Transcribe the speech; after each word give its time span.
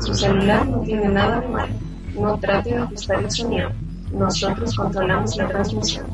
Su 0.00 0.14
celular 0.14 0.66
no 0.66 0.80
tiene 0.80 1.08
nada 1.08 1.40
de 1.40 1.48
malo. 1.48 1.74
No 2.18 2.38
trate 2.38 2.70
de 2.70 2.78
ajustar 2.78 3.22
el 3.22 3.30
sonido. 3.30 3.70
Nosotros 4.12 4.74
controlamos 4.74 5.36
la 5.36 5.48
transmisión. 5.48 6.06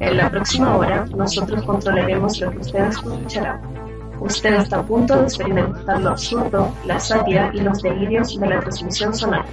En 0.00 0.16
la 0.16 0.30
próxima 0.30 0.76
hora, 0.76 1.06
nosotros 1.16 1.62
controlaremos 1.64 2.40
lo 2.40 2.50
que 2.50 2.58
usted 2.58 2.88
escuchará. 2.88 3.60
Usted 4.20 4.54
está 4.54 4.78
a 4.78 4.82
punto 4.82 5.16
de 5.16 5.24
experimentar 5.24 6.00
lo 6.00 6.10
absurdo, 6.10 6.74
la 6.86 6.98
sátira 6.98 7.50
y 7.52 7.60
los 7.60 7.82
delirios 7.82 8.38
de 8.38 8.46
la 8.46 8.60
transmisión 8.60 9.14
sonora. 9.14 9.44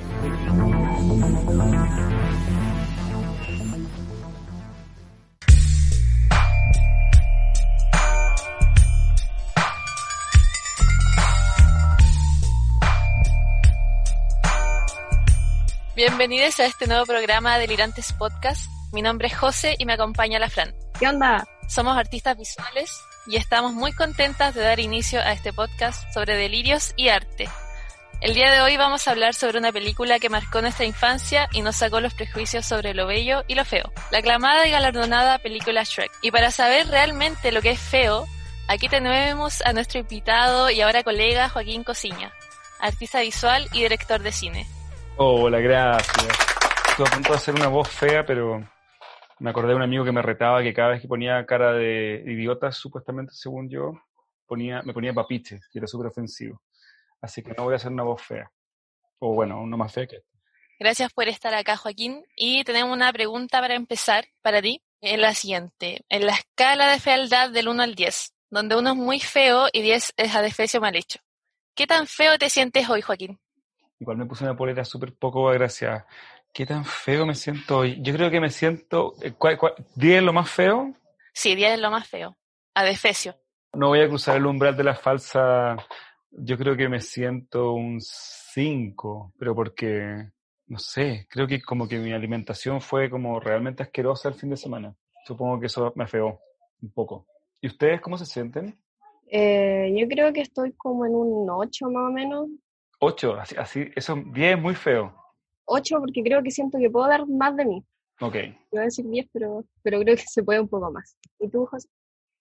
Bienvenidos 16.21 16.59
a 16.59 16.67
este 16.67 16.85
nuevo 16.85 17.07
programa 17.07 17.57
Delirantes 17.57 18.13
Podcast. 18.13 18.69
Mi 18.93 19.01
nombre 19.01 19.27
es 19.27 19.35
José 19.35 19.75
y 19.79 19.87
me 19.87 19.93
acompaña 19.93 20.37
la 20.37 20.51
Fran. 20.51 20.71
¿Qué 20.99 21.07
onda? 21.07 21.47
Somos 21.67 21.97
artistas 21.97 22.37
visuales 22.37 23.01
y 23.25 23.37
estamos 23.37 23.73
muy 23.73 23.91
contentas 23.91 24.53
de 24.53 24.61
dar 24.61 24.79
inicio 24.79 25.19
a 25.19 25.31
este 25.31 25.51
podcast 25.51 26.13
sobre 26.13 26.37
delirios 26.37 26.93
y 26.95 27.09
arte. 27.09 27.49
El 28.21 28.35
día 28.35 28.51
de 28.51 28.61
hoy 28.61 28.77
vamos 28.77 29.07
a 29.07 29.11
hablar 29.11 29.33
sobre 29.33 29.57
una 29.57 29.71
película 29.71 30.19
que 30.19 30.29
marcó 30.29 30.61
nuestra 30.61 30.85
infancia 30.85 31.49
y 31.53 31.63
nos 31.63 31.77
sacó 31.77 31.99
los 32.01 32.13
prejuicios 32.13 32.67
sobre 32.67 32.93
lo 32.93 33.07
bello 33.07 33.43
y 33.47 33.55
lo 33.55 33.65
feo. 33.65 33.91
La 34.11 34.19
aclamada 34.19 34.67
y 34.67 34.69
galardonada 34.69 35.39
película 35.39 35.81
Shrek. 35.85 36.11
Y 36.21 36.29
para 36.29 36.51
saber 36.51 36.87
realmente 36.87 37.51
lo 37.51 37.63
que 37.63 37.71
es 37.71 37.79
feo, 37.79 38.27
aquí 38.67 38.87
tenemos 38.89 39.63
a 39.65 39.73
nuestro 39.73 39.99
invitado 39.99 40.69
y 40.69 40.81
ahora 40.81 41.01
colega 41.01 41.49
Joaquín 41.49 41.83
Cosiña, 41.83 42.31
artista 42.79 43.21
visual 43.21 43.67
y 43.73 43.81
director 43.81 44.21
de 44.21 44.31
cine. 44.31 44.80
Hola, 45.17 45.59
gracias. 45.59 46.27
Estuve 46.89 47.07
a 47.07 47.11
punto 47.11 47.29
de 47.29 47.35
hacer 47.35 47.55
una 47.55 47.67
voz 47.67 47.89
fea, 47.89 48.25
pero 48.25 48.63
me 49.39 49.49
acordé 49.49 49.69
de 49.69 49.75
un 49.75 49.81
amigo 49.81 50.05
que 50.05 50.11
me 50.11 50.21
retaba 50.21 50.63
que 50.63 50.73
cada 50.73 50.89
vez 50.89 51.01
que 51.01 51.07
ponía 51.07 51.45
cara 51.45 51.73
de 51.73 52.23
idiota, 52.25 52.71
supuestamente, 52.71 53.33
según 53.33 53.69
yo, 53.69 53.93
ponía, 54.45 54.81
me 54.83 54.93
ponía 54.93 55.13
papiches, 55.13 55.69
y 55.73 55.77
era 55.77 55.87
súper 55.87 56.07
ofensivo. 56.07 56.61
Así 57.21 57.43
que 57.43 57.51
no 57.51 57.65
voy 57.65 57.73
a 57.73 57.75
hacer 57.75 57.91
una 57.91 58.03
voz 58.03 58.21
fea. 58.21 58.51
O 59.19 59.33
bueno, 59.33 59.61
una 59.61 59.77
más 59.77 59.93
fea 59.93 60.07
que 60.07 60.17
esta. 60.17 60.29
Gracias 60.79 61.13
por 61.13 61.27
estar 61.27 61.53
acá, 61.53 61.77
Joaquín. 61.77 62.25
Y 62.35 62.63
tenemos 62.63 62.91
una 62.91 63.13
pregunta 63.13 63.61
para 63.61 63.75
empezar 63.75 64.25
para 64.41 64.61
ti. 64.61 64.81
Es 64.99 65.19
la 65.19 65.35
siguiente. 65.35 66.01
En 66.09 66.25
la 66.25 66.33
escala 66.33 66.91
de 66.91 66.99
fealdad 66.99 67.51
del 67.51 67.67
1 67.67 67.83
al 67.83 67.95
10, 67.95 68.33
donde 68.49 68.75
1 68.75 68.89
es 68.89 68.95
muy 68.95 69.19
feo 69.19 69.67
y 69.71 69.81
10 69.81 70.13
es 70.17 70.35
adefesio 70.35 70.81
mal 70.81 70.95
hecho. 70.95 71.19
¿Qué 71.75 71.85
tan 71.85 72.07
feo 72.07 72.37
te 72.39 72.49
sientes 72.49 72.89
hoy, 72.89 73.01
Joaquín? 73.01 73.39
Igual 74.01 74.17
me 74.17 74.25
puse 74.25 74.43
una 74.43 74.57
polera 74.57 74.83
súper 74.83 75.13
poco 75.13 75.47
agraciada. 75.47 76.07
¿Qué 76.51 76.65
tan 76.65 76.83
feo 76.83 77.23
me 77.23 77.35
siento 77.35 77.77
hoy? 77.77 78.01
Yo 78.01 78.11
creo 78.15 78.31
que 78.31 78.39
me 78.41 78.49
siento... 78.49 79.13
¿cuál- 79.37 79.59
cuál- 79.59 79.75
¿10 79.95 80.17
es 80.17 80.23
lo 80.23 80.33
más 80.33 80.49
feo? 80.49 80.91
Sí, 81.31 81.53
10 81.53 81.73
es 81.75 81.79
lo 81.79 81.91
más 81.91 82.07
feo. 82.07 82.35
Adefesio. 82.73 83.35
No 83.73 83.89
voy 83.89 84.01
a 84.01 84.07
cruzar 84.09 84.37
el 84.37 84.45
umbral 84.47 84.75
de 84.75 84.83
la 84.83 84.95
falsa. 84.95 85.77
Yo 86.31 86.57
creo 86.57 86.75
que 86.75 86.89
me 86.89 86.99
siento 86.99 87.73
un 87.73 87.99
5, 88.01 89.33
pero 89.37 89.53
porque, 89.53 90.29
no 90.65 90.79
sé, 90.79 91.27
creo 91.29 91.45
que 91.45 91.61
como 91.61 91.87
que 91.87 91.99
mi 91.99 92.11
alimentación 92.11 92.81
fue 92.81 93.07
como 93.07 93.39
realmente 93.39 93.83
asquerosa 93.83 94.29
el 94.29 94.35
fin 94.35 94.49
de 94.49 94.57
semana. 94.57 94.95
Supongo 95.27 95.59
que 95.59 95.67
eso 95.67 95.93
me 95.95 96.07
feó 96.07 96.39
un 96.81 96.91
poco. 96.91 97.27
¿Y 97.61 97.67
ustedes 97.67 98.01
cómo 98.01 98.17
se 98.17 98.25
sienten? 98.25 98.81
Eh, 99.29 99.93
yo 99.95 100.07
creo 100.07 100.33
que 100.33 100.41
estoy 100.41 100.73
como 100.73 101.05
en 101.05 101.13
un 101.13 101.47
8 101.51 101.87
más 101.91 102.09
o 102.09 102.11
menos. 102.11 102.47
8, 103.03 103.35
así, 103.39 103.55
así, 103.57 103.91
eso 103.95 104.15
10 104.15 104.57
es 104.57 104.61
muy 104.61 104.75
feo. 104.75 105.13
8 105.65 105.99
porque 105.99 106.21
creo 106.23 106.43
que 106.43 106.51
siento 106.51 106.77
que 106.77 106.89
puedo 106.89 107.07
dar 107.07 107.27
más 107.27 107.55
de 107.55 107.65
mí. 107.65 107.83
Ok. 108.19 108.35
Iba 108.71 108.83
a 108.83 108.85
decir 108.85 109.05
10, 109.05 109.27
pero, 109.33 109.65
pero 109.81 109.99
creo 110.01 110.15
que 110.15 110.21
se 110.21 110.43
puede 110.43 110.59
un 110.59 110.67
poco 110.67 110.91
más. 110.91 111.17
¿Y 111.39 111.49
tú, 111.49 111.65
José? 111.65 111.89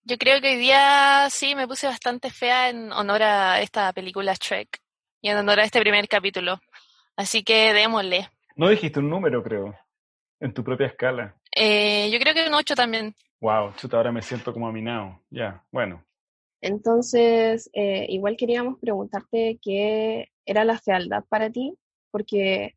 Yo 0.05 0.19
creo 0.19 0.41
que 0.43 0.51
hoy 0.51 0.57
día 0.57 1.29
sí 1.31 1.55
me 1.55 1.67
puse 1.67 1.87
bastante 1.87 2.31
fea 2.31 2.69
en 2.69 2.93
honor 2.93 3.23
a 3.23 3.63
esta 3.63 3.91
película 3.95 4.35
Shrek 4.35 4.81
y 5.23 5.31
en 5.31 5.39
honor 5.39 5.61
a 5.61 5.65
este 5.65 5.81
primer 5.81 6.07
capítulo. 6.09 6.61
Así 7.17 7.43
que 7.43 7.73
démosle. 7.73 8.29
No 8.57 8.69
dijiste 8.69 8.99
un 8.99 9.09
número, 9.09 9.43
creo, 9.43 9.75
en 10.41 10.53
tu 10.53 10.63
propia 10.63 10.89
escala. 10.89 11.37
Eh, 11.57 12.11
yo 12.13 12.19
creo 12.19 12.35
que 12.35 12.47
un 12.47 12.55
8 12.55 12.75
también. 12.75 13.15
Wow, 13.41 13.73
chuta, 13.77 13.97
ahora 13.97 14.13
me 14.13 14.21
siento 14.21 14.53
como 14.53 14.69
aminado. 14.69 15.23
Ya, 15.31 15.65
bueno. 15.73 16.05
Entonces, 16.61 17.71
eh, 17.73 18.05
igual 18.11 18.37
queríamos 18.37 18.79
preguntarte 18.79 19.59
qué 19.63 20.29
era 20.51 20.65
la 20.65 20.79
fealdad 20.79 21.25
para 21.29 21.51
ti, 21.51 21.75
porque 22.11 22.77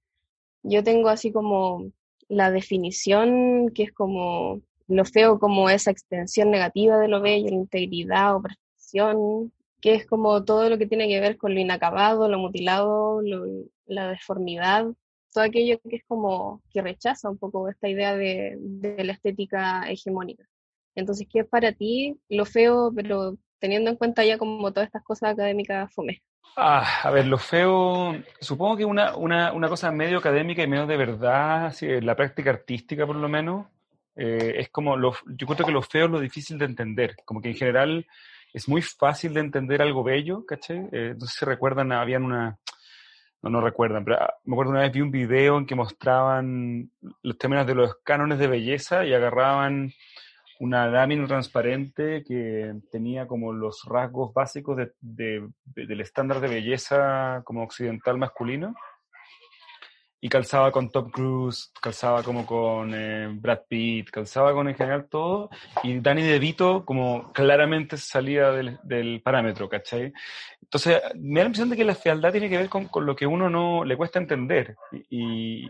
yo 0.63 0.84
tengo 0.84 1.09
así 1.09 1.31
como 1.31 1.91
la 2.29 2.51
definición 2.51 3.69
que 3.73 3.84
es 3.84 3.91
como 3.94 4.61
lo 4.88 5.06
feo 5.06 5.39
como 5.39 5.69
esa 5.69 5.91
extensión 5.91 6.51
negativa 6.51 6.97
de 7.00 7.07
lo 7.07 7.22
bello, 7.22 7.47
la 7.50 7.56
integridad 7.56 8.35
o 8.35 8.41
perfección, 8.41 9.51
que 9.81 9.95
es 9.95 10.06
como 10.07 10.44
todo 10.45 10.69
lo 10.69 10.78
que 10.78 10.88
tiene 10.88 11.07
que 11.07 11.19
ver 11.22 11.38
con 11.38 11.53
lo 11.53 11.59
inacabado, 11.59 12.28
lo 12.29 12.39
mutilado, 12.39 13.22
lo- 13.22 13.45
la 13.85 14.09
deformidad, 14.09 14.88
todo 15.34 15.44
aquello 15.44 15.79
que 15.90 15.97
es 15.97 16.03
como 16.07 16.61
que 16.72 16.81
rechaza 16.81 17.29
un 17.29 17.38
poco 17.38 17.67
esta 17.69 17.90
idea 17.90 18.16
de, 18.16 18.57
la 19.03 19.13
estética 19.13 19.90
hegemónica. 19.90 20.47
Entonces, 20.95 21.28
¿qué 21.29 21.40
es 21.40 21.47
para 21.47 21.72
ti 21.73 22.17
lo 22.29 22.45
feo, 22.45 22.91
pero 22.95 23.38
teniendo 23.59 23.90
en 23.90 23.97
cuenta 23.97 24.23
ya 24.25 24.38
como 24.38 24.72
todas 24.72 24.88
estas 24.88 25.03
cosas 25.03 25.31
académicas 25.34 25.91
fome? 25.94 26.22
Ah, 26.55 27.01
a 27.03 27.09
ver, 27.09 27.25
lo 27.25 27.37
feo, 27.39 28.15
supongo 28.39 28.77
que 28.77 28.85
una, 28.85 29.15
una, 29.15 29.51
una 29.53 29.67
cosa 29.67 29.91
medio 29.91 30.19
académica 30.19 30.61
y 30.61 30.67
medio 30.67 30.85
de 30.85 30.97
verdad, 30.97 31.65
así, 31.67 31.87
en 31.87 32.05
la 32.05 32.15
práctica 32.15 32.51
artística 32.51 33.07
por 33.07 33.15
lo 33.15 33.27
menos, 33.27 33.65
eh, 34.15 34.55
es 34.57 34.69
como, 34.69 34.95
lo, 34.95 35.13
yo 35.25 35.47
creo 35.47 35.65
que 35.65 35.71
lo 35.71 35.81
feo 35.81 36.05
es 36.05 36.11
lo 36.11 36.19
difícil 36.19 36.59
de 36.59 36.65
entender, 36.65 37.15
como 37.25 37.41
que 37.41 37.49
en 37.49 37.55
general 37.55 38.05
es 38.53 38.69
muy 38.69 38.83
fácil 38.83 39.33
de 39.33 39.39
entender 39.39 39.81
algo 39.81 40.03
bello, 40.03 40.45
¿cachai? 40.45 40.87
Eh, 40.91 41.15
no 41.19 41.25
sé 41.25 41.39
si 41.39 41.45
recuerdan, 41.45 41.91
habían 41.91 42.23
una, 42.23 42.59
no, 43.41 43.49
no 43.49 43.59
recuerdan, 43.61 44.05
pero 44.05 44.21
ah, 44.21 44.35
me 44.45 44.53
acuerdo 44.53 44.71
una 44.71 44.81
vez 44.81 44.91
vi 44.91 45.01
un 45.01 45.11
video 45.11 45.57
en 45.57 45.65
que 45.65 45.75
mostraban 45.75 46.91
los 47.23 47.37
términos 47.37 47.65
de 47.65 47.75
los 47.75 47.95
cánones 48.03 48.37
de 48.37 48.47
belleza 48.47 49.05
y 49.05 49.13
agarraban 49.13 49.91
una 50.63 50.88
lámina 50.88 51.28
transparente 51.28 52.24
que 52.24 52.74
tenía 52.91 53.28
como 53.28 53.51
los 53.51 53.84
rasgos 53.85 54.34
básicos 54.34 54.78
de- 54.78 54.91
de- 55.01 55.47
de- 55.66 55.85
del 55.88 56.01
estándar 56.01 56.40
de 56.40 56.47
belleza 56.47 57.41
como 57.44 57.63
occidental 57.63 58.18
masculino. 58.18 58.73
Y 60.25 60.29
calzaba 60.29 60.72
con 60.72 60.90
Tom 60.90 61.09
Cruise, 61.12 61.69
calzaba 61.81 62.23
como 62.23 62.46
con 62.46 62.94
eh, 62.96 63.28
Brad 63.29 63.63
Pitt, 63.68 64.09
calzaba 64.09 64.53
con 64.53 64.69
en 64.69 64.75
general 64.75 65.09
todo. 65.09 65.50
Y 65.84 66.00
Danny 66.00 66.22
DeVito 66.23 66.85
como 66.85 67.34
claramente 67.34 67.97
salía 67.97 68.52
del, 68.52 68.79
del 68.84 69.22
parámetro, 69.22 69.68
¿cachai? 69.68 70.13
Entonces 70.62 71.02
me 71.19 71.40
da 71.40 71.44
la 71.44 71.47
impresión 71.47 71.69
de 71.69 71.75
que 71.75 71.84
la 71.84 71.94
fealdad 71.96 72.31
tiene 72.31 72.50
que 72.50 72.57
ver 72.57 72.69
con, 72.69 72.85
con 72.88 73.06
lo 73.06 73.18
que 73.18 73.28
uno 73.28 73.50
no 73.50 73.84
le 73.84 73.97
cuesta 73.97 74.18
entender. 74.18 74.78
Y, 75.09 75.69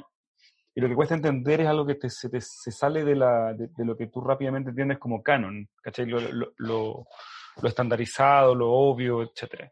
y 0.76 0.82
lo 0.82 0.88
que 0.88 0.96
cuesta 0.96 1.16
entender 1.16 1.62
es 1.62 1.68
algo 1.68 1.86
que 1.86 1.96
te- 1.96 2.10
se, 2.10 2.30
te- 2.30 2.42
sale 2.42 3.04
de, 3.04 3.16
la, 3.16 3.54
de, 3.54 3.70
lo 3.86 3.96
que 3.96 4.08
tú 4.08 4.22
rápidamente 4.22 4.72
entiendes 4.72 4.98
como 4.98 5.22
canon, 5.22 5.68
¿cachai? 5.82 6.08
Lo, 6.08 7.06
estandarizado, 7.62 8.56
lo 8.56 8.72
obvio, 8.72 9.22
etc. 9.22 9.70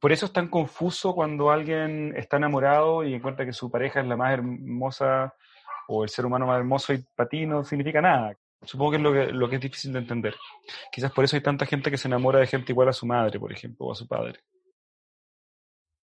por 0.00 0.12
eso 0.12 0.26
es 0.26 0.32
tan 0.32 0.48
confuso 0.48 1.14
cuando 1.14 1.50
alguien 1.50 2.14
está 2.16 2.36
enamorado 2.36 3.02
y 3.04 3.14
encuentra 3.14 3.46
que 3.46 3.52
su 3.52 3.70
pareja 3.70 4.00
es 4.00 4.06
la 4.06 4.16
más 4.16 4.32
hermosa 4.34 5.34
o 5.88 6.04
el 6.04 6.10
ser 6.10 6.26
humano 6.26 6.46
más 6.46 6.58
hermoso 6.58 6.92
y 6.92 7.02
para 7.16 7.28
ti 7.28 7.46
no 7.46 7.64
significa 7.64 8.02
nada. 8.02 8.36
Supongo 8.62 8.90
que 8.90 8.96
es 8.98 9.02
lo 9.02 9.12
que, 9.12 9.26
lo 9.32 9.48
que 9.48 9.54
es 9.56 9.62
difícil 9.62 9.92
de 9.92 10.00
entender. 10.00 10.34
Quizás 10.92 11.12
por 11.12 11.24
eso 11.24 11.36
hay 11.36 11.42
tanta 11.42 11.64
gente 11.64 11.90
que 11.90 11.96
se 11.96 12.08
enamora 12.08 12.40
de 12.40 12.46
gente 12.46 12.72
igual 12.72 12.88
a 12.88 12.92
su 12.92 13.06
madre, 13.06 13.38
por 13.38 13.52
ejemplo, 13.52 13.86
o 13.86 13.92
a 13.92 13.94
su 13.94 14.06
padre. 14.06 14.40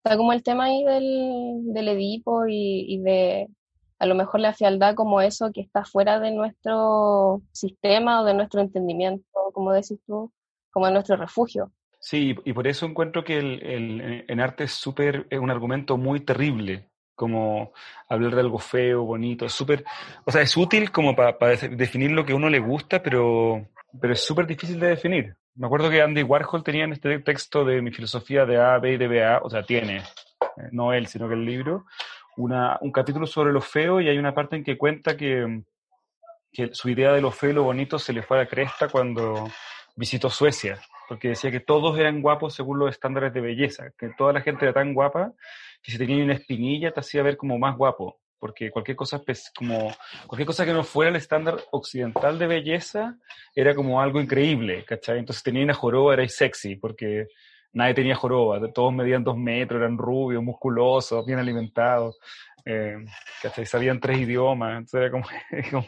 Está 0.03 0.17
como 0.17 0.33
el 0.33 0.43
tema 0.43 0.65
ahí 0.65 0.83
del, 0.83 1.61
del 1.73 1.87
Edipo 1.89 2.45
y, 2.47 2.85
y 2.89 2.99
de 3.01 3.47
a 3.99 4.05
lo 4.05 4.15
mejor 4.15 4.41
la 4.41 4.53
fealdad 4.53 4.95
como 4.95 5.21
eso 5.21 5.51
que 5.53 5.61
está 5.61 5.85
fuera 5.85 6.19
de 6.19 6.31
nuestro 6.31 7.41
sistema 7.53 8.21
o 8.21 8.25
de 8.25 8.33
nuestro 8.33 8.59
entendimiento, 8.59 9.25
como 9.53 9.71
decís 9.71 9.99
tú, 10.05 10.31
como 10.71 10.87
de 10.87 10.91
nuestro 10.93 11.15
refugio. 11.15 11.71
Sí, 12.01 12.35
y 12.43 12.51
por 12.53 12.67
eso 12.67 12.85
encuentro 12.85 13.23
que 13.23 13.37
el, 13.37 13.63
el- 13.63 14.25
en 14.27 14.39
arte 14.41 14.65
es 14.65 14.73
súper, 14.73 15.25
un 15.39 15.49
argumento 15.49 15.95
muy 15.97 16.19
terrible, 16.19 16.89
como 17.15 17.71
hablar 18.09 18.35
de 18.35 18.41
algo 18.41 18.59
feo, 18.59 19.03
bonito, 19.05 19.47
súper, 19.47 19.85
o 20.25 20.31
sea, 20.31 20.41
es 20.41 20.57
útil 20.57 20.91
como 20.91 21.15
para 21.15 21.37
definir 21.71 22.11
lo 22.11 22.25
que 22.25 22.33
a 22.33 22.35
uno 22.35 22.49
le 22.49 22.59
gusta, 22.59 23.01
pero, 23.01 23.69
pero 23.99 24.13
es 24.13 24.23
súper 24.23 24.47
difícil 24.47 24.79
de 24.79 24.87
definir. 24.87 25.35
Me 25.55 25.67
acuerdo 25.67 25.89
que 25.89 26.01
Andy 26.01 26.23
Warhol 26.23 26.63
tenía 26.63 26.85
en 26.85 26.93
este 26.93 27.19
texto 27.19 27.63
de 27.63 27.81
mi 27.81 27.91
filosofía 27.91 28.45
de 28.45 28.57
A, 28.57 28.77
B 28.79 28.93
y 28.93 28.97
de 28.97 29.07
BA, 29.07 29.39
o 29.43 29.49
sea, 29.49 29.63
tiene, 29.63 29.97
eh, 29.97 30.69
no 30.71 30.93
él, 30.93 31.07
sino 31.07 31.27
que 31.27 31.35
el 31.35 31.45
libro, 31.45 31.85
una, 32.37 32.77
un 32.81 32.91
capítulo 32.91 33.27
sobre 33.27 33.53
lo 33.53 33.61
feo 33.61 34.01
y 34.01 34.09
hay 34.09 34.17
una 34.17 34.33
parte 34.33 34.55
en 34.55 34.63
que 34.63 34.77
cuenta 34.77 35.15
que, 35.15 35.63
que 36.51 36.73
su 36.73 36.89
idea 36.89 37.11
de 37.11 37.21
lo 37.21 37.31
feo 37.31 37.51
y 37.51 37.53
lo 37.53 37.63
bonito 37.63 37.99
se 37.99 38.13
le 38.13 38.23
fue 38.23 38.37
a 38.37 38.41
la 38.41 38.47
cresta 38.47 38.87
cuando 38.87 39.47
visitó 39.95 40.29
Suecia. 40.29 40.79
porque 41.07 41.29
decía 41.29 41.51
que 41.51 41.59
todos 41.59 41.97
eran 41.99 42.21
guapos 42.21 42.55
según 42.55 42.79
los 42.79 42.89
estándares 42.89 43.33
de 43.33 43.41
belleza, 43.41 43.91
que 43.97 44.09
toda 44.17 44.33
la 44.33 44.41
gente 44.41 44.65
era 44.65 44.73
tan 44.73 44.93
guapa 44.93 45.33
que 45.83 45.91
si 45.91 45.97
tenía 45.97 46.23
una 46.23 46.33
espinilla 46.33 46.91
te 46.91 47.01
hacía 47.01 47.21
ver 47.21 47.37
como 47.37 47.59
más 47.59 47.77
guapo, 47.77 48.19
porque 48.43 48.71
cualquier 48.71 48.97
cosa, 48.97 49.21
como, 49.57 49.89
cualquier 50.27 50.45
cosa 50.45 50.65
que 50.65 50.73
no 50.73 50.83
fuera 50.83 51.09
el 51.09 51.15
estándar 51.15 51.63
occidental 51.71 52.37
de 52.37 52.47
belleza 52.47 53.17
era 53.55 53.73
como 53.73 54.01
algo 54.01 54.19
increíble, 54.19 54.83
¿cachai? 54.83 55.19
Entonces 55.19 55.41
tenía 55.43 55.63
una 55.63 55.73
joroba, 55.73 56.13
era 56.13 56.27
sexy, 56.27 56.75
porque 56.75 57.27
nadie 57.71 57.93
tenía 57.93 58.15
joroba, 58.15 58.59
todos 58.73 58.93
medían 58.93 59.23
dos 59.23 59.37
metros, 59.37 59.79
eran 59.79 59.97
rubios, 59.97 60.43
musculosos, 60.43 61.25
bien 61.25 61.39
alimentados, 61.39 62.19
eh, 62.65 62.97
Sabían 63.63 64.01
tres 64.01 64.17
idiomas, 64.17 64.71
entonces 64.79 64.93
era 65.51 65.71
como 65.71 65.85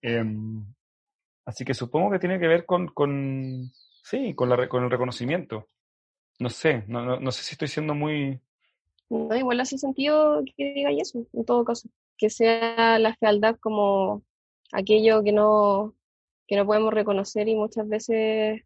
em, 0.00 0.64
así 1.44 1.66
que 1.66 1.74
supongo 1.74 2.12
que 2.12 2.18
tiene 2.18 2.40
que 2.40 2.48
ver 2.48 2.64
con, 2.64 2.88
con 2.88 3.70
sí, 4.02 4.32
con, 4.34 4.48
la, 4.48 4.66
con 4.70 4.84
el 4.84 4.90
reconocimiento. 4.90 5.68
No 6.38 6.48
sé, 6.48 6.84
no, 6.88 7.04
no, 7.04 7.20
no 7.20 7.30
sé 7.30 7.42
si 7.42 7.52
estoy 7.52 7.68
siendo 7.68 7.94
muy... 7.94 8.40
No, 9.12 9.36
igual 9.36 9.60
hace 9.60 9.76
sentido 9.76 10.42
que 10.56 10.72
diga 10.72 10.90
eso, 10.90 11.26
en 11.34 11.44
todo 11.44 11.64
caso. 11.66 11.86
Que 12.16 12.30
sea 12.30 12.98
la 12.98 13.14
fealdad 13.16 13.56
como 13.60 14.22
aquello 14.72 15.22
que 15.22 15.32
no, 15.32 15.94
que 16.46 16.56
no 16.56 16.64
podemos 16.64 16.94
reconocer 16.94 17.46
y 17.46 17.54
muchas 17.54 17.86
veces 17.86 18.62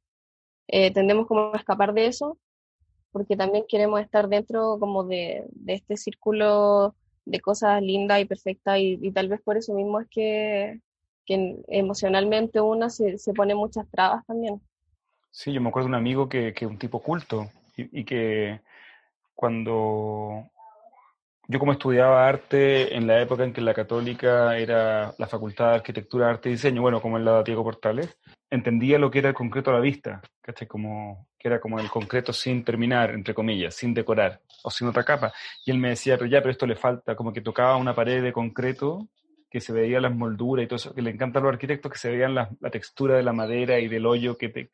eh, 0.69 0.91
tendemos 0.93 1.27
como 1.27 1.53
a 1.53 1.57
escapar 1.59 1.93
de 1.95 2.07
eso, 2.07 2.39
porque 3.11 3.37
también 3.37 3.65
queremos 3.69 4.01
estar 4.01 4.29
dentro 4.29 4.79
como 4.79 5.03
de, 5.03 5.47
de 5.51 5.75
este 5.75 5.97
círculo 5.97 6.95
de 7.25 7.41
cosas 7.41 7.83
lindas 7.83 8.21
y 8.21 8.25
perfectas 8.25 8.79
y, 8.79 9.11
tal 9.11 9.29
vez 9.29 9.41
por 9.43 9.57
eso 9.57 9.75
mismo 9.75 9.99
es 9.99 10.07
que, 10.09 10.81
que 11.25 11.57
emocionalmente 11.67 12.61
uno 12.61 12.89
se, 12.89 13.19
se, 13.19 13.35
pone 13.35 13.57
muchas 13.57 13.91
trabas 13.91 14.25
también. 14.27 14.61
Sí, 15.33 15.53
yo 15.53 15.61
me 15.61 15.71
acuerdo 15.71 15.89
de 15.89 15.91
un 15.91 15.97
amigo 15.97 16.29
que 16.29 16.55
es 16.57 16.63
un 16.63 16.79
tipo 16.79 17.03
culto 17.03 17.51
y, 17.77 18.01
y 18.03 18.05
que 18.05 18.61
cuando 19.37 20.51
yo 21.49 21.61
como 21.61 21.73
estudiaba 21.73 22.27
arte 22.27 22.97
en 22.97 23.07
la 23.07 23.21
época 23.21 23.45
en 23.45 23.53
que 23.53 23.61
la 23.61 23.73
católica 23.73 24.59
era 24.59 25.15
la 25.17 25.27
Facultad 25.29 25.69
de 25.69 25.75
Arquitectura, 25.77 26.29
Arte 26.29 26.49
y 26.49 26.53
Diseño, 26.53 26.83
bueno, 26.83 27.01
como 27.01 27.19
en 27.19 27.25
la 27.25 27.39
de 27.39 27.45
Diego 27.45 27.63
Portales, 27.63 28.19
entendía 28.51 28.99
lo 28.99 29.11
que 29.11 29.21
era 29.21 29.29
el 29.29 29.35
concreto 29.35 29.71
a 29.71 29.75
la 29.75 29.81
vista, 29.81 30.21
¿cachai? 30.41 30.67
Como, 30.67 31.29
que 31.39 31.47
era 31.47 31.61
como 31.61 31.79
el 31.79 31.89
concreto 31.89 32.33
sin 32.33 32.65
terminar, 32.65 33.11
entre 33.11 33.33
comillas, 33.33 33.77
sin 33.77 33.95
decorar 33.95 34.41
o 34.65 34.71
sin 34.71 34.89
otra 34.89 35.05
capa. 35.05 35.33
Y 35.65 35.71
él 35.71 35.79
me 35.79 35.91
decía, 35.91 36.17
pero 36.17 36.29
ya, 36.29 36.41
pero 36.41 36.51
esto 36.51 36.67
le 36.67 36.75
falta, 36.75 37.15
como 37.15 37.33
que 37.33 37.41
tocaba 37.41 37.77
una 37.77 37.95
pared 37.95 38.23
de 38.23 38.33
concreto 38.33 39.07
que 39.49 39.61
se 39.61 39.73
veía 39.73 40.01
las 40.01 40.15
molduras 40.15 40.65
y 40.65 40.67
todo 40.67 40.77
eso, 40.77 40.95
que 40.95 41.03
le 41.03 41.11
encanta 41.11 41.39
a 41.39 41.43
los 41.43 41.53
arquitectos, 41.53 41.93
que 41.93 41.99
se 41.99 42.11
veían 42.11 42.35
la, 42.35 42.51
textura 42.73 43.17
de 43.17 43.23
la 43.23 43.33
madera 43.33 43.79
y 43.79 43.87
del 43.87 44.05
hoyo 44.05 44.37
que 44.37 44.69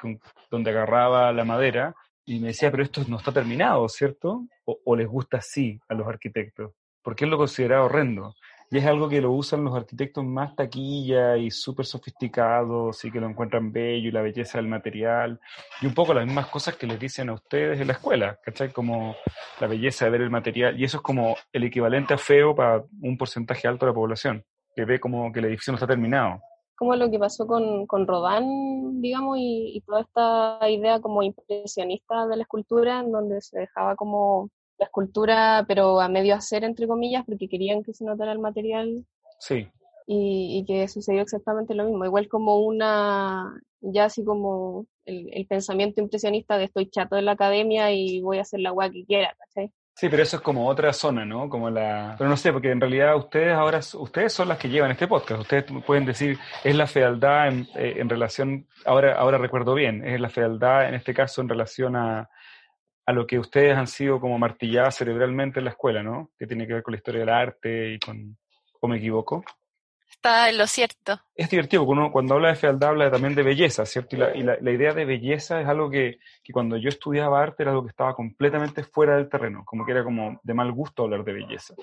donde 0.51 0.71
agarraba 0.71 1.31
la 1.33 1.45
madera, 1.45 1.95
y 2.25 2.39
me 2.39 2.49
decía, 2.49 2.71
pero 2.71 2.83
esto 2.83 3.03
no 3.09 3.17
está 3.19 3.33
terminado, 3.33 3.89
¿cierto? 3.89 4.47
O, 4.65 4.97
les 4.97 5.09
gusta 5.09 5.39
así 5.39 5.81
a 5.89 5.95
los 5.95 6.07
arquitectos, 6.07 6.73
porque 7.03 7.25
él 7.25 7.31
lo 7.31 7.39
consideraba 7.39 7.85
horrendo. 7.85 8.35
Y 8.71 8.79
es 8.79 8.87
algo 8.87 9.07
que 9.07 9.21
lo 9.21 9.33
usan 9.33 9.65
los 9.65 9.77
arquitectos 9.77 10.25
más 10.25 10.57
taquilla 10.57 11.37
y 11.37 11.51
súper 11.51 11.85
sofisticados 11.85 13.05
y 13.05 13.11
que 13.11 13.21
lo 13.21 13.29
encuentran 13.29 13.71
bello 13.71 14.09
y 14.09 14.13
la 14.13 14.23
belleza 14.23 14.57
del 14.57 14.67
material. 14.67 15.39
Y 15.83 15.87
un 15.87 15.93
poco 15.93 16.15
las 16.15 16.25
mismas 16.25 16.47
cosas 16.47 16.77
que 16.77 16.87
les 16.87 16.99
dicen 16.99 17.29
a 17.29 17.35
ustedes 17.35 17.79
en 17.79 17.89
la 17.89 17.93
escuela, 17.93 18.39
¿cachai? 18.43 18.73
Como 18.73 19.15
la 19.61 19.67
belleza 19.67 20.07
de 20.07 20.13
ver 20.13 20.23
el 20.23 20.31
material. 20.31 20.81
Y 20.81 20.85
eso 20.85 20.99
es 20.99 21.03
como 21.03 21.37
el 21.53 21.65
equivalente 21.65 22.15
a 22.15 22.19
feo 22.19 22.55
para 22.55 22.83
un 23.03 23.19
porcentaje 23.19 23.69
alto 23.69 23.85
de 23.85 23.91
la 23.91 23.95
población, 23.95 24.43
que 24.75 24.87
ve 24.87 24.99
como 24.99 25.31
que 25.33 25.41
el 25.41 25.47
edificio 25.47 25.73
no 25.73 25.77
está 25.77 25.87
terminado 25.87 26.41
como 26.77 26.97
lo 26.97 27.11
que 27.11 27.19
pasó 27.19 27.47
con, 27.47 27.87
con 27.87 28.07
Rodán, 28.07 29.01
digamos, 29.01 29.37
y, 29.39 29.83
toda 29.87 30.01
esta 30.01 30.71
idea 30.71 31.01
como 31.01 31.23
impresionista 31.23 32.27
de 32.27 32.37
la 32.37 32.43
escultura, 32.43 33.01
en 33.01 33.13
donde 33.13 33.41
se 33.41 33.61
dejaba 33.61 33.97
como 33.97 34.51
la 34.79 34.87
escultura, 34.87 35.65
pero 35.69 36.01
a 36.01 36.09
medio 36.09 36.35
hacer, 36.35 36.65
entre 36.65 36.87
comillas, 36.87 37.25
porque 37.25 37.49
querían 37.49 37.83
que 37.83 37.95
se 37.95 38.05
notara 38.05 38.33
el 38.33 38.39
material. 38.39 39.05
Sí. 39.39 39.69
Y, 40.07 40.59
y 40.59 40.65
que 40.65 40.89
sucedió 40.89 41.23
exactamente 41.23 41.75
lo 41.75 41.85
mismo, 41.85 42.05
igual 42.05 42.29
como 42.29 42.59
una, 42.59 43.61
ya 43.81 44.07
así 44.07 44.25
como 44.25 44.87
el, 45.05 45.29
el 45.33 45.47
pensamiento 45.47 46.01
impresionista 46.01 46.59
de 46.59 46.65
estoy 46.65 46.91
chato 46.91 47.15
de 47.17 47.23
la 47.23 47.33
academia 47.33 47.93
y 47.93 48.21
voy 48.21 48.39
a 48.39 48.43
hacer 48.43 48.61
la 48.61 48.71
guay 48.71 48.91
que 48.91 49.05
quiera, 49.05 49.35
¿cachai? 49.39 49.73
Sí, 49.95 50.09
pero 50.09 50.23
eso 50.23 50.37
es 50.37 50.43
como 50.43 50.67
otra 50.67 50.93
zona, 50.93 51.25
¿no? 51.25 51.49
Como 51.49 51.71
la... 51.71 52.15
Pero 52.17 52.29
no 52.29 52.37
sé, 52.37 52.53
porque 52.53 52.71
en 52.71 52.81
realidad 52.81 53.15
ustedes 53.17 53.53
ahora, 53.53 53.81
ustedes 53.95 54.33
son 54.33 54.49
las 54.49 54.59
que 54.59 54.69
llevan 54.69 54.91
este 54.91 55.07
podcast. 55.07 55.43
Ustedes 55.43 55.65
pueden 55.87 56.07
decir, 56.07 56.39
es 56.65 56.75
la 56.75 56.87
fealdad 56.87 57.49
en, 57.49 57.69
eh, 57.77 57.95
en 57.99 58.09
relación, 58.09 58.67
ahora, 58.87 59.15
ahora 59.15 59.39
recuerdo 59.39 59.75
bien, 59.75 60.05
es 60.07 60.21
la 60.21 60.31
fealdad 60.31 60.89
en 60.89 60.95
este 60.95 61.13
caso 61.13 61.43
en 61.43 61.49
relación 61.49 61.95
a, 61.97 62.31
a 63.07 63.13
lo 63.13 63.27
que 63.27 63.39
ustedes 63.39 63.77
han 63.77 63.87
sido 63.87 64.19
como 64.19 64.39
martilladas 64.39 64.97
cerebralmente 64.97 65.61
en 65.61 65.67
la 65.67 65.73
escuela, 65.73 66.03
¿no? 66.03 66.31
Que 66.39 66.47
tiene 66.47 66.67
que 66.67 66.75
ver 66.75 66.83
con 66.83 66.93
la 66.93 66.99
historia 66.99 67.21
del 67.21 67.29
arte 67.29 67.93
y 67.95 67.99
con... 67.99 68.37
¿O 68.81 68.89
me 68.89 68.97
equivoco? 68.97 69.45
Está 70.23 70.49
en 70.49 70.59
lo 70.59 70.67
cierto. 70.69 71.21
Es 71.35 71.51
divertido, 71.51 71.85
porque 71.85 72.01
uno 72.01 72.13
cuando 72.13 72.35
habla 72.35 72.49
de 72.49 72.55
fealdad 72.55 72.91
habla 72.91 73.11
también 73.11 73.35
de 73.35 73.43
belleza, 73.43 73.85
¿cierto? 73.85 74.15
Y 74.15 74.19
la, 74.21 74.37
y 74.37 74.43
la, 74.43 74.71
idea 74.71 74.95
de 74.95 75.05
belleza 75.05 75.61
es 75.61 75.67
algo 75.67 75.91
que, 75.91 76.19
que, 76.45 76.53
cuando 76.53 76.77
yo 76.77 76.89
estudiaba 76.89 77.43
arte 77.43 77.65
era 77.65 77.73
algo 77.73 77.83
que 77.83 77.91
estaba 77.91 78.15
completamente 78.15 78.85
fuera 78.85 79.17
del 79.17 79.29
terreno, 79.29 79.65
como 79.65 79.85
que 79.85 79.91
era 79.91 80.05
como 80.05 80.41
de 80.45 80.55
mal 80.55 80.71
gusto 80.71 81.03
hablar 81.03 81.25
de 81.25 81.33
belleza. 81.33 81.75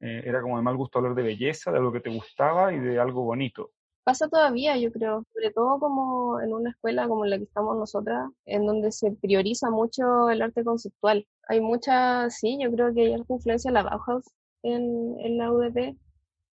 Eh, 0.00 0.22
era 0.26 0.42
como 0.42 0.58
de 0.58 0.62
mal 0.62 0.76
gusto 0.76 0.98
hablar 0.98 1.14
de 1.14 1.22
belleza, 1.22 1.72
de 1.72 1.78
algo 1.78 1.90
que 1.90 2.00
te 2.00 2.10
gustaba 2.10 2.74
y 2.74 2.78
de 2.78 3.00
algo 3.00 3.22
bonito. 3.22 3.70
Pasa 4.04 4.28
todavía, 4.28 4.76
yo 4.76 4.92
creo, 4.92 5.24
sobre 5.32 5.50
todo 5.50 5.78
como 5.78 6.40
en 6.40 6.52
una 6.52 6.70
escuela 6.70 7.08
como 7.08 7.24
la 7.24 7.38
que 7.38 7.44
estamos 7.44 7.76
nosotras, 7.76 8.28
en 8.44 8.66
donde 8.66 8.92
se 8.92 9.12
prioriza 9.12 9.70
mucho 9.70 10.28
el 10.30 10.42
arte 10.42 10.62
conceptual. 10.62 11.26
Hay 11.48 11.60
mucha, 11.60 12.28
sí, 12.28 12.58
yo 12.60 12.70
creo 12.70 12.92
que 12.92 13.02
hay 13.02 13.14
alta 13.14 13.32
influencia 13.32 13.70
de 13.70 13.74
la 13.74 13.82
Bauhaus 13.82 14.24
en, 14.62 15.16
en 15.20 15.38
la 15.38 15.52
UDP, 15.52 15.96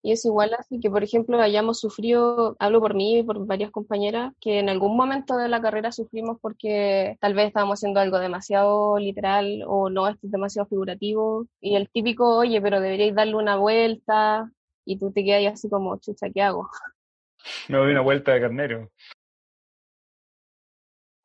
y 0.06 0.12
es 0.12 0.24
igual 0.24 0.54
así 0.54 0.80
que, 0.80 0.92
por 0.92 1.04
ejemplo, 1.04 1.42
hayamos 1.42 1.80
sufrido, 1.80 2.56
hablo 2.60 2.80
por 2.80 2.94
mí 2.94 3.18
y 3.18 3.24
por 3.24 3.44
varias 3.48 3.72
compañeras, 3.72 4.34
que 4.40 4.60
en 4.60 4.70
algún 4.70 4.96
momento 4.96 5.36
de 5.36 5.50
la 5.50 5.60
carrera 5.60 5.92
sufrimos 5.92 6.38
porque 6.40 7.18
tal 7.20 7.34
vez 7.34 7.48
estábamos 7.48 7.80
haciendo 7.80 8.00
algo 8.00 8.20
demasiado 8.20 9.00
literal 9.00 9.64
o 9.66 9.90
no, 9.90 10.08
esto 10.08 10.28
es 10.28 10.32
demasiado 10.32 10.68
figurativo. 10.68 11.48
Y 11.60 11.76
el 11.76 11.90
típico, 11.90 12.38
oye, 12.38 12.62
pero 12.62 12.82
deberíais 12.82 13.16
darle 13.16 13.34
una 13.34 13.56
vuelta 13.56 14.48
y 14.86 15.00
tú 15.00 15.12
te 15.12 15.24
quedas 15.24 15.54
así 15.54 15.70
como, 15.70 15.98
chucha, 15.98 16.30
¿qué 16.30 16.44
hago? 16.44 16.70
Me 17.68 17.80
doy 17.80 17.90
una 17.90 18.02
vuelta 18.02 18.32
de 18.32 18.42
carnero. 18.42 18.92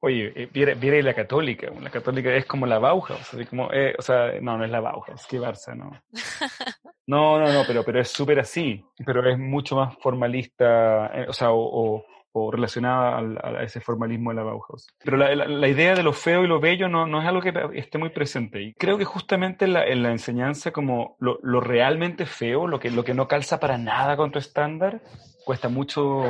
Oye, 0.03 0.33
eh, 0.35 0.49
viene, 0.51 1.03
la 1.03 1.13
católica, 1.13 1.71
la 1.79 1.91
católica 1.91 2.35
es 2.35 2.47
como 2.47 2.65
la 2.65 2.79
Bauhaus, 2.79 3.35
así 3.35 3.45
como, 3.45 3.71
eh, 3.71 3.95
o 3.99 4.03
sea, 4.03 4.33
no, 4.41 4.57
no 4.57 4.65
es 4.65 4.71
la 4.71 4.81
Bauhaus, 4.81 5.27
qué 5.29 5.39
Barça, 5.39 5.77
no. 5.77 5.91
No, 7.07 7.41
no, 7.41 7.53
no, 7.53 7.65
pero, 7.67 7.83
pero 7.83 8.01
es 8.01 8.09
súper 8.09 8.39
así, 8.39 8.85
pero 9.05 9.29
es 9.29 9.37
mucho 9.37 9.75
más 9.75 9.97
formalista, 9.99 11.07
eh, 11.09 11.27
o 11.29 11.33
sea, 11.33 11.51
o, 11.51 12.05
o, 12.33 12.51
relacionada 12.53 13.19
a 13.43 13.65
ese 13.65 13.81
formalismo 13.81 14.31
de 14.31 14.37
la 14.37 14.45
Bauhaus. 14.45 14.87
Pero 15.03 15.17
la, 15.17 15.35
la, 15.35 15.69
idea 15.69 15.97
de 15.97 16.05
lo 16.05 16.13
feo 16.13 16.45
y 16.45 16.47
lo 16.47 16.61
bello 16.61 16.89
no, 16.89 17.09
no 17.09 17.21
es 17.21 17.27
algo 17.27 17.43
que 17.43 17.53
esté 17.75 17.99
muy 17.99 18.11
presente. 18.11 18.63
Y 18.63 18.75
creo 18.75 18.97
que 18.97 19.05
justamente 19.05 19.65
en 19.65 19.73
la, 19.73 19.85
en 19.87 20.05
la 20.05 20.13
enseñanza 20.13 20.71
como 20.71 21.17
lo, 21.19 21.41
lo, 21.43 21.61
realmente 21.61 22.27
feo, 22.27 22.69
lo 22.69 22.79
que, 22.79 22.93
lo 22.93 23.03
que 23.03 23.15
no 23.15 23.27
calza 23.27 23.59
para 23.59 23.77
nada 23.77 24.17
con 24.17 24.31
tu 24.31 24.39
estándar, 24.39 25.03
cuesta 25.45 25.69
mucho 25.69 26.23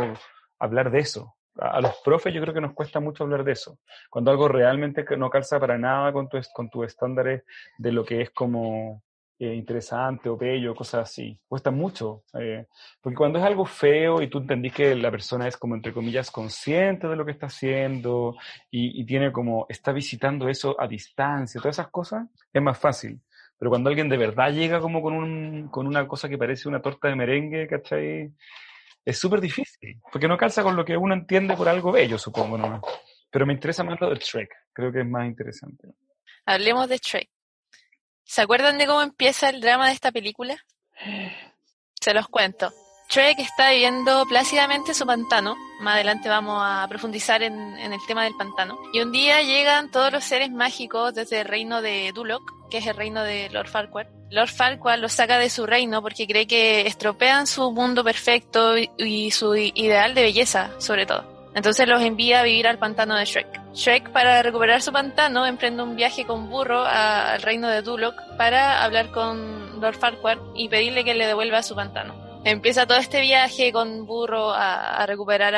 hablar 0.59 0.91
de 0.91 1.01
eso 1.01 1.37
a 1.61 1.81
los 1.81 1.97
profes 2.05 2.33
yo 2.33 2.41
creo 2.41 2.55
que 2.55 2.61
nos 2.61 2.75
cuesta 2.75 3.01
mucho 3.01 3.25
hablar 3.25 3.45
de 3.45 3.53
eso. 3.53 3.79
Cuando 4.09 4.31
algo 4.31 4.49
realmente 4.49 5.05
no 5.17 5.31
calza 5.31 5.61
para 5.61 5.79
nada 5.79 6.13
con, 6.13 6.29
tu, 6.29 6.39
con 6.55 6.71
tus 6.71 6.87
estándares 6.87 7.43
de 7.79 7.93
lo 7.93 8.05
que 8.05 8.23
es 8.23 8.31
como 8.31 9.03
eh, 9.39 9.55
interesante 9.55 10.29
o 10.29 10.37
bello, 10.37 10.75
cosas 10.75 11.09
así. 11.09 11.39
Cuesta 11.49 11.71
mucho. 11.71 12.25
Eh, 12.39 12.67
porque 13.01 13.17
cuando 13.17 13.39
es 13.39 13.45
algo 13.45 13.65
feo 13.65 14.21
y 14.21 14.29
tú 14.29 14.39
entendís 14.39 14.75
que 14.75 14.95
la 14.95 15.11
persona 15.11 15.49
es 15.49 15.57
como, 15.57 15.75
entre 15.75 15.93
comillas, 15.93 16.31
consciente 16.31 17.09
de 17.09 17.17
lo 17.17 17.25
que 17.25 17.33
está 17.33 17.47
haciendo 17.47 18.37
y, 18.71 19.01
y 19.01 19.05
tiene 19.07 19.33
como, 19.33 19.67
está 19.69 19.93
visitando 19.93 20.49
eso 20.49 20.77
a 20.79 20.87
distancia, 20.87 21.61
todas 21.61 21.77
esas 21.77 21.89
cosas, 21.89 22.27
es 22.53 22.63
más 22.63 22.79
fácil. 22.79 23.21
Pero 23.59 23.71
cuando 23.71 23.91
alguien 23.91 24.09
de 24.09 24.17
verdad 24.17 24.53
llega 24.53 24.81
como 24.81 25.03
con, 25.03 25.13
un, 25.13 25.69
con 25.69 25.87
una 25.87 26.09
cosa 26.09 26.29
que 26.31 26.39
parece 26.39 26.67
una 26.69 26.81
torta 26.81 27.09
de 27.09 27.17
merengue, 27.17 27.67
¿cachai? 27.67 28.33
Es 29.11 29.19
súper 29.19 29.41
difícil, 29.41 30.01
porque 30.11 30.29
no 30.29 30.37
calza 30.37 30.63
con 30.63 30.77
lo 30.77 30.85
que 30.85 30.97
uno 30.97 31.15
entiende 31.15 31.57
por 31.57 31.69
algo 31.69 31.93
bello, 31.93 32.19
supongo, 32.19 32.57
¿no? 32.57 32.81
Pero 33.31 33.47
me 33.47 33.53
interesa 33.53 33.85
más 33.85 34.01
lo 34.01 34.11
de 34.11 34.17
Shrek, 34.17 34.51
creo 34.73 34.93
que 34.93 35.01
es 35.01 35.07
más 35.07 35.27
interesante. 35.27 35.89
Hablemos 36.47 36.89
de 36.89 36.99
Shrek. 36.99 37.29
¿Se 38.25 38.43
acuerdan 38.43 38.79
de 38.79 38.87
cómo 38.87 39.03
empieza 39.03 39.51
el 39.51 39.61
drama 39.61 39.89
de 39.89 39.93
esta 39.93 40.13
película? 40.13 40.57
Se 42.01 42.15
los 42.15 42.29
cuento. 42.29 42.73
Shrek 43.11 43.41
está 43.41 43.73
viviendo 43.73 44.25
plácidamente 44.27 44.95
su 44.95 45.05
pantano. 45.05 45.57
Más 45.81 45.95
adelante 45.95 46.29
vamos 46.29 46.63
a 46.65 46.87
profundizar 46.89 47.43
en, 47.43 47.55
en, 47.77 47.93
el 47.93 48.01
tema 48.07 48.23
del 48.23 48.37
pantano. 48.37 48.79
Y 48.93 49.01
un 49.01 49.11
día 49.11 49.43
llegan 49.43 49.91
todos 49.91 50.13
los 50.13 50.23
seres 50.23 50.51
mágicos 50.51 51.15
desde 51.15 51.41
el 51.41 51.49
reino 51.49 51.83
de 51.83 52.13
Duloc, 52.15 52.43
que 52.71 52.79
es 52.79 52.87
el 52.87 52.97
reino 52.97 53.23
de 53.23 53.51
Lord 53.51 53.69
Farquaad. 53.69 54.07
Lord 54.31 54.49
Farquaad 54.49 54.99
los 55.01 55.13
saca 55.13 55.39
de 55.39 55.51
su 55.51 55.67
reino 55.67 56.01
porque 56.01 56.27
cree 56.27 56.47
que 56.47 56.87
estropean 56.87 57.47
su 57.47 57.73
mundo 57.73 58.03
perfecto 58.05 58.79
y, 58.79 58.91
y 58.97 59.31
su 59.33 59.55
ideal 59.57 60.15
de 60.15 60.23
belleza, 60.23 60.71
sobre 60.79 61.05
todo. 61.05 61.41
Entonces 61.55 61.89
los 61.89 62.01
envía 62.01 62.41
a 62.41 62.45
vivir 62.45 62.69
al 62.69 62.79
pantano 62.79 63.17
de 63.17 63.25
Shrek. 63.25 63.61
Shrek, 63.75 64.11
para 64.11 64.43
recuperar 64.43 64.81
su 64.83 64.93
pantano, 64.93 65.47
emprende 65.47 65.83
un 65.83 65.97
viaje 65.97 66.25
con 66.25 66.49
burro 66.49 66.85
al 66.85 67.43
reino 67.43 67.69
de 67.69 67.83
Duloc 67.83 68.15
para 68.37 68.85
hablar 68.85 69.11
con 69.11 69.81
Lord 69.81 69.97
Farquaad 69.97 70.39
y 70.55 70.69
pedirle 70.69 71.05
que 71.05 71.15
le 71.15 71.27
devuelva 71.27 71.63
su 71.63 71.75
pantano. 71.75 72.15
Empieza 72.45 72.87
todo 72.87 72.99
este 72.99 73.21
viaje 73.21 73.73
con 73.73 74.07
burro 74.07 74.53
a, 74.53 75.05
recuperar 75.07 75.55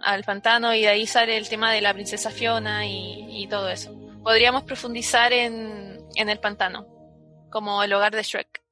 al 0.00 0.24
pantano 0.24 0.74
y 0.74 0.82
de 0.82 0.88
ahí 0.88 1.06
sale 1.06 1.36
el 1.36 1.48
tema 1.48 1.72
de 1.72 1.80
la 1.80 1.94
princesa 1.94 2.30
Fiona 2.30 2.86
y, 2.86 3.46
todo 3.48 3.68
eso. 3.68 3.94
Podríamos 4.22 4.64
profundizar 4.64 5.32
en, 5.32 5.83
el 6.16 6.40
pantano, 6.40 6.86
como 7.50 7.82
el 7.82 7.92
hogar 7.92 8.14
de 8.14 8.22
Shrek. 8.22 8.62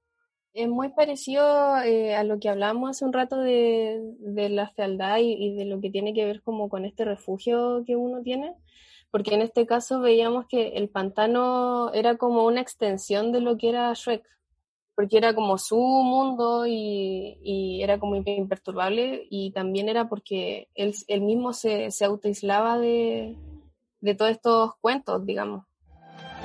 Es 0.55 0.69
muy 0.69 0.91
parecido 0.91 1.79
eh, 1.79 2.15
a 2.15 2.25
lo 2.25 2.39
que 2.39 2.49
hablábamos 2.49 2.91
hace 2.91 3.05
un 3.05 3.13
rato 3.13 3.39
de, 3.39 4.01
la 4.21 4.69
fealdad 4.69 5.19
y, 5.19 5.55
de 5.55 5.65
lo 5.65 5.81
que 5.81 5.91
tiene 5.91 6.13
que 6.13 6.27
ver 6.27 6.43
como 6.43 6.69
con 6.69 6.85
este 6.85 7.05
refugio 7.05 7.85
que 7.87 7.97
uno 7.97 8.23
tiene, 8.23 8.55
porque 9.11 9.35
en 9.35 9.41
este 9.41 9.67
caso 9.67 10.01
veíamos 10.01 10.47
que 10.47 10.69
el 10.77 10.91
pantano 10.91 11.93
era 11.95 12.17
como 12.17 12.45
una 12.45 12.61
extensión 12.61 13.33
de 13.33 13.41
lo 13.41 13.57
que 13.57 13.71
era 13.71 13.93
Shrek, 13.95 14.25
porque 14.95 15.17
era 15.17 15.35
como 15.35 15.57
su 15.57 15.79
mundo 15.79 16.67
y, 16.67 17.81
era 17.83 17.99
como 17.99 18.17
imperturbable 18.17 19.27
y 19.31 19.53
también 19.53 19.89
era 19.89 20.09
porque 20.09 20.69
él, 20.75 20.95
mismo 21.23 21.55
se, 21.55 21.91
se 21.91 22.05
autoaislaba 22.05 22.79
de, 22.79 23.37
de 24.01 24.15
todos 24.15 24.33
estos 24.33 24.75
cuentos, 24.83 25.25
digamos. 25.25 25.65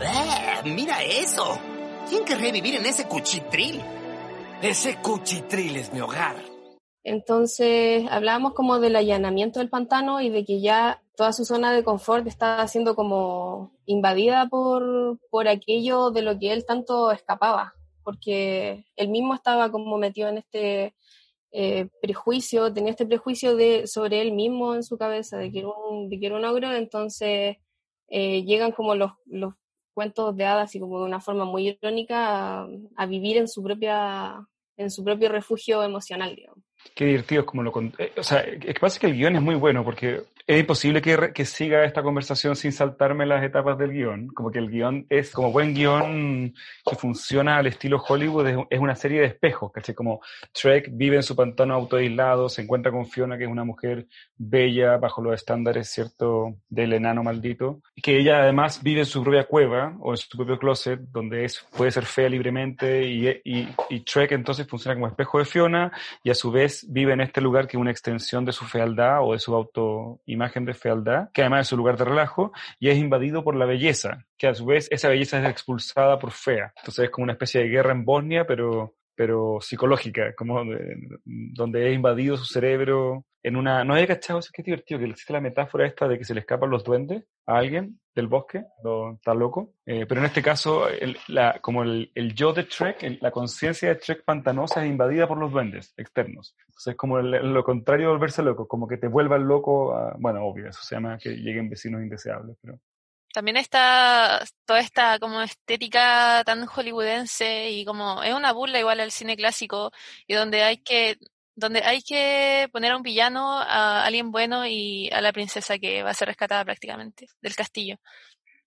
¡Eh! 0.01 0.61
¡Mira 0.65 1.03
eso! 1.03 1.59
¿Quién 2.07 2.23
querría 2.23 2.51
vivir 2.51 2.75
en 2.75 2.85
ese 2.85 3.07
cuchitril? 3.07 3.81
Ese 4.61 4.97
cuchitril 5.01 5.75
es 5.75 5.91
mi 5.91 6.01
hogar. 6.01 6.35
Entonces 7.03 8.05
hablábamos 8.11 8.53
como 8.53 8.79
del 8.79 8.95
allanamiento 8.95 9.59
del 9.59 9.69
pantano 9.69 10.21
y 10.21 10.29
de 10.29 10.45
que 10.45 10.61
ya 10.61 11.01
toda 11.15 11.33
su 11.33 11.45
zona 11.45 11.71
de 11.71 11.83
confort 11.83 12.27
estaba 12.27 12.67
siendo 12.67 12.95
como 12.95 13.71
invadida 13.85 14.47
por, 14.49 15.17
por 15.31 15.47
aquello 15.47 16.11
de 16.11 16.21
lo 16.21 16.37
que 16.37 16.53
él 16.53 16.65
tanto 16.65 17.11
escapaba, 17.11 17.73
porque 18.03 18.85
él 18.95 19.09
mismo 19.09 19.33
estaba 19.33 19.71
como 19.71 19.97
metido 19.97 20.29
en 20.29 20.37
este 20.37 20.95
eh, 21.51 21.87
prejuicio, 22.01 22.71
tenía 22.71 22.91
este 22.91 23.05
prejuicio 23.05 23.55
de, 23.55 23.87
sobre 23.87 24.21
él 24.21 24.33
mismo 24.33 24.75
en 24.75 24.83
su 24.83 24.97
cabeza, 24.97 25.37
de 25.37 25.51
que 25.51 25.59
era 25.59 25.69
un, 25.69 26.09
de 26.09 26.19
que 26.19 26.25
era 26.27 26.35
un 26.35 26.45
ogro, 26.45 26.71
entonces 26.73 27.57
eh, 28.09 28.43
llegan 28.43 28.73
como 28.73 28.95
los 28.95 29.11
cuentos 29.97 30.37
de 30.37 30.45
hadas 30.45 30.75
y 30.75 30.79
como 30.79 30.99
de 30.99 31.05
una 31.05 31.19
forma 31.19 31.43
muy 31.43 31.69
irónica 31.69 32.67
a, 32.95 33.05
vivir 33.07 33.37
en 33.37 33.47
su 33.47 33.63
propia 33.63 34.47
en 34.77 34.91
su 34.91 35.03
propio 35.03 35.27
refugio 35.27 35.81
emocional, 35.81 36.35
digamos. 36.35 36.63
Qué 36.93 37.05
divertido 37.05 37.41
es 37.41 37.47
como 37.47 37.63
lo... 37.63 37.73
Eh, 37.97 38.13
o 38.15 38.21
sea, 38.21 38.41
es 38.41 38.59
que 38.59 38.79
pasa 38.79 38.99
que 38.99 39.07
el 39.07 39.13
guion 39.13 39.37
es 39.37 39.41
muy 39.41 39.55
bueno 39.55 39.83
porque 39.83 40.21
es 40.47 40.61
imposible 40.61 41.01
que, 41.01 41.33
que, 41.33 41.43
siga 41.43 41.83
esta 41.83 42.01
conversación 42.01 42.55
sin 42.55 42.71
saltarme 42.71 43.25
las 43.25 43.43
etapas 43.43 43.77
del 43.77 43.91
guion. 43.91 44.27
Como 44.29 44.49
que 44.49 44.59
el 44.59 44.69
guion 44.69 45.05
es, 45.09 45.31
como 45.31 45.51
buen 45.51 45.73
guion 45.73 46.53
que 46.89 46.95
funciona 46.95 47.57
al 47.57 47.67
estilo 47.67 48.01
Hollywood, 48.01 48.65
es, 48.69 48.79
una 48.79 48.95
serie 48.95 49.19
de 49.19 49.25
espejos, 49.27 49.73
¿cachai? 49.73 49.93
Como 49.93 50.21
Trek 50.53 50.89
vive 50.93 51.17
en 51.17 51.23
su 51.23 51.35
pantano 51.35 51.73
autoaislado, 51.73 52.47
se 52.47 52.61
encuentra 52.61 52.93
con 52.93 53.05
Fiona, 53.07 53.37
que 53.37 53.43
es 53.43 53.49
una 53.49 53.65
mujer 53.65 54.07
bella 54.37 54.95
bajo 54.95 55.21
los 55.21 55.33
estándares, 55.33 55.89
¿cierto?, 55.89 56.55
del 56.69 56.93
enano 56.93 57.23
maldito. 57.23 57.81
Y 57.93 58.01
que 58.01 58.17
ella 58.17 58.41
además 58.41 58.81
vive 58.81 59.01
en 59.01 59.05
su 59.05 59.21
propia 59.21 59.43
cueva 59.43 59.97
o 59.99 60.11
en 60.11 60.17
su 60.17 60.37
propio 60.37 60.57
closet, 60.57 61.01
donde 61.11 61.43
es, 61.43 61.65
puede 61.75 61.91
ser 61.91 62.05
fea 62.05 62.29
libremente. 62.29 63.05
Y, 63.05 63.27
y, 63.43 63.67
y 63.89 63.99
Trek 63.99 64.31
entonces 64.31 64.65
funciona 64.65 64.95
como 64.95 65.07
espejo 65.07 65.39
de 65.39 65.45
Fiona 65.45 65.91
y 66.23 66.29
a 66.29 66.35
su 66.35 66.51
vez 66.51 66.85
vive 66.87 67.11
en 67.11 67.19
este 67.19 67.41
lugar 67.41 67.67
que 67.67 67.75
es 67.75 67.81
una 67.81 67.91
extensión 67.91 68.45
de 68.45 68.53
su 68.53 68.63
fealdad 68.63 69.19
o 69.23 69.33
de 69.33 69.39
su 69.39 69.53
auto 69.53 70.21
imagen 70.37 70.65
de 70.65 70.73
fealdad, 70.73 71.29
que 71.33 71.41
además 71.41 71.61
es 71.61 71.67
su 71.67 71.77
lugar 71.77 71.97
de 71.97 72.05
relajo, 72.05 72.51
y 72.79 72.89
es 72.89 72.97
invadido 72.97 73.43
por 73.43 73.55
la 73.55 73.65
belleza, 73.65 74.25
que 74.37 74.47
a 74.47 74.53
su 74.53 74.65
vez 74.65 74.87
esa 74.91 75.09
belleza 75.09 75.39
es 75.39 75.49
expulsada 75.49 76.17
por 76.19 76.31
fea. 76.31 76.73
Entonces 76.77 77.05
es 77.05 77.11
como 77.11 77.23
una 77.23 77.33
especie 77.33 77.61
de 77.61 77.69
guerra 77.69 77.91
en 77.91 78.05
Bosnia, 78.05 78.45
pero, 78.47 78.95
pero 79.17 79.57
psicológica, 79.59 80.35
como 80.35 80.63
donde 81.25 81.89
es 81.89 81.95
invadido 81.95 82.37
su 82.37 82.45
cerebro 82.45 83.25
en 83.41 83.55
una... 83.55 83.83
No 83.83 83.95
había 83.95 84.05
cachado, 84.05 84.37
es 84.37 84.51
que 84.51 84.61
es 84.61 84.65
divertido, 84.67 84.99
que 84.99 85.07
existe 85.07 85.33
la 85.33 85.41
metáfora 85.41 85.87
esta 85.87 86.07
de 86.07 86.19
que 86.19 86.23
se 86.23 86.35
le 86.35 86.41
escapan 86.41 86.69
los 86.69 86.83
duendes 86.83 87.23
a 87.47 87.57
alguien 87.57 87.99
del 88.13 88.27
bosque, 88.27 88.63
lo, 88.83 89.13
está 89.13 89.33
loco. 89.33 89.73
Eh, 89.87 90.05
pero 90.07 90.21
en 90.21 90.27
este 90.27 90.43
caso, 90.43 90.85
la, 91.29 91.57
como 91.61 91.81
el, 91.81 92.11
el, 92.13 92.35
yo 92.35 92.53
de 92.53 92.65
Trek, 92.65 93.17
la 93.19 93.31
conciencia 93.31 93.89
de 93.89 93.95
Trek 93.95 94.23
pantanosa 94.23 94.85
es 94.85 94.91
invadida 94.91 95.27
por 95.27 95.39
los 95.39 95.51
duendes 95.51 95.95
externos. 95.97 96.55
Entonces 96.67 96.91
es 96.91 96.95
como 96.95 97.19
lo 97.19 97.63
contrario 97.63 98.07
de 98.07 98.13
volverse 98.13 98.43
loco, 98.43 98.67
como 98.67 98.87
que 98.87 98.97
te 98.97 99.07
vuelvan 99.07 99.47
loco, 99.47 99.97
bueno, 100.19 100.45
obvio, 100.45 100.69
eso 100.69 100.83
se 100.83 100.93
llama 100.93 101.17
que 101.17 101.31
lleguen 101.31 101.71
vecinos 101.71 102.03
indeseables, 102.03 102.55
pero... 102.61 102.79
También 103.37 103.57
está 103.57 104.43
toda 104.65 104.79
esta 104.79 105.19
como 105.19 105.39
estética 105.41 106.41
tan 106.43 106.65
hollywoodense 106.65 107.69
y 107.69 107.85
como 107.85 108.23
es 108.23 108.33
una 108.33 108.51
burla 108.51 108.79
igual 108.79 108.99
al 108.99 109.11
cine 109.11 109.37
clásico 109.37 109.91
y 110.25 110.33
donde 110.33 110.63
hay 110.63 110.77
que 110.77 111.17
donde 111.55 111.83
hay 111.83 112.01
que 112.01 112.67
poner 112.71 112.93
a 112.93 112.97
un 112.97 113.03
villano, 113.03 113.59
a 113.59 114.03
alguien 114.03 114.31
bueno 114.31 114.65
y 114.65 115.11
a 115.11 115.21
la 115.21 115.33
princesa 115.33 115.77
que 115.77 116.01
va 116.01 116.09
a 116.09 116.13
ser 116.15 116.29
rescatada 116.29 116.65
prácticamente 116.65 117.27
del 117.39 117.53
castillo. 117.53 117.97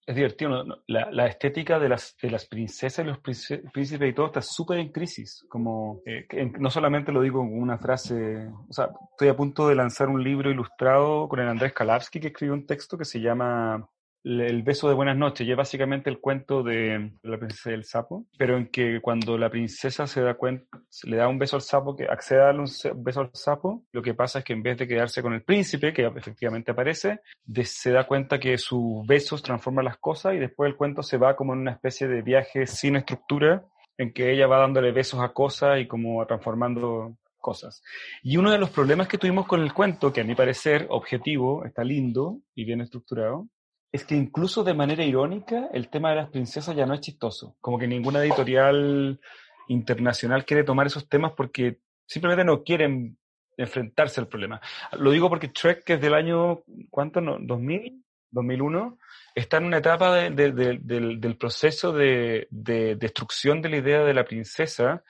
Es 0.07 0.15
divertido, 0.15 0.65
la, 0.87 1.27
estética 1.27 1.81
de 1.81 1.89
las, 1.89 2.17
de 2.23 2.31
las 2.31 2.47
princesas 2.47 3.05
y 3.05 3.09
los 3.09 3.19
príncipes 3.19 4.09
y 4.09 4.13
todo 4.13 4.27
está 4.27 4.41
súper 4.41 4.79
en 4.79 4.93
crisis. 4.93 5.45
Como, 5.49 6.01
eh, 6.07 6.29
no 6.61 6.71
solamente 6.71 7.11
lo 7.11 7.23
digo 7.23 7.41
con 7.41 7.61
una 7.61 7.79
frase, 7.79 8.47
o 8.69 8.73
sea, 8.73 8.91
estoy 9.11 9.31
a 9.31 9.37
punto 9.37 9.67
de 9.67 9.75
lanzar 9.75 10.09
un 10.09 10.23
libro 10.23 10.49
ilustrado 10.49 11.29
con 11.29 11.41
el 11.41 11.49
Andrés 11.49 11.73
Kalavsky 11.73 12.21
que 12.21 12.29
escribió 12.29 12.55
un 12.55 12.67
texto 12.67 12.97
que 12.97 13.05
se 13.05 13.21
llama 13.21 13.89
el 14.23 14.63
beso 14.63 14.89
de 14.89 14.95
buenas 14.95 15.17
noches, 15.17 15.47
y 15.47 15.51
es 15.51 15.57
básicamente 15.57 16.11
el 16.11 16.21
cuento 16.21 16.63
de 16.63 17.13
la 17.23 17.39
princesa 17.39 17.71
del 17.71 17.85
sapo, 17.85 18.27
pero 18.37 18.57
en 18.57 18.69
que 18.69 19.01
cuando 19.01 19.39
la 19.39 19.51
princesa 19.51 20.07
se 20.07 20.21
da 20.21 20.35
cuenta, 20.35 20.79
le 21.05 21.17
da 21.17 21.29
un 21.29 21.39
beso 21.39 21.57
al 21.57 21.63
sapo, 21.63 21.97
que 21.97 22.05
accede 22.05 22.41
a 22.41 22.47
darle 22.47 22.63
un 22.63 23.05
beso 23.05 23.21
al 23.21 23.31
sapo, 23.33 23.85
lo 23.93 24.03
que 24.03 24.15
pasa 24.15 24.41
es 24.41 24.45
que 24.45 24.53
en 24.53 24.63
vez 24.63 24.79
de 24.79 24.87
quedarse 24.87 25.23
con 25.23 25.33
el 25.33 25.43
príncipe, 25.43 25.93
que 25.93 26.07
efectivamente 26.07 26.73
aparece, 26.73 27.21
se 27.65 27.91
da 27.93 28.07
cuenta 28.07 28.39
que 28.39 28.59
sus 28.59 29.07
besos 29.07 29.43
transforman 29.43 29.85
las 29.85 29.99
cosas 29.99 30.35
y 30.35 30.39
después 30.39 30.71
el 30.71 30.77
cuento 30.77 31.03
se 31.03 31.17
va 31.17 31.37
como 31.37 31.55
en 31.55 31.61
una 31.61 31.73
especie 31.73 32.07
de 32.07 32.23
viaje 32.23 32.67
sin 32.67 32.97
estructura, 32.97 33.65
en 33.97 34.13
que 34.13 34.33
ella 34.33 34.47
va 34.47 34.59
dándole 34.59 34.93
besos 34.93 35.21
a 35.21 35.33
cosas 35.33 35.81
y 35.81 35.87
como 35.87 36.25
transformando 36.27 37.17
cosas. 37.39 37.83
Y 38.23 38.37
uno 38.37 38.51
de 38.51 38.59
los 38.59 38.71
problemas 38.71 39.09
que 39.09 39.19
tuvimos 39.19 39.47
con 39.47 39.63
el 39.63 39.73
cuento, 39.73 40.13
que 40.13 40.21
a 40.21 40.25
mi 40.25 40.35
parecer 40.35 40.87
objetivo, 40.91 41.65
está 41.65 41.83
lindo 41.85 42.39
y 42.55 42.65
bien 42.65 42.81
estructurado, 42.81 43.49
es 43.93 44.05
que 44.05 44.15
incluso 44.15 44.63
de 44.63 44.75
manera 44.75 45.05
irónica 45.05 45.69
el 45.73 45.89
tema 45.89 46.11
de 46.11 46.17
las 46.17 46.31
princesas 46.31 46.77
ya 46.77 46.87
no 46.87 46.95
es 46.95 47.01
chistoso. 47.01 47.57
Como 47.61 47.79
que 47.79 47.89
ninguna 47.89 48.23
editorial 48.23 49.21
internacional 49.69 50.45
quiere 50.45 50.65
tomar 50.65 50.87
esos 50.87 51.09
temas 51.09 51.33
porque 51.37 51.81
simplemente 52.07 52.45
no 52.45 52.63
quieren 52.63 53.19
enfrentarse 53.57 54.21
al 54.21 54.29
problema. 54.29 54.61
Lo 54.93 55.11
digo 55.11 55.29
porque 55.29 55.49
Trek, 55.49 55.85
que 55.85 55.95
es 55.95 56.01
del 56.01 56.15
año, 56.15 56.63
¿cuánto? 56.89 57.21
No, 57.21 57.39
¿2000? 57.39 58.03
¿2001? 58.33 58.99
Está 59.35 59.57
en 59.59 59.65
una 59.65 59.79
etapa 59.79 60.15
del, 60.15 61.37
proceso 61.39 61.93
de, 61.93 62.47
destrucción 62.51 63.61
de 63.61 63.69
la 63.69 63.77
idea 63.77 64.05
de 64.05 64.15
la 64.15 64.25
princesa, 64.25 65.03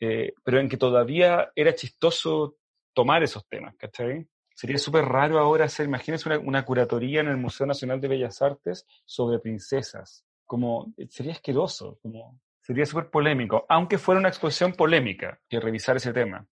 eh, 0.00 0.34
pero 0.44 0.60
en 0.60 0.68
que 0.68 0.76
todavía 0.76 1.50
era 1.54 1.74
chistoso 1.74 2.56
tomar 2.92 3.22
esos 3.22 3.46
temas, 3.48 3.76
¿cachai? 3.76 4.26
Sería 4.56 4.78
súper 4.78 5.04
raro 5.04 5.38
ahora 5.38 5.66
hacer, 5.66 5.84
imagínense 5.84 6.34
una, 6.38 6.64
curatoría 6.64 7.20
en 7.20 7.28
el 7.28 7.36
Museo 7.36 7.66
Nacional 7.66 8.00
de 8.00 8.08
Bellas 8.08 8.40
Artes 8.40 8.86
sobre 9.04 9.38
princesas. 9.38 10.24
Como, 10.46 10.94
sería 11.10 11.32
asqueroso, 11.32 11.98
como, 12.00 12.40
sería 12.62 12.86
súper 12.86 13.10
polémico, 13.10 13.66
aunque 13.68 13.98
fuera 13.98 14.18
una 14.18 14.30
exposición 14.30 14.72
polémica, 14.72 15.38
que 15.46 15.60
revisar 15.60 15.96
ese 15.96 16.14
tema. 16.14 16.46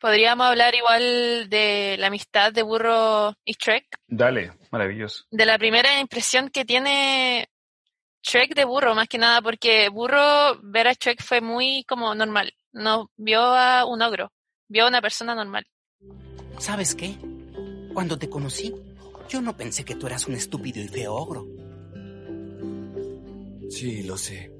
Podríamos 0.00 0.46
hablar 0.46 0.74
igual 0.74 1.50
de 1.50 1.96
la 1.98 2.06
amistad 2.06 2.54
de 2.54 2.62
Burro 2.62 3.34
y 3.44 3.52
Shrek. 3.52 3.98
Dale, 4.06 4.52
maravilloso. 4.70 5.26
De 5.30 5.44
la 5.44 5.58
primera 5.58 6.00
impresión 6.00 6.48
que 6.48 6.64
tiene 6.64 7.50
Shrek 8.22 8.54
de 8.54 8.64
Burro, 8.64 8.94
más 8.94 9.08
que 9.08 9.18
nada, 9.18 9.42
porque 9.42 9.90
Burro 9.90 10.58
ver 10.62 10.88
a 10.88 10.94
Shrek 10.94 11.22
fue 11.22 11.42
muy 11.42 11.84
como 11.84 12.14
normal. 12.14 12.54
No 12.72 13.10
vio 13.18 13.42
a 13.42 13.84
un 13.84 14.00
ogro, 14.00 14.32
vio 14.68 14.86
a 14.86 14.88
una 14.88 15.02
persona 15.02 15.34
normal. 15.34 15.66
¿Sabes 16.56 16.94
qué? 16.94 17.14
Cuando 17.94 18.18
te 18.18 18.30
conocí, 18.30 18.74
yo 19.28 19.42
no 19.42 19.56
pensé 19.56 19.84
que 19.84 19.94
tú 19.94 20.06
eras 20.06 20.26
un 20.26 20.34
estúpido 20.34 20.82
y 20.82 20.88
feo 20.88 21.14
ogro. 21.14 21.46
Sí, 23.68 24.02
lo 24.02 24.16
sé. 24.16 24.50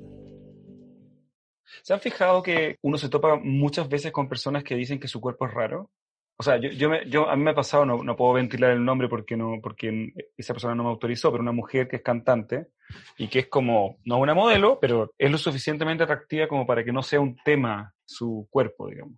¿Se 1.83 1.95
han 1.95 2.01
fijado 2.01 2.43
que 2.43 2.77
uno 2.83 2.99
se 2.99 3.09
topa 3.09 3.37
muchas 3.37 3.89
veces 3.89 4.13
con 4.13 4.29
personas 4.29 4.63
que 4.63 4.75
dicen 4.75 5.01
que 5.01 5.09
su 5.09 5.21
cuerpo 5.21 5.47
es 5.47 5.55
raro? 5.55 5.91
O 6.37 6.43
sea, 6.43 6.57
yo, 6.59 6.71
yo, 6.71 6.91
me, 6.91 7.09
yo 7.09 7.29
a 7.29 7.37
mí 7.37 7.43
me 7.43 7.53
ha 7.53 7.55
pasado, 7.55 7.85
no, 7.85 8.03
no, 8.03 8.17
puedo 8.17 8.33
ventilar 8.35 8.71
el 8.71 8.85
nombre 8.85 9.09
porque, 9.09 9.37
no, 9.37 9.61
porque 9.63 10.13
esa 10.37 10.55
persona 10.55 10.75
no 10.75 10.85
me 10.85 10.91
autorizó, 10.91 11.31
pero 11.31 11.43
una 11.43 11.53
mujer 11.53 11.89
que 11.89 11.97
es 11.97 12.03
cantante 12.03 12.69
y 13.17 13.29
que 13.29 13.41
es 13.41 13.47
como, 13.49 13.99
no 14.05 14.19
una 14.19 14.35
modelo, 14.35 14.79
pero 14.81 15.13
es 15.19 15.31
lo 15.31 15.39
suficientemente 15.39 16.05
atractiva 16.05 16.49
como 16.49 16.67
para 16.67 16.85
que 16.85 16.93
no 16.93 17.03
sea 17.03 17.21
un 17.21 17.37
tema 17.45 17.95
su 18.05 18.47
cuerpo, 18.51 18.89
digamos. 18.89 19.15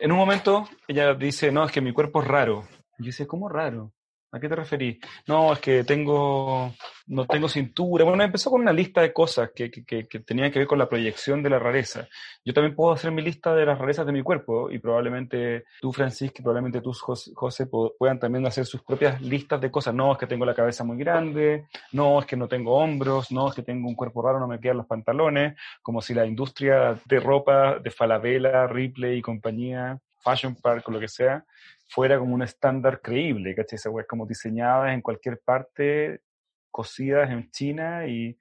En 0.00 0.12
un 0.12 0.18
momento 0.18 0.68
ella 0.88 1.14
dice, 1.14 1.52
no, 1.52 1.64
es 1.64 1.72
que 1.72 1.80
mi 1.80 1.92
cuerpo 1.92 2.22
es 2.22 2.28
raro. 2.28 2.64
Yo 3.02 3.06
decía, 3.06 3.26
¿cómo 3.26 3.48
raro? 3.48 3.92
¿A 4.34 4.40
qué 4.40 4.48
te 4.48 4.56
referís? 4.56 4.98
No, 5.26 5.52
es 5.52 5.58
que 5.58 5.84
tengo, 5.84 6.72
no 7.08 7.26
tengo 7.26 7.50
cintura. 7.50 8.02
Bueno, 8.06 8.24
empezó 8.24 8.50
con 8.50 8.62
una 8.62 8.72
lista 8.72 9.02
de 9.02 9.12
cosas 9.12 9.50
que, 9.54 9.70
que, 9.70 9.84
que, 9.84 10.20
tenían 10.20 10.50
que 10.50 10.58
ver 10.58 10.66
con 10.66 10.78
la 10.78 10.88
proyección 10.88 11.42
de 11.42 11.50
la 11.50 11.58
rareza. 11.58 12.08
Yo 12.42 12.54
también 12.54 12.74
puedo 12.74 12.92
hacer 12.92 13.10
mi 13.10 13.20
lista 13.20 13.54
de 13.54 13.66
las 13.66 13.78
rarezas 13.78 14.06
de 14.06 14.12
mi 14.12 14.22
cuerpo 14.22 14.70
y 14.70 14.78
probablemente 14.78 15.64
tú, 15.82 15.92
Francisco, 15.92 16.36
y 16.38 16.42
probablemente 16.42 16.80
tú, 16.80 16.94
José, 16.94 17.66
puedan 17.66 18.18
también 18.18 18.46
hacer 18.46 18.64
sus 18.64 18.82
propias 18.82 19.20
listas 19.20 19.60
de 19.60 19.70
cosas. 19.70 19.94
No, 19.94 20.12
es 20.12 20.18
que 20.18 20.26
tengo 20.26 20.46
la 20.46 20.54
cabeza 20.54 20.82
muy 20.82 20.96
grande, 20.96 21.66
no, 21.92 22.18
es 22.18 22.24
que 22.24 22.36
no 22.38 22.48
tengo 22.48 22.78
hombros, 22.78 23.30
no, 23.32 23.50
es 23.50 23.54
que 23.54 23.62
tengo 23.62 23.86
un 23.86 23.94
cuerpo 23.94 24.22
raro, 24.22 24.40
no 24.40 24.48
me 24.48 24.60
quedan 24.60 24.78
los 24.78 24.86
pantalones, 24.86 25.58
como 25.82 26.00
si 26.00 26.14
la 26.14 26.24
industria 26.24 26.98
de 27.04 27.20
ropa 27.20 27.78
de 27.80 27.90
Falabella, 27.90 28.66
Ripley 28.66 29.18
y 29.18 29.22
compañía 29.22 30.00
Fashion 30.22 30.56
Park 30.56 30.88
o 30.88 30.92
lo 30.92 31.00
que 31.00 31.08
sea, 31.08 31.44
fuera 31.88 32.18
como 32.18 32.34
un 32.34 32.42
estándar 32.42 33.00
creíble, 33.00 33.54
¿cachai? 33.54 33.76
Esa 33.76 33.90
es 33.98 34.06
como 34.06 34.26
diseñadas 34.26 34.92
en 34.92 35.02
cualquier 35.02 35.40
parte, 35.44 36.22
cosidas 36.70 37.30
en 37.30 37.50
China 37.50 38.06
y 38.06 38.36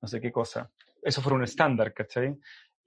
no 0.00 0.08
sé 0.08 0.20
qué 0.20 0.32
cosa. 0.32 0.70
Eso 1.02 1.22
fuera 1.22 1.36
un 1.36 1.44
estándar, 1.44 1.94
¿cachai? 1.94 2.36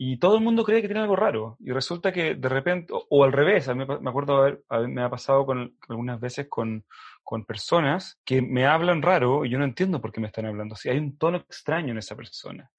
Y 0.01 0.17
todo 0.17 0.37
el 0.37 0.43
mundo 0.43 0.63
cree 0.63 0.81
que 0.81 0.87
tiene 0.87 1.01
algo 1.01 1.17
raro. 1.17 1.57
Y 1.59 1.71
resulta 1.71 2.13
que 2.13 2.35
de 2.35 2.47
repente, 2.47 2.93
o, 2.93 3.23
al 3.25 3.33
revés, 3.33 3.67
a 3.67 3.75
mí 3.75 3.83
me 3.85 4.09
acuerdo, 4.09 4.37
haber, 4.37 4.63
me 4.87 5.03
ha 5.03 5.09
pasado 5.09 5.45
con, 5.45 5.75
algunas 5.89 6.21
veces 6.21 6.47
con, 6.47 6.85
con 7.21 7.43
personas 7.43 8.17
que 8.23 8.41
me 8.41 8.65
hablan 8.65 9.01
raro 9.01 9.43
y 9.43 9.49
yo 9.49 9.57
no 9.57 9.65
entiendo 9.65 9.99
por 9.99 10.13
qué 10.13 10.21
me 10.21 10.27
están 10.27 10.45
hablando 10.45 10.75
así. 10.75 10.87
Hay 10.87 10.97
un 10.97 11.17
tono 11.17 11.39
extraño 11.39 11.91
en 11.91 11.97
esa 11.97 12.15
persona. 12.15 12.71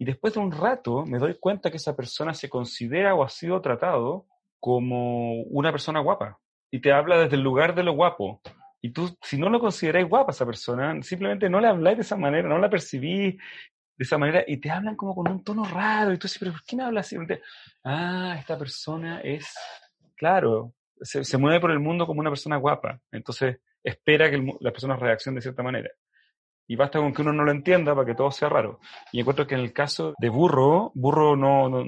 Y 0.00 0.04
después 0.04 0.34
de 0.34 0.40
un 0.40 0.50
rato 0.50 1.04
me 1.06 1.18
doy 1.18 1.36
cuenta 1.38 1.70
que 1.70 1.76
esa 1.76 1.94
persona 1.94 2.34
se 2.34 2.48
considera 2.48 3.14
o 3.14 3.22
ha 3.22 3.28
sido 3.28 3.60
tratado 3.60 4.26
como 4.64 5.42
una 5.42 5.70
persona 5.70 6.00
guapa 6.00 6.38
y 6.70 6.80
te 6.80 6.90
habla 6.90 7.18
desde 7.18 7.36
el 7.36 7.42
lugar 7.42 7.74
de 7.74 7.82
lo 7.82 7.92
guapo. 7.92 8.40
Y 8.80 8.92
tú, 8.92 9.14
si 9.20 9.36
no 9.36 9.50
lo 9.50 9.60
consideráis 9.60 10.08
guapa 10.08 10.32
esa 10.32 10.46
persona, 10.46 11.02
simplemente 11.02 11.50
no 11.50 11.60
le 11.60 11.68
habláis 11.68 11.98
de 11.98 12.02
esa 12.02 12.16
manera, 12.16 12.48
no 12.48 12.56
la 12.56 12.70
percibís 12.70 13.34
de 13.34 14.02
esa 14.02 14.16
manera 14.16 14.42
y 14.46 14.56
te 14.56 14.70
hablan 14.70 14.96
como 14.96 15.14
con 15.14 15.30
un 15.30 15.44
tono 15.44 15.64
raro. 15.64 16.14
Y 16.14 16.16
tú 16.16 16.28
dices, 16.28 16.38
pero 16.38 16.52
¿por 16.52 16.64
qué 16.64 16.76
me 16.76 16.98
así? 16.98 17.14
ah, 17.84 18.36
esta 18.38 18.56
persona 18.56 19.20
es, 19.20 19.54
claro, 20.16 20.72
se, 21.02 21.36
mueve 21.36 21.60
por 21.60 21.70
el 21.70 21.78
mundo 21.78 22.06
como 22.06 22.20
una 22.20 22.30
persona 22.30 22.56
guapa. 22.56 22.98
Entonces 23.12 23.58
espera 23.82 24.30
que 24.30 24.56
la 24.60 24.70
persona 24.70 24.96
reaccione 24.96 25.36
de 25.36 25.42
cierta 25.42 25.62
manera. 25.62 25.90
Y 26.66 26.74
basta 26.74 27.00
con 27.00 27.12
que 27.12 27.20
uno 27.20 27.34
no 27.34 27.44
lo 27.44 27.50
entienda 27.50 27.94
para 27.94 28.06
que 28.06 28.14
todo 28.14 28.30
sea 28.30 28.48
raro. 28.48 28.80
Y 29.12 29.20
encuentro 29.20 29.46
que 29.46 29.56
en 29.56 29.60
el 29.60 29.74
caso 29.74 30.14
de 30.18 30.30
Burro, 30.30 30.90
Burro 30.94 31.36
no, 31.36 31.84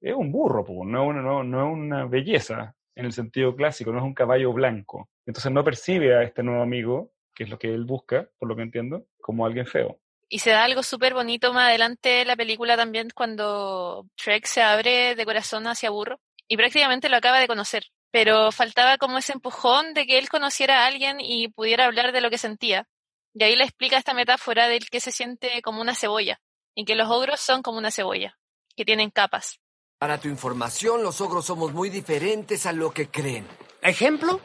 es 0.00 0.14
un 0.14 0.32
burro, 0.32 0.64
no, 0.84 1.12
no, 1.12 1.42
no 1.44 1.66
es 1.66 1.72
una 1.72 2.06
belleza 2.06 2.74
en 2.94 3.06
el 3.06 3.12
sentido 3.12 3.54
clásico, 3.54 3.92
no 3.92 3.98
es 3.98 4.04
un 4.04 4.14
caballo 4.14 4.52
blanco. 4.52 5.08
Entonces 5.26 5.52
no 5.52 5.64
percibe 5.64 6.16
a 6.16 6.22
este 6.22 6.42
nuevo 6.42 6.62
amigo, 6.62 7.12
que 7.34 7.44
es 7.44 7.50
lo 7.50 7.58
que 7.58 7.72
él 7.72 7.84
busca, 7.84 8.28
por 8.38 8.48
lo 8.48 8.56
que 8.56 8.62
entiendo, 8.62 9.06
como 9.20 9.46
alguien 9.46 9.66
feo. 9.66 9.98
Y 10.28 10.38
se 10.38 10.50
da 10.50 10.64
algo 10.64 10.82
súper 10.82 11.14
bonito 11.14 11.52
más 11.52 11.68
adelante 11.68 12.22
en 12.22 12.28
la 12.28 12.36
película 12.36 12.76
también 12.76 13.08
cuando 13.14 14.06
Shrek 14.16 14.46
se 14.46 14.62
abre 14.62 15.14
de 15.16 15.24
corazón 15.24 15.66
hacia 15.66 15.90
Burro 15.90 16.20
y 16.46 16.56
prácticamente 16.56 17.08
lo 17.08 17.16
acaba 17.16 17.40
de 17.40 17.48
conocer. 17.48 17.84
Pero 18.12 18.52
faltaba 18.52 18.98
como 18.98 19.18
ese 19.18 19.32
empujón 19.32 19.94
de 19.94 20.06
que 20.06 20.18
él 20.18 20.28
conociera 20.28 20.82
a 20.82 20.86
alguien 20.86 21.18
y 21.20 21.48
pudiera 21.48 21.86
hablar 21.86 22.12
de 22.12 22.20
lo 22.20 22.30
que 22.30 22.38
sentía. 22.38 22.86
Y 23.34 23.44
ahí 23.44 23.56
le 23.56 23.64
explica 23.64 23.96
esta 23.96 24.14
metáfora 24.14 24.68
del 24.68 24.88
que 24.88 25.00
se 25.00 25.12
siente 25.12 25.62
como 25.62 25.80
una 25.80 25.94
cebolla 25.94 26.40
y 26.74 26.84
que 26.84 26.96
los 26.96 27.08
ogros 27.08 27.40
son 27.40 27.62
como 27.62 27.78
una 27.78 27.90
cebolla, 27.90 28.38
que 28.76 28.84
tienen 28.84 29.10
capas. 29.10 29.60
Para 30.00 30.16
tu 30.16 30.28
información, 30.28 31.02
los 31.02 31.20
ogros 31.20 31.44
somos 31.44 31.74
muy 31.74 31.90
diferentes 31.90 32.64
a 32.64 32.72
lo 32.72 32.90
que 32.90 33.10
creen. 33.10 33.46
¿Ejemplo? 33.82 34.40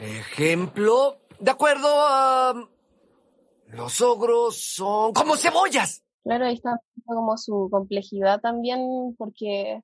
Ejemplo. 0.00 1.18
De 1.38 1.50
acuerdo 1.50 1.86
a... 1.86 2.54
Los 3.66 4.00
ogros 4.00 4.56
son 4.56 5.12
como 5.12 5.36
cebollas. 5.36 6.02
Claro, 6.24 6.46
ahí 6.46 6.54
está 6.54 6.80
como 7.04 7.36
su 7.36 7.68
complejidad 7.70 8.40
también, 8.40 9.14
porque 9.18 9.82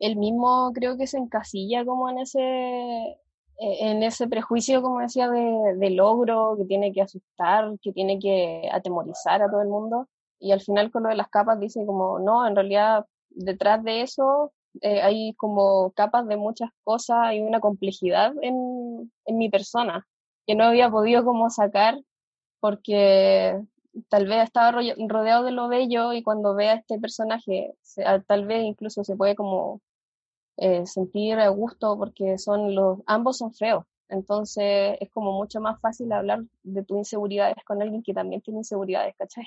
él 0.00 0.16
mismo 0.16 0.72
creo 0.74 0.96
que 0.96 1.06
se 1.06 1.18
encasilla 1.18 1.84
como 1.84 2.10
en 2.10 2.18
ese, 2.18 2.40
e, 2.40 3.90
en 3.90 4.02
ese 4.02 4.26
prejuicio, 4.26 4.82
como 4.82 4.98
decía, 4.98 5.30
de, 5.30 5.76
del 5.76 6.00
ogro, 6.00 6.56
que 6.58 6.64
tiene 6.64 6.92
que 6.92 7.02
asustar, 7.02 7.78
que 7.80 7.92
tiene 7.92 8.18
que 8.18 8.68
atemorizar 8.72 9.40
a 9.40 9.48
todo 9.48 9.62
el 9.62 9.68
mundo. 9.68 10.08
Y 10.40 10.50
al 10.50 10.60
final 10.60 10.90
con 10.90 11.04
lo 11.04 11.10
de 11.10 11.14
las 11.14 11.28
capas 11.28 11.60
dice 11.60 11.86
como, 11.86 12.18
no, 12.18 12.44
en 12.44 12.56
realidad 12.56 13.06
detrás 13.34 13.82
de 13.84 14.02
eso 14.02 14.52
eh, 14.80 15.02
hay 15.02 15.34
como 15.34 15.92
capas 15.92 16.26
de 16.26 16.36
muchas 16.36 16.70
cosas 16.82 17.34
y 17.34 17.40
una 17.40 17.60
complejidad 17.60 18.32
en, 18.40 19.12
en 19.26 19.38
mi 19.38 19.50
persona 19.50 20.06
que 20.46 20.54
no 20.54 20.64
había 20.64 20.90
podido 20.90 21.24
como 21.24 21.50
sacar 21.50 22.00
porque 22.60 23.60
tal 24.08 24.26
vez 24.26 24.44
estaba 24.44 24.72
rodeado 24.72 25.44
de 25.44 25.52
lo 25.52 25.68
bello 25.68 26.12
y 26.12 26.22
cuando 26.22 26.54
ve 26.54 26.70
a 26.70 26.74
este 26.74 26.98
personaje 26.98 27.74
tal 28.26 28.46
vez 28.46 28.64
incluso 28.64 29.04
se 29.04 29.16
puede 29.16 29.34
como 29.34 29.80
eh, 30.56 30.86
sentir 30.86 31.38
a 31.38 31.48
gusto 31.48 31.98
porque 31.98 32.38
son 32.38 32.74
los 32.74 33.00
ambos 33.06 33.38
son 33.38 33.52
feos 33.52 33.84
entonces 34.08 34.96
es 35.00 35.10
como 35.10 35.32
mucho 35.32 35.60
más 35.60 35.80
fácil 35.80 36.12
hablar 36.12 36.40
de 36.62 36.84
tus 36.84 36.98
inseguridades 36.98 37.56
con 37.66 37.82
alguien 37.82 38.02
que 38.02 38.14
también 38.14 38.40
tiene 38.40 38.60
inseguridades 38.60 39.14
¿cachai? 39.16 39.46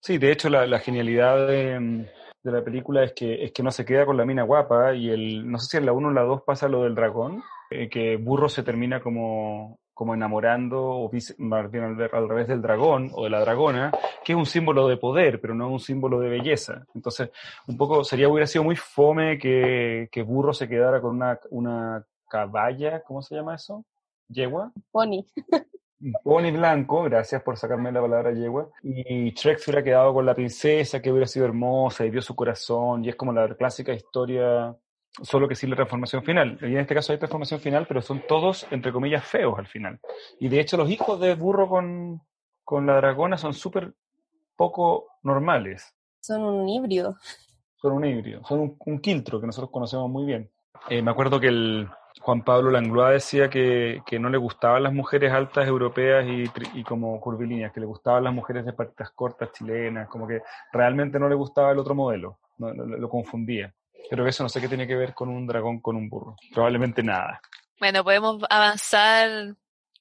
Sí, 0.00 0.18
de 0.18 0.32
hecho 0.32 0.50
la, 0.50 0.66
la 0.66 0.78
genialidad 0.78 1.46
de, 1.46 2.08
de 2.46 2.52
la 2.52 2.64
película 2.64 3.02
es 3.02 3.12
que, 3.12 3.44
es 3.44 3.52
que 3.52 3.62
no 3.64 3.72
se 3.72 3.84
queda 3.84 4.06
con 4.06 4.16
la 4.16 4.24
mina 4.24 4.44
guapa 4.44 4.94
y 4.94 5.10
el, 5.10 5.50
no 5.50 5.58
sé 5.58 5.66
si 5.66 5.76
en 5.78 5.86
la 5.86 5.92
1 5.92 6.08
o 6.08 6.12
la 6.12 6.22
2 6.22 6.42
pasa 6.42 6.68
lo 6.68 6.84
del 6.84 6.94
dragón, 6.94 7.42
eh, 7.70 7.88
que 7.88 8.16
Burro 8.16 8.48
se 8.48 8.62
termina 8.62 9.00
como, 9.00 9.80
como 9.92 10.14
enamorando, 10.14 10.80
o 10.80 11.10
más 11.38 11.70
bien 11.70 11.84
al, 11.84 12.10
al, 12.12 12.28
revés 12.28 12.46
del 12.46 12.62
dragón 12.62 13.10
o 13.14 13.24
de 13.24 13.30
la 13.30 13.40
dragona, 13.40 13.90
que 14.24 14.32
es 14.32 14.38
un 14.38 14.46
símbolo 14.46 14.86
de 14.86 14.96
poder, 14.96 15.40
pero 15.40 15.56
no 15.56 15.68
un 15.68 15.80
símbolo 15.80 16.20
de 16.20 16.28
belleza. 16.28 16.86
Entonces, 16.94 17.30
un 17.66 17.76
poco 17.76 18.04
sería, 18.04 18.28
hubiera 18.28 18.46
sido 18.46 18.62
muy 18.62 18.76
fome 18.76 19.38
que, 19.38 20.08
que 20.12 20.22
Burro 20.22 20.54
se 20.54 20.68
quedara 20.68 21.00
con 21.00 21.16
una, 21.16 21.40
una 21.50 22.04
caballa, 22.28 23.02
¿cómo 23.02 23.22
se 23.22 23.34
llama 23.34 23.56
eso? 23.56 23.84
¿Yegua? 24.28 24.70
Pony. 24.92 25.26
Pony 26.22 26.50
blanco, 26.52 27.02
gracias 27.04 27.42
por 27.42 27.56
sacarme 27.56 27.92
la 27.92 28.00
palabra 28.00 28.32
yegua. 28.32 28.70
Y 28.82 29.30
Shrek 29.30 29.58
se 29.58 29.70
hubiera 29.70 29.84
quedado 29.84 30.14
con 30.14 30.26
la 30.26 30.34
princesa 30.34 31.00
que 31.00 31.10
hubiera 31.10 31.26
sido 31.26 31.46
hermosa 31.46 32.04
y 32.04 32.10
vio 32.10 32.22
su 32.22 32.34
corazón. 32.34 33.04
Y 33.04 33.08
es 33.08 33.16
como 33.16 33.32
la 33.32 33.54
clásica 33.54 33.92
historia, 33.92 34.76
solo 35.22 35.48
que 35.48 35.54
sin 35.54 35.70
la 35.70 35.76
transformación 35.76 36.22
final. 36.22 36.58
Y 36.62 36.66
en 36.66 36.78
este 36.78 36.94
caso 36.94 37.12
hay 37.12 37.18
transformación 37.18 37.60
final, 37.60 37.86
pero 37.86 38.02
son 38.02 38.22
todos, 38.26 38.66
entre 38.70 38.92
comillas, 38.92 39.24
feos 39.24 39.58
al 39.58 39.66
final. 39.66 40.00
Y 40.38 40.48
de 40.48 40.60
hecho, 40.60 40.76
los 40.76 40.90
hijos 40.90 41.20
de 41.20 41.34
Burro 41.34 41.68
con, 41.68 42.20
con 42.64 42.86
la 42.86 42.96
dragona 42.96 43.36
son 43.36 43.54
súper 43.54 43.94
poco 44.56 45.06
normales. 45.22 45.94
Son 46.20 46.42
un 46.42 46.68
híbrido. 46.68 47.16
Son 47.76 47.92
un 47.92 48.04
híbrido, 48.04 48.42
son 48.44 48.60
un, 48.60 48.76
un 48.86 48.98
quiltro 49.00 49.38
que 49.38 49.46
nosotros 49.46 49.70
conocemos 49.70 50.10
muy 50.10 50.24
bien. 50.24 50.50
Eh, 50.88 51.02
me 51.02 51.10
acuerdo 51.10 51.38
que 51.38 51.48
el, 51.48 51.88
Juan 52.20 52.42
Pablo 52.42 52.70
Langlois 52.70 53.14
decía 53.14 53.48
que, 53.48 54.02
que, 54.06 54.18
no 54.18 54.28
le 54.28 54.38
gustaban 54.38 54.82
las 54.82 54.92
mujeres 54.92 55.32
altas 55.32 55.66
europeas 55.68 56.26
y, 56.26 56.50
y, 56.74 56.82
como 56.82 57.20
curvilíneas, 57.20 57.72
que 57.72 57.80
le 57.80 57.86
gustaban 57.86 58.24
las 58.24 58.34
mujeres 58.34 58.64
de 58.64 58.72
patitas 58.72 59.10
cortas 59.10 59.52
chilenas, 59.52 60.08
como 60.08 60.26
que 60.26 60.42
realmente 60.72 61.18
no 61.18 61.28
le 61.28 61.34
gustaba 61.34 61.72
el 61.72 61.78
otro 61.78 61.94
modelo, 61.94 62.38
no, 62.58 62.72
lo 62.72 63.08
confundía. 63.08 63.72
Pero 64.08 64.26
eso 64.26 64.42
no 64.42 64.48
sé 64.48 64.60
qué 64.60 64.68
tiene 64.68 64.86
que 64.86 64.96
ver 64.96 65.14
con 65.14 65.28
un 65.28 65.46
dragón 65.46 65.80
con 65.80 65.96
un 65.96 66.08
burro. 66.08 66.36
Probablemente 66.52 67.02
nada. 67.02 67.40
Bueno, 67.78 68.04
podemos 68.04 68.42
avanzar 68.48 69.54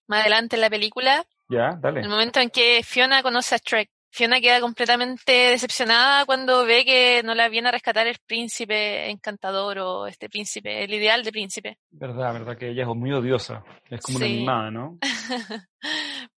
más 0.08 0.22
adelante 0.22 0.56
en 0.56 0.62
la 0.62 0.70
película. 0.70 1.26
Ya, 1.50 1.78
dale. 1.80 2.02
El 2.02 2.10
momento 2.10 2.40
en 2.40 2.50
que 2.50 2.82
Fiona 2.84 3.24
conoce 3.24 3.56
a 3.56 3.58
Shrek. 3.58 3.90
Fiona 4.16 4.40
queda 4.40 4.62
completamente 4.62 5.34
decepcionada 5.34 6.26
cuando 6.26 6.64
ve 6.64 6.86
que 6.86 7.22
no 7.26 7.36
la 7.36 7.50
viene 7.50 7.68
a 7.68 7.74
rescatar 7.74 8.08
el 8.08 8.18
príncipe 8.26 9.10
encantador 9.10 9.78
o 9.80 10.08
este 10.08 10.30
príncipe, 10.30 10.86
el 10.86 10.94
ideal 10.94 11.22
de 11.22 11.34
príncipe. 11.34 11.80
Verdad, 11.92 12.32
verdad 12.32 12.58
que 12.58 12.70
ella 12.70 12.84
es 12.84 12.96
muy 12.96 13.12
odiosa. 13.12 13.62
Es 13.90 14.00
como 14.00 14.20
una 14.20 14.26
animada, 14.26 14.72
¿no? 14.72 15.00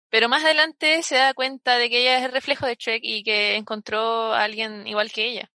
Pero 0.09 0.31
más 0.31 0.43
adelante 0.43 1.03
se 1.03 1.17
da 1.17 1.35
cuenta 1.35 1.77
de 1.77 1.91
que 1.91 2.01
ella 2.01 2.17
es 2.17 2.25
el 2.25 2.33
reflejo 2.33 2.65
de 2.65 2.77
Shrek 2.77 3.03
y 3.05 3.23
que 3.23 3.57
encontró 3.57 4.33
a 4.33 4.45
alguien 4.45 4.87
igual 4.87 5.13
que 5.13 5.27
ella. 5.27 5.51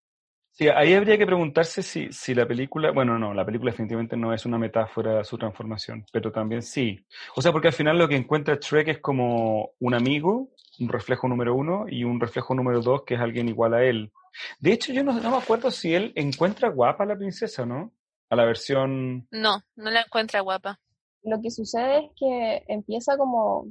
Sí, 0.57 0.67
ahí 0.69 0.95
habría 0.95 1.19
que 1.19 1.25
preguntarse 1.27 1.83
si, 1.83 2.11
si 2.11 2.33
la 2.33 2.47
película, 2.47 2.89
bueno, 2.89 3.19
no, 3.19 3.31
la 3.31 3.45
película 3.45 3.69
definitivamente 3.69 4.17
no 4.17 4.33
es 4.33 4.43
una 4.43 4.57
metáfora 4.57 5.19
de 5.19 5.23
su 5.23 5.37
transformación, 5.37 6.03
pero 6.11 6.31
también 6.31 6.63
sí. 6.63 7.05
O 7.35 7.43
sea, 7.43 7.51
porque 7.51 7.67
al 7.67 7.75
final 7.75 7.99
lo 7.99 8.07
que 8.07 8.15
encuentra 8.15 8.57
Shrek 8.59 8.87
es 8.87 8.97
como 8.97 9.73
un 9.77 9.93
amigo 9.93 10.49
un 10.79 10.89
reflejo 10.89 11.27
número 11.27 11.55
uno 11.55 11.85
y 11.87 12.03
un 12.03 12.19
reflejo 12.19 12.53
número 12.53 12.81
dos 12.81 13.03
que 13.03 13.15
es 13.15 13.19
alguien 13.19 13.49
igual 13.49 13.73
a 13.73 13.83
él. 13.83 14.11
De 14.59 14.73
hecho, 14.73 14.93
yo 14.93 15.03
no, 15.03 15.13
no 15.19 15.31
me 15.31 15.37
acuerdo 15.37 15.71
si 15.71 15.93
él 15.93 16.11
encuentra 16.15 16.69
guapa 16.69 17.03
a 17.03 17.07
la 17.07 17.17
princesa, 17.17 17.65
¿no? 17.65 17.91
A 18.29 18.35
la 18.35 18.45
versión... 18.45 19.27
No, 19.31 19.61
no 19.75 19.89
la 19.89 20.01
encuentra 20.01 20.41
guapa. 20.41 20.79
Lo 21.23 21.41
que 21.41 21.51
sucede 21.51 22.05
es 22.05 22.11
que 22.15 22.63
empieza 22.67 23.17
como 23.17 23.67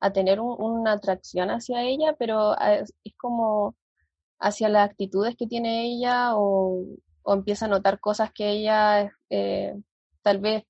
a 0.00 0.12
tener 0.12 0.40
una 0.40 0.92
atracción 0.92 1.50
hacia 1.50 1.82
ella, 1.82 2.14
pero 2.18 2.58
es, 2.58 2.92
como 3.16 3.74
hacia 4.38 4.68
las 4.68 4.90
actitudes 4.90 5.36
que 5.36 5.46
tiene 5.46 5.86
ella 5.86 6.36
o, 6.36 6.84
o, 7.22 7.34
empieza 7.34 7.66
a 7.66 7.68
notar 7.68 8.00
cosas 8.00 8.30
que 8.32 8.50
ella 8.50 9.10
eh, 9.30 9.74
tal 10.22 10.38
vez 10.38 10.64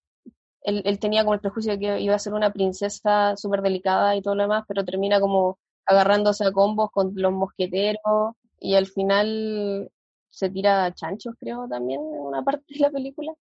él, 0.62 0.82
él, 0.84 0.98
tenía 0.98 1.22
como 1.22 1.34
el 1.34 1.40
prejuicio 1.40 1.72
de 1.72 1.78
que 1.78 2.00
iba 2.00 2.14
a 2.14 2.18
ser 2.18 2.34
una 2.34 2.52
princesa 2.52 3.36
súper 3.36 3.62
delicada 3.62 4.16
y 4.16 4.22
todo 4.22 4.34
lo 4.34 4.42
demás, 4.42 4.64
pero 4.68 4.84
termina 4.84 5.20
como 5.20 5.58
agarrándose 5.86 6.44
a 6.44 6.52
combos 6.52 6.90
con 6.90 7.12
los 7.14 7.32
mosqueteros 7.32 8.34
y 8.60 8.74
al 8.74 8.86
final 8.86 9.90
se 10.30 10.50
tira 10.50 10.92
chanchos, 10.94 11.34
creo, 11.40 11.68
también 11.68 12.00
en 12.00 12.20
una 12.20 12.42
parte 12.42 12.64
de 12.68 12.80
la 12.80 12.90
película. 12.90 13.32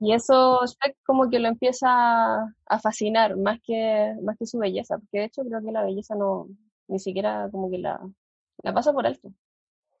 Y 0.00 0.14
eso 0.14 0.60
como 1.04 1.28
que 1.30 1.38
lo 1.40 1.48
empieza 1.48 1.88
a 2.66 2.78
fascinar 2.80 3.36
más 3.36 3.60
que, 3.62 4.14
más 4.22 4.36
que 4.38 4.46
su 4.46 4.58
belleza, 4.58 4.98
porque 4.98 5.18
de 5.20 5.24
hecho 5.26 5.42
creo 5.44 5.60
que 5.62 5.72
la 5.72 5.84
belleza 5.84 6.14
no, 6.14 6.48
ni 6.88 6.98
siquiera 6.98 7.48
como 7.50 7.70
que 7.70 7.78
la, 7.78 8.00
la 8.62 8.74
pasa 8.74 8.92
por 8.92 9.06
alto. 9.06 9.32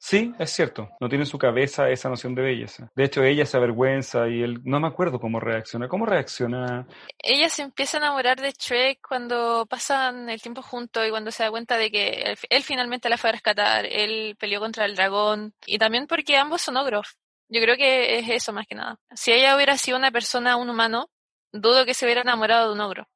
Sí, 0.02 0.32
es 0.38 0.50
cierto, 0.50 0.88
no 0.98 1.10
tiene 1.10 1.24
en 1.24 1.30
su 1.30 1.36
cabeza 1.36 1.90
esa 1.90 2.08
noción 2.08 2.34
de 2.34 2.40
belleza. 2.40 2.90
De 2.96 3.04
hecho, 3.04 3.22
ella 3.22 3.44
se 3.44 3.58
avergüenza 3.58 4.28
y 4.28 4.42
él, 4.42 4.62
no 4.64 4.80
me 4.80 4.88
acuerdo 4.88 5.20
cómo 5.20 5.40
reacciona. 5.40 5.88
¿Cómo 5.88 6.06
reacciona? 6.06 6.86
Ella 7.22 7.50
se 7.50 7.60
empieza 7.60 7.98
a 7.98 8.00
enamorar 8.00 8.40
de 8.40 8.50
Shrek 8.50 9.06
cuando 9.06 9.66
pasan 9.66 10.30
el 10.30 10.40
tiempo 10.40 10.62
juntos 10.62 11.06
y 11.06 11.10
cuando 11.10 11.30
se 11.30 11.42
da 11.42 11.50
cuenta 11.50 11.76
de 11.76 11.90
que 11.90 12.34
él, 12.48 12.62
finalmente 12.62 13.10
la 13.10 13.18
fue 13.18 13.28
a 13.28 13.34
rescatar, 13.34 13.84
él 13.84 14.36
peleó 14.40 14.58
contra 14.58 14.86
el 14.86 14.96
dragón 14.96 15.52
y 15.66 15.76
también 15.76 16.06
porque 16.06 16.38
ambos 16.38 16.62
son 16.62 16.78
ogros. 16.78 17.18
Yo 17.50 17.60
creo 17.60 17.76
que 17.76 18.18
es 18.18 18.28
eso 18.30 18.54
más 18.54 18.66
que 18.66 18.76
nada. 18.76 18.98
Si 19.14 19.32
ella 19.32 19.54
hubiera 19.54 19.76
sido 19.76 19.98
una 19.98 20.10
persona, 20.10 20.56
un 20.56 20.70
humano, 20.70 21.10
dudo 21.52 21.84
que 21.84 21.92
se 21.92 22.06
hubiera 22.06 22.22
enamorado 22.22 22.68
de 22.68 22.72
un 22.72 22.80
ogro. 22.80 23.06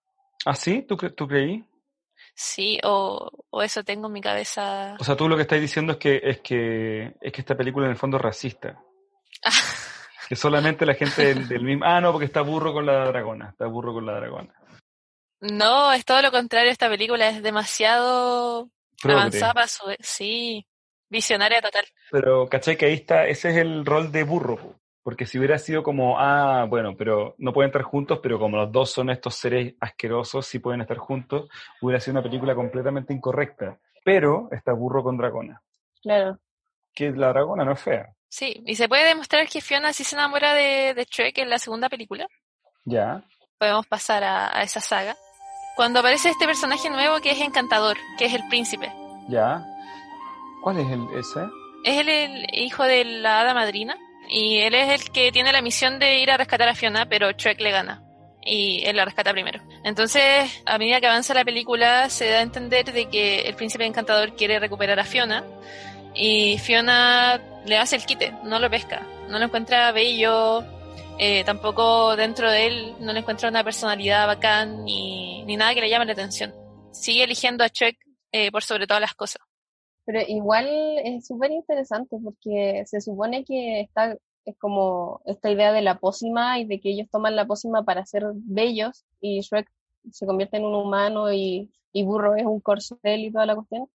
¿Ah, 0.44 0.54
sí? 0.54 0.82
¿Tú, 0.86 0.98
tú 0.98 1.26
creí? 1.26 1.64
Sí, 2.34 2.80
o, 2.82 3.30
o, 3.50 3.62
eso 3.62 3.84
tengo 3.84 4.08
en 4.08 4.12
mi 4.12 4.20
cabeza. 4.20 4.96
O 4.98 5.04
sea, 5.04 5.16
tú 5.16 5.28
lo 5.28 5.36
que 5.36 5.42
estás 5.42 5.60
diciendo 5.60 5.92
es 5.92 5.98
que, 5.98 6.20
es 6.22 6.40
que, 6.40 7.14
es 7.20 7.32
que 7.32 7.40
esta 7.40 7.56
película 7.56 7.86
en 7.86 7.92
el 7.92 7.96
fondo 7.96 8.16
es 8.16 8.22
racista. 8.22 8.82
que 10.28 10.34
solamente 10.34 10.84
la 10.84 10.94
gente 10.94 11.34
del, 11.34 11.62
mismo... 11.62 11.84
Ah, 11.84 12.00
no, 12.00 12.10
porque 12.10 12.26
está 12.26 12.40
burro 12.40 12.72
con 12.72 12.86
la 12.86 13.06
dragona, 13.06 13.50
está 13.50 13.66
burro 13.66 13.94
con 13.94 14.06
la 14.06 14.14
dragona. 14.14 14.52
No, 15.40 15.92
es 15.92 16.04
todo 16.04 16.22
lo 16.22 16.32
contrario, 16.32 16.72
esta 16.72 16.88
película 16.88 17.28
es 17.28 17.42
demasiado 17.42 18.68
avanzada 19.04 19.54
para 19.54 19.68
su... 19.68 19.84
Sí, 20.00 20.66
visionaria 21.08 21.62
total. 21.62 21.84
Pero, 22.10 22.48
¿cachai? 22.48 22.76
Que 22.76 22.86
ahí 22.86 22.94
está, 22.94 23.26
ese 23.26 23.50
es 23.50 23.56
el 23.58 23.86
rol 23.86 24.10
de 24.10 24.24
burro. 24.24 24.80
Porque 25.04 25.26
si 25.26 25.38
hubiera 25.38 25.58
sido 25.58 25.82
como, 25.82 26.18
ah, 26.18 26.64
bueno, 26.64 26.96
pero 26.96 27.34
no 27.36 27.52
pueden 27.52 27.68
estar 27.68 27.82
juntos, 27.82 28.20
pero 28.22 28.38
como 28.38 28.56
los 28.56 28.72
dos 28.72 28.90
son 28.90 29.10
estos 29.10 29.34
seres 29.34 29.74
asquerosos, 29.78 30.46
sí 30.46 30.60
pueden 30.60 30.80
estar 30.80 30.96
juntos, 30.96 31.50
hubiera 31.82 32.00
sido 32.00 32.14
una 32.14 32.22
película 32.22 32.54
completamente 32.54 33.12
incorrecta. 33.12 33.78
Pero 34.02 34.48
está 34.50 34.72
burro 34.72 35.02
con 35.02 35.18
dragona. 35.18 35.60
Claro. 36.02 36.38
Que 36.94 37.10
la 37.10 37.28
dragona 37.28 37.66
no 37.66 37.72
es 37.72 37.82
fea. 37.82 38.14
Sí, 38.28 38.62
y 38.64 38.76
se 38.76 38.88
puede 38.88 39.04
demostrar 39.04 39.46
que 39.46 39.60
Fiona 39.60 39.92
sí 39.92 40.04
se 40.04 40.16
enamora 40.16 40.54
de, 40.54 40.94
de 40.94 41.04
Shrek 41.04 41.36
en 41.36 41.50
la 41.50 41.58
segunda 41.58 41.90
película. 41.90 42.26
Ya. 42.84 43.22
Podemos 43.58 43.86
pasar 43.86 44.24
a, 44.24 44.58
a 44.58 44.62
esa 44.62 44.80
saga. 44.80 45.16
Cuando 45.76 46.00
aparece 46.00 46.30
este 46.30 46.46
personaje 46.46 46.88
nuevo 46.88 47.20
que 47.20 47.32
es 47.32 47.40
encantador, 47.42 47.98
que 48.16 48.24
es 48.24 48.32
el 48.32 48.48
príncipe. 48.48 48.90
Ya. 49.28 49.62
¿Cuál 50.62 50.78
es 50.78 50.88
el 50.88 51.06
ese? 51.18 51.40
Es 51.84 51.98
el, 51.98 52.08
el 52.08 52.46
hijo 52.54 52.84
de 52.84 53.04
la 53.04 53.40
hada 53.40 53.52
madrina 53.52 53.98
y 54.28 54.58
él 54.58 54.74
es 54.74 55.00
el 55.00 55.10
que 55.10 55.32
tiene 55.32 55.52
la 55.52 55.62
misión 55.62 55.98
de 55.98 56.18
ir 56.18 56.30
a 56.30 56.36
rescatar 56.36 56.68
a 56.68 56.74
Fiona, 56.74 57.06
pero 57.06 57.32
Shrek 57.32 57.60
le 57.60 57.70
gana. 57.70 58.02
Y 58.42 58.84
él 58.84 58.96
la 58.96 59.04
rescata 59.04 59.32
primero. 59.32 59.62
Entonces, 59.84 60.62
a 60.66 60.76
medida 60.76 61.00
que 61.00 61.06
avanza 61.06 61.32
la 61.32 61.44
película, 61.44 62.10
se 62.10 62.28
da 62.28 62.38
a 62.38 62.42
entender 62.42 62.92
de 62.92 63.08
que 63.08 63.40
el 63.40 63.54
príncipe 63.54 63.86
encantador 63.86 64.36
quiere 64.36 64.58
recuperar 64.58 65.00
a 65.00 65.04
Fiona. 65.04 65.44
Y 66.14 66.58
Fiona 66.58 67.40
le 67.64 67.78
hace 67.78 67.96
el 67.96 68.04
quite, 68.04 68.34
no 68.44 68.58
lo 68.58 68.68
pesca. 68.70 69.06
No 69.28 69.38
lo 69.38 69.46
encuentra 69.46 69.90
bello, 69.92 70.62
eh, 71.18 71.44
tampoco 71.44 72.16
dentro 72.16 72.50
de 72.50 72.66
él 72.66 72.94
no 73.00 73.12
le 73.12 73.20
encuentra 73.20 73.48
una 73.48 73.62
personalidad 73.62 74.26
bacán 74.26 74.84
ni, 74.84 75.44
ni 75.44 75.56
nada 75.56 75.74
que 75.74 75.80
le 75.80 75.88
llame 75.88 76.06
la 76.06 76.12
atención. 76.12 76.54
Sigue 76.92 77.24
eligiendo 77.24 77.64
a 77.64 77.68
Shrek 77.68 77.98
eh, 78.32 78.50
por 78.50 78.62
sobre 78.62 78.86
todas 78.86 79.00
las 79.00 79.14
cosas. 79.14 79.42
Pero 80.04 80.20
igual 80.28 80.66
es 81.04 81.26
súper 81.26 81.50
interesante 81.50 82.18
porque 82.22 82.84
se 82.86 83.00
supone 83.00 83.44
que 83.44 83.80
está, 83.80 84.16
es 84.44 84.56
como 84.58 85.22
esta 85.24 85.50
idea 85.50 85.72
de 85.72 85.82
la 85.82 85.98
pócima 85.98 86.58
y 86.60 86.66
de 86.66 86.80
que 86.80 86.90
ellos 86.90 87.08
toman 87.10 87.36
la 87.36 87.46
pócima 87.46 87.84
para 87.84 88.04
ser 88.06 88.24
bellos 88.34 89.04
y 89.20 89.40
Shrek 89.40 89.70
se 90.10 90.26
convierte 90.26 90.58
en 90.58 90.66
un 90.66 90.74
humano 90.74 91.32
y, 91.32 91.72
y 91.92 92.04
Burro 92.04 92.36
es 92.36 92.44
un 92.44 92.60
corcel 92.60 93.24
y 93.24 93.32
toda 93.32 93.46
la 93.46 93.54
cuestión. 93.54 93.88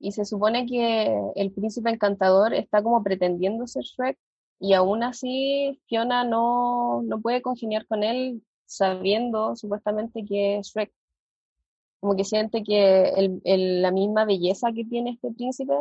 Y 0.00 0.12
se 0.12 0.24
supone 0.24 0.66
que 0.66 1.12
el 1.36 1.52
príncipe 1.52 1.90
encantador 1.90 2.54
está 2.54 2.82
como 2.82 3.02
pretendiendo 3.02 3.66
ser 3.66 3.84
Shrek 3.84 4.18
y 4.60 4.74
aún 4.74 5.02
así 5.02 5.80
Fiona 5.86 6.24
no, 6.24 7.02
no 7.02 7.20
puede 7.20 7.42
congeniar 7.42 7.86
con 7.86 8.02
él 8.04 8.42
sabiendo 8.66 9.56
supuestamente 9.56 10.24
que 10.26 10.58
es 10.58 10.68
Shrek 10.68 10.92
como 12.00 12.16
que 12.16 12.24
siente 12.24 12.62
que 12.62 13.40
el, 13.44 13.82
la 13.82 13.90
misma 13.90 14.24
belleza 14.24 14.72
que 14.72 14.84
tiene 14.84 15.10
este 15.10 15.32
príncipe 15.32 15.74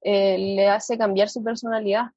eh, 0.00 0.38
le 0.38 0.68
hace 0.68 0.96
cambiar 0.96 1.28
su 1.28 1.42
personalidad. 1.42 2.12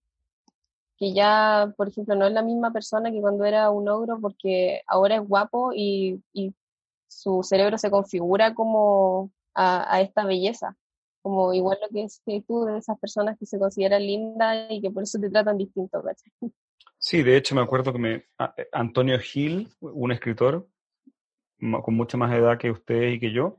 Que 0.97 1.13
ya, 1.13 1.73
por 1.75 1.89
ejemplo, 1.89 2.15
no 2.15 2.27
es 2.27 2.33
la 2.33 2.43
misma 2.43 2.71
persona 2.71 3.11
que 3.11 3.21
cuando 3.21 3.43
era 3.43 3.71
un 3.71 3.89
ogro 3.89 4.19
porque 4.21 4.81
ahora 4.87 5.15
es 5.15 5.27
guapo 5.27 5.71
y, 5.73 6.21
y 6.31 6.53
su 7.07 7.41
cerebro 7.43 7.77
se 7.77 7.89
configura 7.89 8.53
como 8.53 9.31
a, 9.53 9.95
a, 9.95 10.01
esta 10.01 10.25
belleza. 10.25 10.77
Como 11.21 11.53
igual 11.53 11.77
lo 11.81 11.89
que 11.89 12.03
es 12.03 12.21
que 12.25 12.41
tú 12.47 12.65
de 12.65 12.77
esas 12.77 12.99
personas 12.99 13.37
que 13.37 13.45
se 13.45 13.59
consideran 13.59 14.01
lindas 14.01 14.67
y 14.69 14.81
que 14.81 14.91
por 14.91 15.03
eso 15.03 15.19
te 15.19 15.29
tratan 15.29 15.57
distinto, 15.57 16.01
Sí, 16.97 17.23
de 17.23 17.35
hecho 17.35 17.55
me 17.55 17.61
acuerdo 17.61 17.91
que 17.91 17.99
me, 17.99 18.25
Antonio 18.71 19.19
Gil, 19.19 19.69
un 19.79 20.11
escritor, 20.11 20.67
con 21.82 21.95
mucha 21.95 22.17
más 22.17 22.34
edad 22.34 22.58
que 22.58 22.71
usted 22.71 23.10
y 23.10 23.19
que 23.19 23.32
yo, 23.32 23.58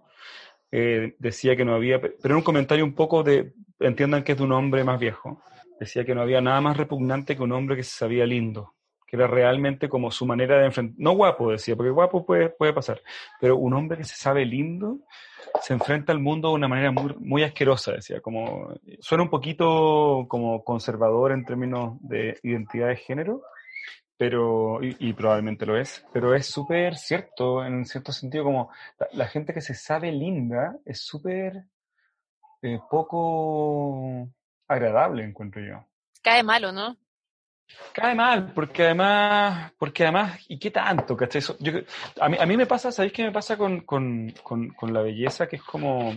eh, 0.71 1.15
decía 1.19 1.57
que 1.57 1.65
no 1.65 1.75
había, 1.75 2.01
pero 2.01 2.17
era 2.25 2.37
un 2.37 2.43
comentario 2.43 2.85
un 2.85 2.95
poco 2.95 3.23
de, 3.23 3.53
entiendan 3.79 4.25
que 4.25 4.33
es 4.33 4.39
de 4.39 4.45
un 4.45 4.53
hombre 4.53 4.85
más 4.85 4.99
viejo, 4.99 5.43
decía 5.79 6.05
que 6.05 6.15
no 6.15 6.23
había 6.23 6.41
nada 6.41 6.61
más 6.61 6.77
repugnante 6.77 7.37
que 7.37 7.43
un 7.43 7.53
hombre 7.53 7.77
que 7.77 7.83
se 7.83 7.97
sabía 7.97 8.25
lindo, 8.27 8.75
que 9.07 9.17
era 9.17 9.27
realmente 9.27 9.89
como 9.89 10.11
su 10.11 10.25
manera 10.25 10.59
de 10.59 10.67
enfrentar, 10.67 10.97
no 10.99 11.13
guapo 11.13 11.53
decía, 11.53 11.77
porque 11.77 11.91
guapo 11.91 12.25
puede, 12.25 12.49
puede 12.49 12.73
pasar, 12.73 13.03
pero 13.41 13.57
un 13.57 13.75
hombre 13.75 13.99
que 13.99 14.05
se 14.05 14.17
sabe 14.17 14.47
lindo 14.47 15.01
se 15.61 15.75
enfrenta 15.75 16.13
al 16.13 16.21
mundo 16.21 16.49
de 16.49 16.55
una 16.55 16.69
manera 16.69 16.91
muy, 16.91 17.15
muy 17.19 17.43
asquerosa, 17.43 17.93
decía, 17.93 18.21
como 18.21 18.73
suena 19.01 19.25
un 19.25 19.31
poquito 19.31 20.25
como 20.29 20.65
conservador 20.65 21.33
en 21.33 21.45
términos 21.45 21.99
de 22.01 22.39
identidad 22.43 22.89
de 22.89 22.97
género, 22.97 23.43
pero, 24.17 24.79
y, 24.83 25.13
probablemente 25.15 25.67
lo 25.67 25.77
es, 25.77 26.05
pero 26.13 26.35
es 26.35 26.47
súper 26.47 26.97
cierto, 26.97 27.65
en 27.65 27.75
un 27.75 27.87
cierto 27.87 28.13
sentido, 28.13 28.45
como 28.45 28.71
la, 29.13 29.27
gente 29.27 29.53
que 29.53 29.61
se 29.61 29.75
sabe 29.75 30.13
linda 30.13 30.77
es 30.85 31.01
súper 31.01 31.65
eh, 32.63 32.79
poco 32.89 34.29
agradable, 34.69 35.25
encuentro 35.25 35.63
yo. 35.63 35.85
Cae 36.23 36.43
malo, 36.43 36.71
¿no? 36.71 36.97
Cae 37.93 38.15
mal, 38.15 38.53
porque 38.53 38.85
además, 38.85 39.73
porque 39.79 40.05
además, 40.05 40.39
¿y 40.49 40.59
qué 40.59 40.71
tanto? 40.71 41.17
¿cachai? 41.17 41.43
Yo, 41.59 41.73
a, 42.21 42.29
mí, 42.29 42.37
a 42.39 42.47
mí 42.47 42.57
me 42.57 42.67
pasa, 42.67 42.93
¿sabéis 42.93 43.13
qué 43.13 43.25
me 43.25 43.33
pasa 43.33 43.57
con, 43.57 43.81
con, 43.81 44.33
con, 44.43 44.69
con 44.71 44.93
la 44.93 45.03
belleza? 45.03 45.49
Que 45.49 45.57
es 45.57 45.63
como, 45.63 46.13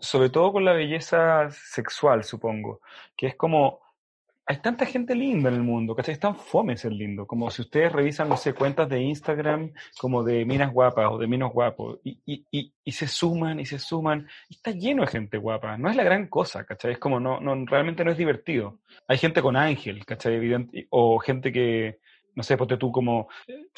sobre 0.00 0.30
todo 0.30 0.52
con 0.52 0.64
la 0.64 0.72
belleza 0.72 1.50
sexual, 1.50 2.24
supongo, 2.24 2.80
que 3.16 3.28
es 3.28 3.36
como, 3.36 3.83
hay 4.46 4.58
tanta 4.58 4.84
gente 4.84 5.14
linda 5.14 5.48
en 5.48 5.54
el 5.54 5.62
mundo, 5.62 5.94
¿cachai? 5.94 6.14
Es 6.14 6.20
tan 6.20 6.36
fome 6.36 6.76
ser 6.76 6.92
lindo. 6.92 7.26
Como 7.26 7.50
si 7.50 7.62
ustedes 7.62 7.90
revisan, 7.90 8.28
no 8.28 8.36
sé, 8.36 8.52
cuentas 8.52 8.88
de 8.88 9.00
Instagram 9.00 9.72
como 9.98 10.22
de 10.22 10.44
minas 10.44 10.72
guapas 10.72 11.10
o 11.10 11.18
de 11.18 11.26
minos 11.26 11.52
guapos 11.52 11.98
y, 12.04 12.20
y, 12.26 12.46
y, 12.50 12.72
y, 12.84 12.92
se 12.92 13.06
suman 13.08 13.58
y 13.58 13.64
se 13.64 13.78
suman. 13.78 14.28
Está 14.50 14.72
lleno 14.72 15.02
de 15.02 15.08
gente 15.08 15.38
guapa. 15.38 15.78
No 15.78 15.88
es 15.88 15.96
la 15.96 16.02
gran 16.04 16.28
cosa, 16.28 16.64
¿cachai? 16.64 16.92
Es 16.92 16.98
como, 16.98 17.20
no, 17.20 17.40
no, 17.40 17.64
realmente 17.64 18.04
no 18.04 18.10
es 18.10 18.18
divertido. 18.18 18.80
Hay 19.08 19.16
gente 19.16 19.40
con 19.40 19.56
ángel, 19.56 20.04
¿cachai? 20.04 20.34
Evidente, 20.34 20.86
o 20.90 21.18
gente 21.18 21.50
que, 21.50 22.00
no 22.34 22.42
sé, 22.42 22.56
ponte 22.56 22.76
tú 22.76 22.90
como, 22.90 23.28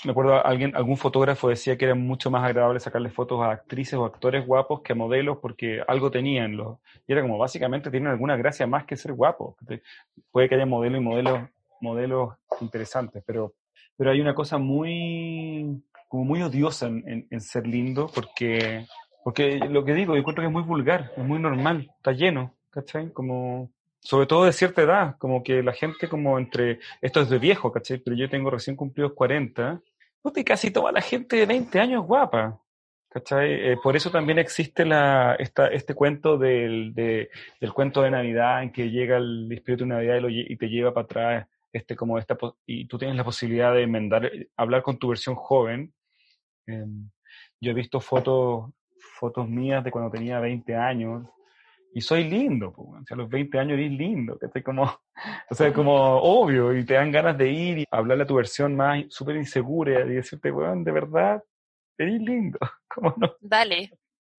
me 0.05 0.11
acuerdo 0.11 0.45
alguien, 0.45 0.75
algún 0.75 0.97
fotógrafo 0.97 1.49
decía 1.49 1.77
que 1.77 1.85
era 1.85 1.95
mucho 1.95 2.31
más 2.31 2.45
agradable 2.45 2.81
sacarle 2.81 3.11
fotos 3.11 3.43
a 3.43 3.51
actrices 3.51 3.95
o 3.95 4.05
actores 4.05 4.47
guapos 4.47 4.81
que 4.81 4.93
a 4.93 4.97
modelos 4.97 5.39
porque 5.43 5.83
algo 5.87 6.11
tenían 6.11 6.57
los, 6.57 6.79
y 7.07 7.13
era 7.13 7.23
como 7.23 7.39
básicamente 7.39 7.91
tienen 7.91 8.11
alguna 8.11 8.37
gracia 8.37 8.67
más 8.67 8.85
que 8.85 8.97
ser 8.97 9.13
guapos. 9.13 9.57
Puede 10.31 10.49
que 10.49 10.55
haya 10.55 10.67
modelos 10.67 11.01
y 11.01 11.05
modelos, 11.05 11.41
modelos 11.81 12.35
interesantes, 12.61 13.23
pero, 13.27 13.55
pero 13.97 14.11
hay 14.11 14.21
una 14.21 14.35
cosa 14.35 14.59
muy, 14.59 15.83
como 16.09 16.25
muy 16.25 16.43
odiosa 16.43 16.87
en, 16.87 17.27
en, 17.31 17.41
ser 17.41 17.67
lindo 17.67 18.11
porque, 18.15 18.87
porque 19.23 19.59
lo 19.59 19.85
que 19.85 19.95
digo, 19.95 20.15
yo 20.15 20.21
encuentro 20.21 20.43
que 20.43 20.49
es 20.49 20.53
muy 20.53 20.63
vulgar, 20.63 21.13
es 21.17 21.25
muy 21.25 21.39
normal, 21.39 21.91
está 21.97 22.13
lleno, 22.13 22.55
¿cachai? 22.71 23.13
Como, 23.13 23.71
sobre 24.01 24.27
todo 24.27 24.45
de 24.45 24.53
cierta 24.53 24.83
edad, 24.83 25.17
como 25.19 25.43
que 25.43 25.63
la 25.63 25.73
gente 25.73 26.09
como 26.09 26.39
entre, 26.39 26.81
esto 27.01 27.21
es 27.21 27.29
de 27.29 27.39
viejo, 27.39 27.73
¿cachai? 27.73 27.99
Pero 27.99 28.17
yo 28.17 28.29
tengo 28.29 28.51
recién 28.51 28.77
cumplidos 28.77 29.13
40, 29.15 29.81
puta, 30.23 30.41
y 30.41 30.45
casi 30.45 30.71
toda 30.71 30.93
la 30.93 31.01
gente 31.01 31.37
de 31.37 31.47
20 31.47 31.81
años 31.81 32.07
guapa, 32.07 32.61
¿cachai? 33.09 33.53
Eh, 33.53 33.77
por 33.83 33.97
eso 33.97 34.11
también 34.11 34.39
existe 34.39 34.85
la, 34.85 35.37
esta, 35.39 35.69
este 35.69 35.95
cuento 35.95 36.39
del, 36.39 36.95
de, 36.95 37.31
del 37.61 37.73
cuento 37.73 38.03
de 38.03 38.11
Navidad 38.11 38.63
en 38.63 38.73
que 38.73 38.91
llega 38.91 39.17
el 39.17 39.51
espíritu 39.53 39.85
de 39.85 39.91
Navidad 39.91 40.21
y, 40.29 40.57
te 40.57 40.69
lleva 40.69 40.95
para 40.95 41.05
atrás, 41.05 41.49
este, 41.73 41.97
como 41.97 42.19
esta, 42.19 42.37
y 42.65 42.87
tú 42.87 42.99
tienes 42.99 43.17
la 43.17 43.25
posibilidad 43.25 43.75
de 43.75 43.83
enmendar, 43.83 44.31
hablar 44.57 44.83
con 44.83 44.99
tu 44.99 45.09
versión 45.09 45.35
joven, 45.35 45.93
Em, 46.67 47.11
yo 47.61 47.71
he 47.71 47.75
visto 47.75 48.01
fotos, 48.01 48.71
fotos 48.99 49.49
mías 49.49 49.85
de 49.85 49.91
cuando 49.91 50.11
tenía 50.11 50.41
20 50.41 50.75
años 50.75 51.29
y 51.97 52.03
soy 52.03 52.25
lindo, 52.25 52.75
pues, 52.75 53.11
a 53.11 53.17
los 53.17 53.27
20 53.27 53.59
años 53.59 53.79
eres 53.79 53.91
lindo, 53.91 54.39
que 54.39 54.63
como, 54.63 54.83
o 55.51 55.55
sea, 55.55 55.73
como 55.73 55.95
obvio, 56.19 56.77
y 56.77 56.85
te 56.85 56.93
dan 56.93 57.11
ganas 57.11 57.39
de 57.39 57.51
ir 57.51 57.79
y 57.79 57.85
hablarle 57.91 58.25
a 58.25 58.27
tu 58.27 58.35
versión 58.35 58.77
más 58.77 59.07
súper 59.09 59.37
insegura 59.37 60.05
y 60.05 60.13
decirte, 60.13 60.51
weón, 60.51 60.85
de 60.85 60.93
verdad, 60.93 61.43
eres 61.97 62.21
lindo, 62.21 62.59
¿cómo 62.87 63.15
no? 63.17 63.35
Dale, 63.41 63.93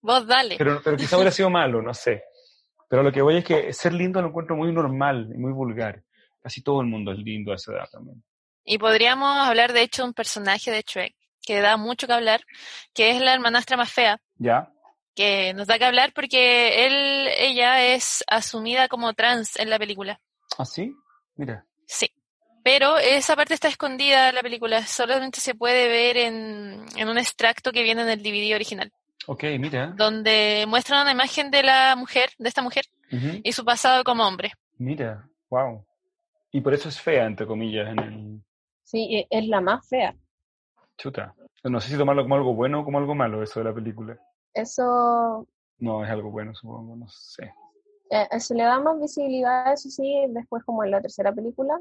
vos 0.04 0.28
dale. 0.28 0.54
Pero, 0.56 0.82
pero 0.84 0.98
quizá 0.98 1.15
hubiera 1.15 1.32
sido 1.32 1.50
malo, 1.50 1.82
no 1.82 1.96
sé. 1.96 2.26
Pero 2.88 3.02
lo 3.02 3.12
que 3.12 3.24
voy 3.24 3.38
es 3.38 3.43
que 3.43 3.74
ser 3.74 3.91
lindo 3.91 4.22
lo 4.22 4.28
encuentro 4.28 4.56
muy 4.56 4.72
normal 4.72 5.28
y 5.34 5.38
muy 5.39 5.52
vulgar. 5.52 6.04
Casi 6.39 6.62
todo 6.62 6.82
el 6.82 6.88
mundo 6.88 7.12
es 7.12 7.17
lindo 7.17 7.54
a 7.54 7.56
esa 7.56 7.72
edad 7.72 7.89
también. 7.91 8.24
Y 8.65 8.78
podríamos 8.78 9.36
hablar, 9.36 9.74
de 9.74 9.82
hecho, 9.82 10.04
de 10.04 10.10
un 10.10 10.13
personaje 10.13 10.70
de 10.70 10.84
Shrek 10.86 11.15
que 11.41 11.60
da 11.60 11.76
mucho 11.76 12.06
que 12.06 12.13
hablar, 12.13 12.41
que 12.93 13.10
es 13.10 13.20
la 13.20 13.34
hermanastra 13.34 13.78
más 13.78 13.91
fea. 13.91 14.20
¿Ya? 14.36 14.72
Que 15.18 15.56
nos 15.56 15.66
da 15.66 15.80
que 15.80 15.86
hablar 15.86 16.14
porque 16.14 16.86
él, 16.86 17.28
ella 17.40 17.84
es 17.84 18.24
asumida 18.28 18.88
como 18.88 19.14
trans 19.16 19.58
en 19.60 19.72
la 19.72 19.80
película. 19.80 20.22
¿Ah, 20.60 20.66
sí? 20.66 20.94
Mira. 21.36 21.66
Sí. 21.88 22.12
Pero 22.64 22.98
esa 23.00 23.36
parte 23.36 23.56
está 23.56 23.68
escondida 23.68 24.30
en 24.30 24.36
la 24.36 24.42
película. 24.42 24.86
Solamente 24.86 25.40
se 25.40 25.56
puede 25.56 25.88
ver 25.88 26.18
en, 26.18 26.86
en 26.96 27.10
un 27.10 27.18
extracto 27.18 27.72
que 27.72 27.82
viene 27.82 28.04
en 28.04 28.10
el 28.10 28.22
DVD 28.22 28.54
original. 28.54 28.92
Ok, 29.26 29.44
mira. 29.60 29.88
Donde 29.88 30.66
muestran 30.68 31.02
una 31.02 31.14
imagen 31.14 31.50
de 31.50 31.64
la 31.64 31.96
mujer, 31.96 32.30
de 32.38 32.48
esta 32.48 32.62
mujer, 32.62 32.86
y 33.44 33.52
su 33.54 33.66
pasado 33.66 34.04
como 34.04 34.26
hombre. 34.28 34.52
Mira, 34.78 35.28
wow. 35.50 35.84
Y 36.52 36.62
por 36.62 36.74
eso 36.74 36.90
es 36.90 37.02
fea, 37.02 37.26
entre 37.26 37.48
comillas, 37.48 37.90
en 37.90 38.00
el... 38.00 38.42
Sí, 38.84 39.16
e, 39.16 39.28
es 39.30 39.48
la 39.48 39.62
más 39.62 39.90
fea. 39.90 40.16
Chuta. 40.98 41.34
No 41.64 41.82
sé 41.82 41.90
si 41.90 41.98
tomarlo 41.98 42.24
como 42.24 42.36
algo 42.36 42.54
bueno 42.54 42.82
o 42.82 42.86
como 42.86 43.00
algo 43.00 43.16
malo, 43.16 43.44
eso 43.44 43.60
de 43.60 43.66
la 43.66 43.74
película. 43.74 44.18
Eso... 44.58 45.48
No, 45.78 46.04
es 46.04 46.10
algo 46.10 46.32
bueno, 46.32 46.56
supongo, 46.56 46.96
no 46.96 47.08
sé. 47.10 47.54
Eh, 48.10 48.39
se 48.39 48.56
le 48.56 48.63
da 48.63 48.80
más 48.80 49.00
visibilidad, 49.00 49.72
eso 49.72 49.89
sí, 49.89 50.26
después 50.30 50.63
como 50.63 50.84
en 50.84 50.91
la 50.91 51.02
tercera 51.02 51.32
película. 51.32 51.80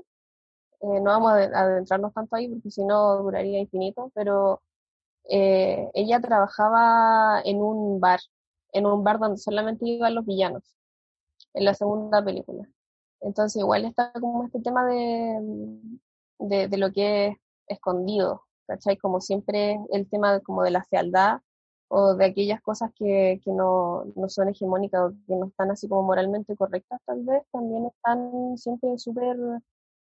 Eh, 0.82 1.00
no 1.00 1.04
vamos 1.04 1.32
a 1.32 1.36
adentrarnos 1.36 2.12
tanto 2.12 2.36
ahí 2.36 2.48
porque 2.48 2.70
si 2.70 2.84
no 2.84 3.16
duraría 3.22 3.60
infinito, 3.60 4.12
pero 4.14 4.60
eh, 5.30 5.90
ella 5.94 6.20
trabajaba 6.20 7.40
en 7.44 7.62
un 7.62 7.98
bar, 7.98 8.20
en 8.72 8.84
un 8.84 9.02
bar 9.02 9.18
donde 9.18 9.38
solamente 9.38 9.86
iban 9.88 10.14
los 10.14 10.26
villanos, 10.26 10.76
en 11.54 11.64
la 11.64 11.72
segunda 11.72 12.22
película. 12.22 12.68
Entonces 13.22 13.62
igual 13.62 13.86
está 13.86 14.12
como 14.12 14.44
este 14.44 14.60
tema 14.60 14.84
de, 14.84 15.38
de, 16.40 16.68
de 16.68 16.76
lo 16.76 16.92
que 16.92 17.28
es 17.28 17.36
escondido, 17.68 18.42
¿cachai? 18.66 18.98
Como 18.98 19.22
siempre 19.22 19.80
el 19.92 20.10
tema 20.10 20.40
como 20.40 20.62
de 20.62 20.72
la 20.72 20.84
fealdad 20.84 21.40
o 21.88 22.14
de 22.14 22.24
aquellas 22.26 22.60
cosas 22.62 22.90
que, 22.94 23.40
que 23.44 23.52
no, 23.52 24.04
no, 24.16 24.28
son 24.28 24.48
hegemónicas 24.48 25.02
o 25.02 25.10
que 25.26 25.34
no 25.36 25.46
están 25.46 25.70
así 25.70 25.88
como 25.88 26.02
moralmente 26.02 26.56
correctas 26.56 27.00
tal 27.06 27.22
vez, 27.24 27.42
también 27.52 27.86
están 27.86 28.56
siempre 28.58 28.98
súper 28.98 29.36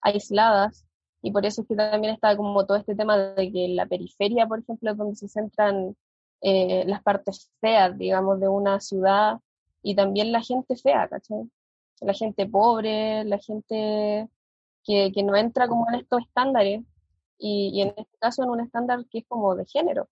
aisladas 0.00 0.86
y 1.22 1.32
por 1.32 1.44
eso 1.44 1.62
es 1.62 1.68
que 1.68 1.76
también 1.76 2.14
está 2.14 2.36
como 2.36 2.64
todo 2.66 2.76
este 2.76 2.94
tema 2.94 3.18
de 3.18 3.50
que 3.52 3.68
la 3.68 3.86
periferia, 3.86 4.46
por 4.46 4.60
ejemplo, 4.60 4.92
es 4.92 4.96
donde 4.96 5.16
se 5.16 5.28
centran 5.28 5.96
eh, 6.40 6.84
las 6.86 7.02
partes 7.02 7.50
feas, 7.60 7.96
digamos, 7.98 8.40
de 8.40 8.48
una 8.48 8.80
ciudad 8.80 9.40
y 9.82 9.96
también 9.96 10.32
la 10.32 10.42
gente 10.42 10.76
fea, 10.76 11.08
¿cachai? 11.08 11.50
La 12.00 12.14
gente 12.14 12.46
pobre, 12.46 13.24
la 13.24 13.38
gente 13.38 14.28
que, 14.84 15.12
que 15.12 15.22
no 15.22 15.34
entra 15.36 15.68
como 15.68 15.88
en 15.88 15.96
estos 15.96 16.22
estándares 16.22 16.82
y, 17.38 17.70
y, 17.74 17.82
en 17.82 17.88
este 17.96 18.18
caso 18.18 18.42
en 18.44 18.50
un 18.50 18.60
estándar 18.60 19.04
que 19.10 19.18
es 19.18 19.24
como 19.28 19.54
de 19.56 19.66
género, 19.66 20.08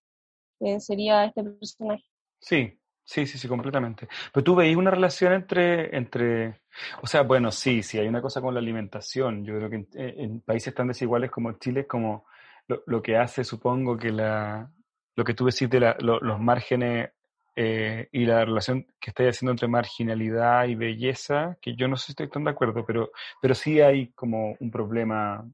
que 0.59 0.79
sería 0.79 1.25
este 1.25 1.43
personaje. 1.43 2.03
Sí, 2.39 2.79
Sí, 3.05 3.27
sí, 3.27 3.37
sí, 3.37 3.47
completamente. 3.47 4.07
Pero 4.33 4.43
tú 4.43 4.55
veis 4.55 4.75
una 4.75 4.89
relación 4.89 5.31
entre, 5.33 5.95
entre, 5.95 6.61
o 7.03 7.07
sea, 7.07 7.21
bueno, 7.21 7.51
sí, 7.51 7.83
sí, 7.83 7.99
hay 7.99 8.07
una 8.07 8.21
cosa 8.21 8.41
con 8.41 8.53
la 8.55 8.59
alimentación. 8.59 9.45
Yo 9.45 9.55
creo 9.57 9.69
que 9.69 9.87
en, 9.93 10.41
países 10.41 10.73
tan 10.73 10.87
desiguales 10.87 11.29
como 11.29 11.51
Chile, 11.59 11.85
como 11.85 12.25
lo, 12.67 13.01
que 13.03 13.15
hace, 13.15 13.43
supongo, 13.43 13.95
que 13.95 14.11
la, 14.11 14.71
lo 15.15 15.23
que 15.23 15.35
tú 15.35 15.45
decís 15.45 15.69
de 15.69 15.95
los 15.99 16.39
márgenes 16.39 17.11
eh, 17.55 18.09
y 18.11 18.25
la 18.25 18.43
relación 18.43 18.87
que 18.99 19.11
estáis 19.11 19.29
haciendo 19.29 19.51
entre 19.51 19.67
marginalidad 19.67 20.65
y 20.65 20.73
belleza, 20.75 21.57
que 21.61 21.75
yo 21.75 21.87
no 21.87 21.97
sé 21.97 22.07
si 22.07 22.11
estoy 22.13 22.29
tan 22.29 22.43
de 22.43 22.51
acuerdo, 22.51 22.85
pero, 22.85 23.11
pero 23.39 23.53
sí 23.53 23.81
hay 23.81 24.11
como 24.13 24.55
un 24.59 24.71
problema 24.71 25.47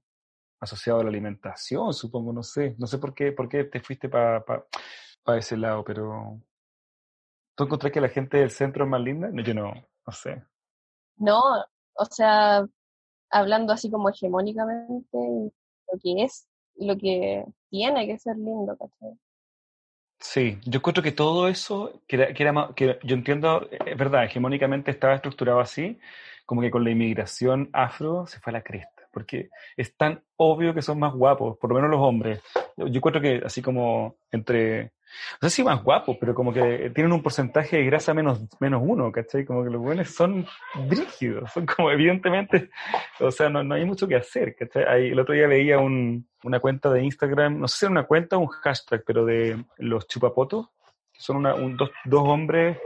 asociado 0.62 1.02
a 1.02 1.04
la 1.04 1.10
alimentación, 1.10 1.94
supongo, 1.94 2.32
no 2.32 2.44
sé. 2.44 2.76
No 2.78 2.88
sé 2.88 2.98
por 3.00 3.14
qué, 3.14 3.34
por 3.34 3.50
qué 3.50 3.66
te 3.66 3.82
fuiste 3.82 4.08
para 4.08 4.46
pa, 4.46 4.66
pa 5.24 5.38
ese 5.38 5.58
lado, 5.58 5.84
pero 5.84 6.42
¿Tú 7.56 7.66
encontrás 7.66 7.92
que 7.92 8.02
la 8.02 8.10
gente 8.10 8.38
del 8.38 8.50
centro 8.50 8.86
es 8.86 8.90
más 8.90 9.02
linda? 9.02 9.30
No, 9.32 9.44
yo 9.44 9.54
no, 9.54 9.74
no 9.74 10.14
sé. 10.14 10.42
No, 11.18 11.40
o 11.94 12.06
sea, 12.06 12.66
hablando 13.30 13.74
así 13.74 13.92
como 13.92 14.10
hegemónicamente, 14.10 15.06
lo 15.14 16.00
que 16.02 16.24
es, 16.24 16.48
lo 16.78 16.98
que 16.98 17.46
tiene 17.70 18.08
que 18.08 18.18
ser 18.18 18.38
lindo, 18.38 18.78
¿cachai? 18.78 19.18
Sí, 20.20 20.60
yo 20.66 20.82
creo 20.82 21.04
que 21.04 21.12
todo 21.12 21.48
eso, 21.48 22.02
que, 22.08 22.16
era, 22.16 22.34
que, 22.34 22.44
era, 22.44 22.70
que 22.76 23.00
yo 23.04 23.16
entiendo, 23.16 23.68
es 23.70 23.98
verdad, 23.98 24.24
hegemónicamente 24.24 24.92
estaba 24.92 25.16
estructurado 25.16 25.60
así, 25.60 26.00
como 26.46 26.62
que 26.62 26.72
con 26.72 26.84
la 26.84 26.92
inmigración 26.92 27.70
afro 27.74 28.28
se 28.28 28.40
fue 28.40 28.52
a 28.52 28.54
la 28.54 28.64
cresta, 28.64 29.01
porque 29.12 29.50
es 29.78 29.96
tan 29.96 30.24
obvio 30.38 30.74
que 30.74 30.82
son 30.82 31.00
más 31.00 31.14
guapos, 31.14 31.58
por 31.58 31.70
lo 31.70 31.76
menos 31.76 31.92
los 31.92 32.00
hombres. 32.00 32.42
Yo, 32.78 32.88
yo 32.88 33.02
creo 33.02 33.22
que 33.22 33.42
así 33.46 33.62
como 33.62 34.16
entre 34.32 34.92
no 35.42 35.50
sé 35.50 35.56
si 35.58 35.64
más 35.64 35.84
guapos, 35.84 36.18
pero 36.20 36.34
como 36.34 36.54
que 36.54 36.92
tienen 36.94 37.12
un 37.12 37.22
porcentaje 37.22 37.78
de 37.78 37.86
grasa 37.86 38.14
menos, 38.14 38.42
menos 38.60 38.82
uno, 38.84 39.12
¿cachai? 39.12 39.46
Como 39.46 39.64
que 39.64 39.70
los 39.70 39.82
buenos 39.82 40.10
son 40.10 40.46
brígidos, 40.88 41.52
son 41.52 41.66
como 41.66 41.92
evidentemente, 41.92 42.70
o 43.20 43.32
sea, 43.32 43.50
no, 43.50 43.64
no 43.64 43.76
hay 43.76 43.86
mucho 43.86 44.08
que 44.08 44.16
hacer, 44.16 44.56
¿cachai? 44.56 44.84
Ahí, 44.84 45.08
el 45.10 45.20
otro 45.20 45.34
día 45.34 45.48
veía 45.48 45.80
un, 45.80 46.28
una 46.44 46.60
cuenta 46.60 46.90
de 46.90 47.04
Instagram, 47.04 47.60
no 47.60 47.68
sé 47.68 47.78
si 47.78 47.86
era 47.86 47.92
una 47.92 48.04
cuenta 48.04 48.38
o 48.38 48.42
un 48.42 48.48
hashtag, 48.48 49.04
pero 49.06 49.26
de 49.26 49.64
los 49.78 50.08
chupapotos, 50.08 50.70
que 51.14 51.22
son 51.22 51.38
una, 51.38 51.56
un, 51.56 51.76
dos, 51.78 51.92
dos 52.06 52.28
hombres 52.28 52.78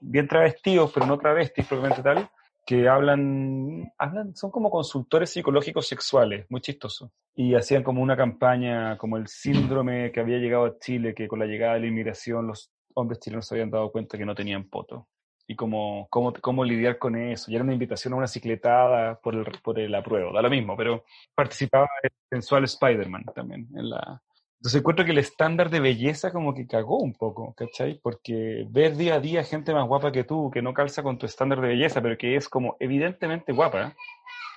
bien 0.00 0.28
travestidos, 0.28 0.92
pero 0.92 1.06
no 1.06 1.18
travestis 1.18 1.66
propiamente 1.66 2.02
tal, 2.02 2.28
que 2.66 2.88
hablan, 2.88 3.92
hablan, 3.96 4.34
son 4.34 4.50
como 4.50 4.70
consultores 4.70 5.30
psicológicos 5.30 5.86
sexuales, 5.86 6.46
muy 6.50 6.60
chistosos. 6.60 7.10
Y 7.34 7.54
hacían 7.54 7.84
como 7.84 8.02
una 8.02 8.16
campaña, 8.16 8.98
como 8.98 9.16
el 9.16 9.28
síndrome 9.28 10.10
que 10.10 10.18
había 10.18 10.38
llegado 10.38 10.66
a 10.66 10.78
Chile, 10.80 11.14
que 11.14 11.28
con 11.28 11.38
la 11.38 11.46
llegada 11.46 11.74
de 11.74 11.80
la 11.80 11.86
inmigración 11.86 12.48
los 12.48 12.72
hombres 12.94 13.20
chilenos 13.20 13.46
se 13.46 13.54
habían 13.54 13.70
dado 13.70 13.92
cuenta 13.92 14.18
que 14.18 14.26
no 14.26 14.34
tenían 14.34 14.68
poto. 14.68 15.06
Y 15.46 15.54
cómo, 15.54 16.08
cómo, 16.10 16.32
cómo 16.32 16.64
lidiar 16.64 16.98
con 16.98 17.14
eso. 17.14 17.52
Y 17.52 17.54
era 17.54 17.62
una 17.62 17.72
invitación 17.72 18.14
a 18.14 18.16
una 18.16 18.26
cicletada 18.26 19.20
por 19.20 19.36
el, 19.36 19.44
por 19.62 19.78
el 19.78 19.94
apruebo, 19.94 20.32
da 20.32 20.42
lo 20.42 20.50
mismo, 20.50 20.76
pero 20.76 21.04
participaba 21.36 21.88
el 22.02 22.10
sensual 22.28 22.64
Spider-Man 22.64 23.26
también 23.32 23.68
en 23.76 23.90
la, 23.90 24.20
entonces 24.58 24.80
encuentro 24.80 25.04
que 25.04 25.10
el 25.12 25.18
estándar 25.18 25.70
de 25.70 25.80
belleza 25.80 26.32
como 26.32 26.54
que 26.54 26.66
cagó 26.66 26.98
un 26.98 27.12
poco, 27.12 27.54
¿cachai? 27.54 28.00
Porque 28.02 28.66
ver 28.70 28.96
día 28.96 29.16
a 29.16 29.20
día 29.20 29.44
gente 29.44 29.74
más 29.74 29.86
guapa 29.86 30.12
que 30.12 30.24
tú, 30.24 30.50
que 30.50 30.62
no 30.62 30.72
calza 30.72 31.02
con 31.02 31.18
tu 31.18 31.26
estándar 31.26 31.60
de 31.60 31.68
belleza, 31.68 32.00
pero 32.00 32.16
que 32.16 32.36
es 32.36 32.48
como 32.48 32.76
evidentemente 32.80 33.52
guapa, 33.52 33.94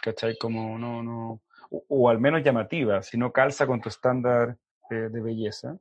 ¿cachai? 0.01 0.37
Como 0.37 0.79
no, 0.79 1.03
no, 1.03 1.41
o, 1.69 2.09
al 2.09 2.19
menos 2.19 2.43
llamativa, 2.43 3.03
si 3.03 3.17
no 3.17 3.31
calza 3.31 3.67
con 3.67 3.81
tu 3.81 3.89
estándar 3.89 4.57
de, 4.89 5.09
de, 5.09 5.21
belleza, 5.21 5.77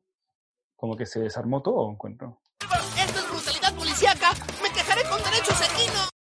como 0.76 0.96
que 0.96 1.06
se 1.06 1.20
desarmó 1.20 1.62
todo, 1.62 1.90
encuentro. 1.90 2.40
Esto 2.60 3.18
es 3.18 3.30
brutalidad 3.30 3.74
policíaca, 3.74 4.32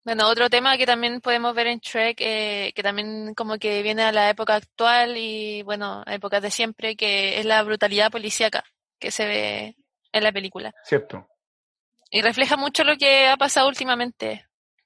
Bueno, 0.06 0.28
otro 0.28 0.50
tema 0.50 0.78
que 0.78 0.86
también 0.86 1.22
podemos 1.22 1.56
ver 1.56 1.68
en 1.68 1.80
Shrek, 1.80 2.18
eh, 2.20 2.74
que 2.76 2.84
también 2.84 3.34
como 3.36 3.58
que 3.58 3.82
viene 3.82 4.04
a 4.04 4.12
la 4.12 4.30
época 4.30 4.56
actual 4.56 5.16
y 5.18 5.64
bueno, 5.64 6.04
a 6.06 6.14
épocas 6.14 6.42
de 6.42 6.52
siempre, 6.52 6.98
que 6.98 7.40
es 7.40 7.46
la 7.46 7.64
brutalidad 7.64 8.12
policíaca 8.12 8.64
que 9.00 9.12
se 9.12 9.26
ve 9.26 9.76
en 10.12 10.24
la 10.24 10.32
película. 10.34 10.74
Cierto. 10.84 11.28
Y 12.10 12.22
refleja 12.22 12.58
mucho 12.58 12.84
lo 12.84 12.98
que 12.98 13.28
ha 13.28 13.38
pasado 13.38 13.70
últimamente. 13.70 14.46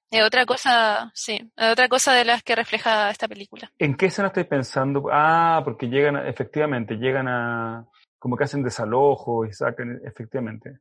Es 0.10 0.24
otra 0.24 0.46
cosa, 0.46 1.12
sí, 1.14 1.52
es 1.56 1.72
otra 1.72 1.90
cosa 1.90 2.14
de 2.14 2.24
las 2.24 2.42
que 2.44 2.56
refleja 2.56 3.10
esta 3.10 3.28
película. 3.28 3.70
¿En 3.78 3.96
qué 3.98 4.06
escena 4.06 4.30
estáis 4.30 4.48
pensando? 4.48 5.10
Ah, 5.12 5.62
porque 5.66 5.88
llegan, 5.88 6.16
efectivamente, 6.28 6.96
llegan 6.96 7.28
a, 7.28 7.86
como 8.18 8.38
que 8.38 8.46
hacen 8.46 8.64
desalojo 8.64 9.46
y 9.46 9.52
sacan, 9.52 10.00
efectivamente. 10.06 10.80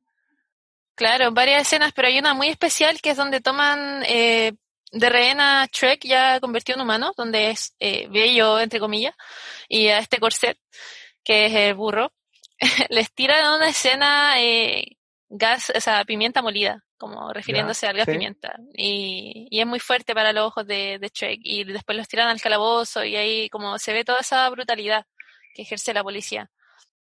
Claro, 0.97 1.31
varias 1.31 1.63
escenas, 1.63 1.93
pero 1.93 2.09
hay 2.09 2.19
una 2.19 2.35
muy 2.35 2.49
especial 2.49 3.01
que 3.01 3.11
es 3.11 3.17
donde 3.17 3.41
toman 3.41 4.03
eh, 4.07 4.55
de 4.93 5.11
rehén 5.11 5.41
a 5.41 5.67
Shrek 5.71 6.05
ya 6.05 6.41
convertido 6.41 6.77
en 6.77 6.83
humano, 6.83 7.13
donde 7.17 7.51
es 7.51 7.75
eh, 7.79 8.09
bello, 8.09 8.59
entre 8.59 8.81
comillas, 8.81 9.15
y 9.69 9.89
a 9.89 9.99
este 9.99 10.19
corset, 10.19 10.59
que 11.23 11.47
es 11.47 11.55
el 11.55 11.75
burro, 11.75 12.13
les 12.89 13.13
tiran 13.13 13.55
una 13.55 13.69
escena 13.69 14.41
eh, 14.41 14.97
gas, 15.29 15.71
o 15.77 15.81
sea, 15.81 16.05
pimienta 16.07 16.41
molida, 16.41 16.83
como 16.97 17.31
refiriéndose 17.33 17.87
Ya, 17.87 17.91
al 17.91 17.97
gas 17.99 18.07
sí. 18.07 18.13
pimienta. 18.13 18.57
Y, 18.73 19.49
y 19.51 19.61
es 19.61 19.67
muy 19.67 19.81
fuerte 19.81 20.15
para 20.15 20.33
los 20.33 20.47
ojos 20.47 20.67
de, 20.67 20.99
de 20.99 21.09
Shrek. 21.13 21.41
Y 21.43 21.65
después 21.65 21.99
los 21.99 22.09
tiran 22.09 22.29
al 22.29 22.41
calabozo 22.41 23.05
y 23.05 23.17
ahí 23.17 23.51
como 23.51 23.79
se 23.79 23.93
ve 23.93 24.05
toda 24.05 24.21
esa 24.21 24.49
brutalidad 24.49 25.05
que 25.55 25.63
ejerce 25.63 25.93
la 25.93 26.03
policía. 26.03 26.51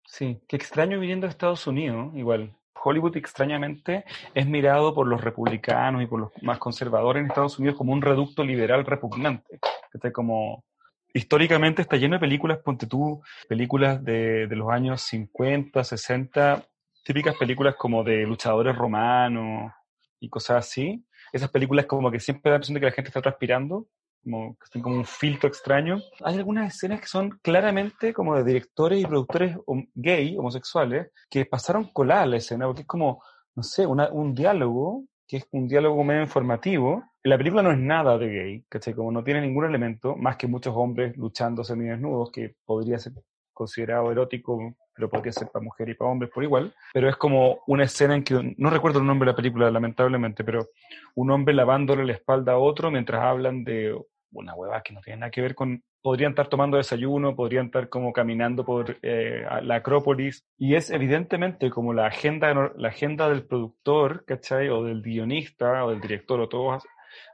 Sí, 0.06 0.40
que 0.48 0.56
extraño 0.56 0.98
viniendo 1.00 1.26
a 1.26 1.30
Estados 1.30 1.66
Unidos, 1.66 2.12
igual. 2.14 2.56
Hollywood 2.82 3.16
extrañamente 3.16 4.04
es 4.34 4.46
mirado 4.46 4.94
por 4.94 5.06
los 5.06 5.20
republicanos 5.22 6.02
y 6.02 6.06
por 6.06 6.20
los 6.20 6.30
más 6.42 6.58
conservadores 6.58 7.20
en 7.20 7.28
Estados 7.28 7.58
Unidos 7.58 7.76
como 7.76 7.92
un 7.92 8.02
reducto 8.02 8.44
liberal 8.44 8.84
repugnante. 8.84 9.60
Está 9.92 10.12
como 10.12 10.64
históricamente 11.12 11.82
está 11.82 11.96
lleno 11.96 12.16
de 12.16 12.20
películas, 12.20 12.58
ponte 12.58 12.86
tú, 12.86 13.22
películas 13.48 14.04
de, 14.04 14.46
de 14.48 14.56
los 14.56 14.68
años 14.70 15.00
50, 15.02 15.82
60, 15.84 16.64
típicas 17.04 17.36
películas 17.36 17.76
como 17.76 18.02
de 18.02 18.24
luchadores 18.26 18.76
romanos 18.76 19.72
y 20.18 20.28
cosas 20.28 20.58
así. 20.58 21.04
Esas 21.32 21.50
películas 21.50 21.86
como 21.86 22.10
que 22.10 22.20
siempre 22.20 22.50
da 22.50 22.54
la 22.54 22.56
impresión 22.56 22.74
de 22.74 22.80
que 22.80 22.86
la 22.86 22.92
gente 22.92 23.08
está 23.08 23.22
transpirando 23.22 23.86
como 24.24 24.56
que 24.72 24.80
como 24.80 24.96
un 24.96 25.04
filtro 25.04 25.48
extraño. 25.48 25.98
Hay 26.24 26.36
algunas 26.36 26.74
escenas 26.74 27.00
que 27.00 27.06
son 27.06 27.38
claramente 27.42 28.12
como 28.12 28.34
de 28.34 28.44
directores 28.44 29.00
y 29.00 29.06
productores 29.06 29.56
gay, 29.94 30.36
homosexuales, 30.36 31.10
que 31.30 31.46
pasaron 31.46 31.90
colada 31.92 32.26
la 32.26 32.38
escena, 32.38 32.66
porque 32.66 32.82
es 32.82 32.88
como, 32.88 33.22
no 33.54 33.62
sé, 33.62 33.86
un 33.86 34.34
diálogo, 34.34 35.04
que 35.28 35.38
es 35.38 35.48
un 35.52 35.68
diálogo 35.68 36.02
medio 36.02 36.22
informativo. 36.22 37.04
La 37.22 37.38
película 37.38 37.62
no 37.62 37.70
es 37.70 37.78
nada 37.78 38.18
de 38.18 38.28
gay, 38.28 38.64
¿cachai? 38.68 38.94
Como 38.94 39.12
no 39.12 39.22
tiene 39.22 39.40
ningún 39.40 39.64
elemento, 39.64 40.16
más 40.16 40.36
que 40.36 40.46
muchos 40.46 40.74
hombres 40.76 41.16
luchando 41.16 41.62
desnudos, 41.62 42.30
que 42.32 42.56
podría 42.64 42.98
ser 42.98 43.12
considerado 43.52 44.10
erótico, 44.10 44.74
pero 44.94 45.08
podría 45.08 45.32
ser 45.32 45.48
para 45.48 45.64
mujeres 45.64 45.94
y 45.94 45.98
para 45.98 46.10
hombres 46.10 46.30
por 46.32 46.44
igual. 46.44 46.74
Pero 46.92 47.08
es 47.08 47.16
como 47.16 47.60
una 47.66 47.84
escena 47.84 48.14
en 48.14 48.24
que, 48.24 48.54
no 48.58 48.70
recuerdo 48.70 48.98
el 48.98 49.06
nombre 49.06 49.26
de 49.26 49.32
la 49.32 49.36
película, 49.36 49.70
lamentablemente, 49.70 50.44
pero 50.44 50.68
un 51.14 51.30
hombre 51.30 51.54
lavándole 51.54 52.04
la 52.04 52.12
espalda 52.12 52.52
a 52.52 52.58
otro 52.58 52.90
mientras 52.90 53.22
hablan 53.22 53.64
de 53.64 53.98
una 54.34 54.54
hueva 54.54 54.82
que 54.82 54.92
no 54.92 55.00
tiene 55.00 55.20
nada 55.20 55.30
que 55.30 55.40
ver 55.40 55.54
con, 55.54 55.82
podrían 56.02 56.32
estar 56.32 56.48
tomando 56.48 56.76
desayuno, 56.76 57.34
podrían 57.34 57.66
estar 57.66 57.88
como 57.88 58.12
caminando 58.12 58.64
por 58.64 58.98
eh, 59.02 59.44
la 59.62 59.76
Acrópolis, 59.76 60.44
y 60.58 60.74
es 60.74 60.90
evidentemente 60.90 61.70
como 61.70 61.94
la 61.94 62.06
agenda, 62.06 62.52
la 62.76 62.88
agenda 62.88 63.28
del 63.28 63.46
productor, 63.46 64.24
¿cachai? 64.26 64.68
O 64.68 64.84
del 64.84 65.02
guionista, 65.02 65.84
o 65.84 65.90
del 65.90 66.00
director, 66.00 66.40
o 66.40 66.48
todos 66.48 66.84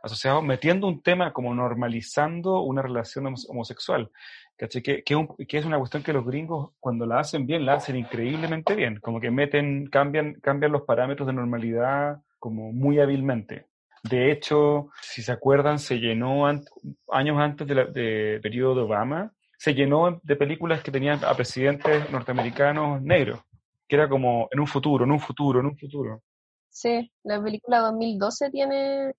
asociados, 0.03 0.45
metiendo 0.45 0.87
un 0.87 1.03
tema 1.03 1.33
como 1.33 1.55
normalizando 1.55 2.61
una 2.61 2.83
relación 2.83 3.35
homosexual, 3.49 4.11
¿cachai? 4.57 4.83
Que, 4.83 5.03
que, 5.03 5.59
es 5.59 5.65
una 5.65 5.79
cuestión 5.79 6.03
que 6.03 6.13
los 6.13 6.25
gringos, 6.25 6.71
cuando 6.81 7.07
la 7.07 7.21
hacen 7.21 7.47
bien, 7.47 7.67
la 7.67 7.75
hacen 7.75 7.97
increíblemente 7.97 8.75
bien, 8.75 9.01
como 9.01 9.21
que 9.21 9.31
meten, 9.31 9.87
cambian, 9.89 10.35
cambian 10.35 10.73
los 10.73 10.83
parámetros 10.83 11.27
de 11.27 11.33
normalidad 11.33 12.21
como 12.39 12.73
muy 12.73 13.01
hábilmente. 13.01 13.69
De 14.03 14.33
hecho, 14.33 14.91
si 15.03 15.23
se 15.23 15.33
acuerdan, 15.33 15.79
se 15.79 15.99
llenó 15.99 16.47
años 16.47 17.39
antes 17.39 17.67
del 17.67 18.41
periodo 18.41 18.75
de 18.75 18.81
Obama, 18.83 19.33
se 19.59 19.75
llenó 19.75 20.21
de 20.23 20.37
películas 20.37 20.83
que 20.83 20.91
tenían 20.91 21.23
a 21.25 21.35
presidentes 21.35 22.11
norteamericanos 22.11 23.03
negros, 23.03 23.41
que 23.87 23.97
era 23.97 24.09
como 24.09 24.49
en 24.51 24.61
un 24.61 24.67
futuro, 24.67 25.05
en 25.05 25.11
un 25.11 25.21
futuro, 25.21 25.61
en 25.61 25.67
un 25.67 25.77
futuro. 25.77 26.23
Sí, 26.71 27.13
la 27.25 27.43
película 27.43 27.81
2012 27.81 28.51
tiene, 28.51 29.13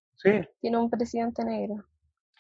tiene 0.60 0.78
un 0.78 0.90
presidente 0.90 1.44
negro. 1.44 1.86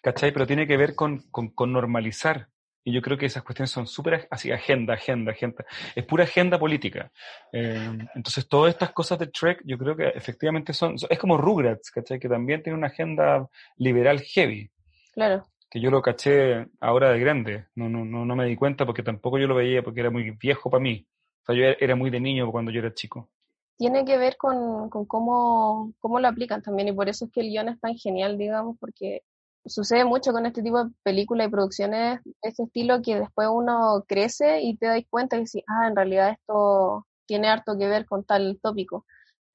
¿Cachai? 0.01 0.31
Pero 0.31 0.47
tiene 0.47 0.65
que 0.65 0.77
ver 0.77 0.95
con, 0.95 1.19
con 1.29 1.71
normalizar 1.71 2.47
y 2.83 2.91
yo 2.91 3.01
creo 3.01 3.17
que 3.17 3.27
esas 3.27 3.43
cuestiones 3.43 3.69
son 3.69 3.85
súper 3.85 4.27
así, 4.31 4.51
agenda, 4.51 4.95
agenda, 4.95 5.31
agenda. 5.31 5.65
Es 5.95 6.03
pura 6.05 6.23
agenda 6.23 6.57
política. 6.57 7.11
Eh, 7.51 7.97
entonces, 8.15 8.47
todas 8.47 8.73
estas 8.73 8.91
cosas 8.91 9.19
de 9.19 9.27
Trek, 9.27 9.61
yo 9.65 9.77
creo 9.77 9.95
que 9.95 10.07
efectivamente 10.07 10.73
son. 10.73 10.95
Es 11.09 11.19
como 11.19 11.37
Rugrats, 11.37 11.91
¿cachai? 11.91 12.19
Que 12.19 12.27
también 12.29 12.63
tiene 12.63 12.77
una 12.77 12.87
agenda 12.87 13.47
liberal 13.77 14.19
heavy. 14.21 14.69
Claro. 15.13 15.45
Que 15.69 15.79
yo 15.79 15.91
lo 15.91 16.01
caché 16.01 16.65
ahora 16.79 17.11
de 17.11 17.19
grande. 17.19 17.65
No, 17.75 17.87
no, 17.87 18.03
no, 18.03 18.25
no 18.25 18.35
me 18.35 18.45
di 18.45 18.55
cuenta 18.55 18.85
porque 18.85 19.03
tampoco 19.03 19.37
yo 19.37 19.47
lo 19.47 19.55
veía 19.55 19.83
porque 19.83 19.99
era 19.99 20.09
muy 20.09 20.31
viejo 20.31 20.69
para 20.69 20.81
mí. 20.81 21.05
O 21.43 21.45
sea, 21.45 21.55
yo 21.55 21.75
era 21.79 21.95
muy 21.95 22.09
de 22.09 22.19
niño 22.19 22.51
cuando 22.51 22.71
yo 22.71 22.79
era 22.79 22.93
chico. 22.93 23.29
Tiene 23.77 24.05
que 24.05 24.17
ver 24.17 24.37
con, 24.37 24.89
con 24.89 25.05
cómo, 25.05 25.93
cómo 25.99 26.19
lo 26.19 26.27
aplican 26.27 26.61
también 26.61 26.89
y 26.89 26.93
por 26.93 27.09
eso 27.09 27.25
es 27.25 27.31
que 27.31 27.41
el 27.41 27.49
guion 27.49 27.69
es 27.69 27.79
tan 27.79 27.95
genial, 27.95 28.37
digamos, 28.37 28.77
porque 28.79 29.23
sucede 29.65 30.05
mucho 30.05 30.31
con 30.31 30.45
este 30.45 30.63
tipo 30.63 30.83
de 30.83 30.91
películas 31.03 31.47
y 31.47 31.51
producciones 31.51 32.23
de 32.23 32.33
este 32.41 32.63
estilo 32.63 33.01
que 33.01 33.19
después 33.19 33.47
uno 33.51 34.03
crece 34.07 34.61
y 34.61 34.77
te 34.77 34.87
das 34.87 35.03
cuenta 35.09 35.37
y 35.37 35.41
dices, 35.41 35.63
ah, 35.67 35.87
en 35.87 35.95
realidad 35.95 36.31
esto 36.31 37.05
tiene 37.25 37.47
harto 37.49 37.77
que 37.77 37.87
ver 37.87 38.05
con 38.05 38.23
tal 38.23 38.59
tópico. 38.61 39.05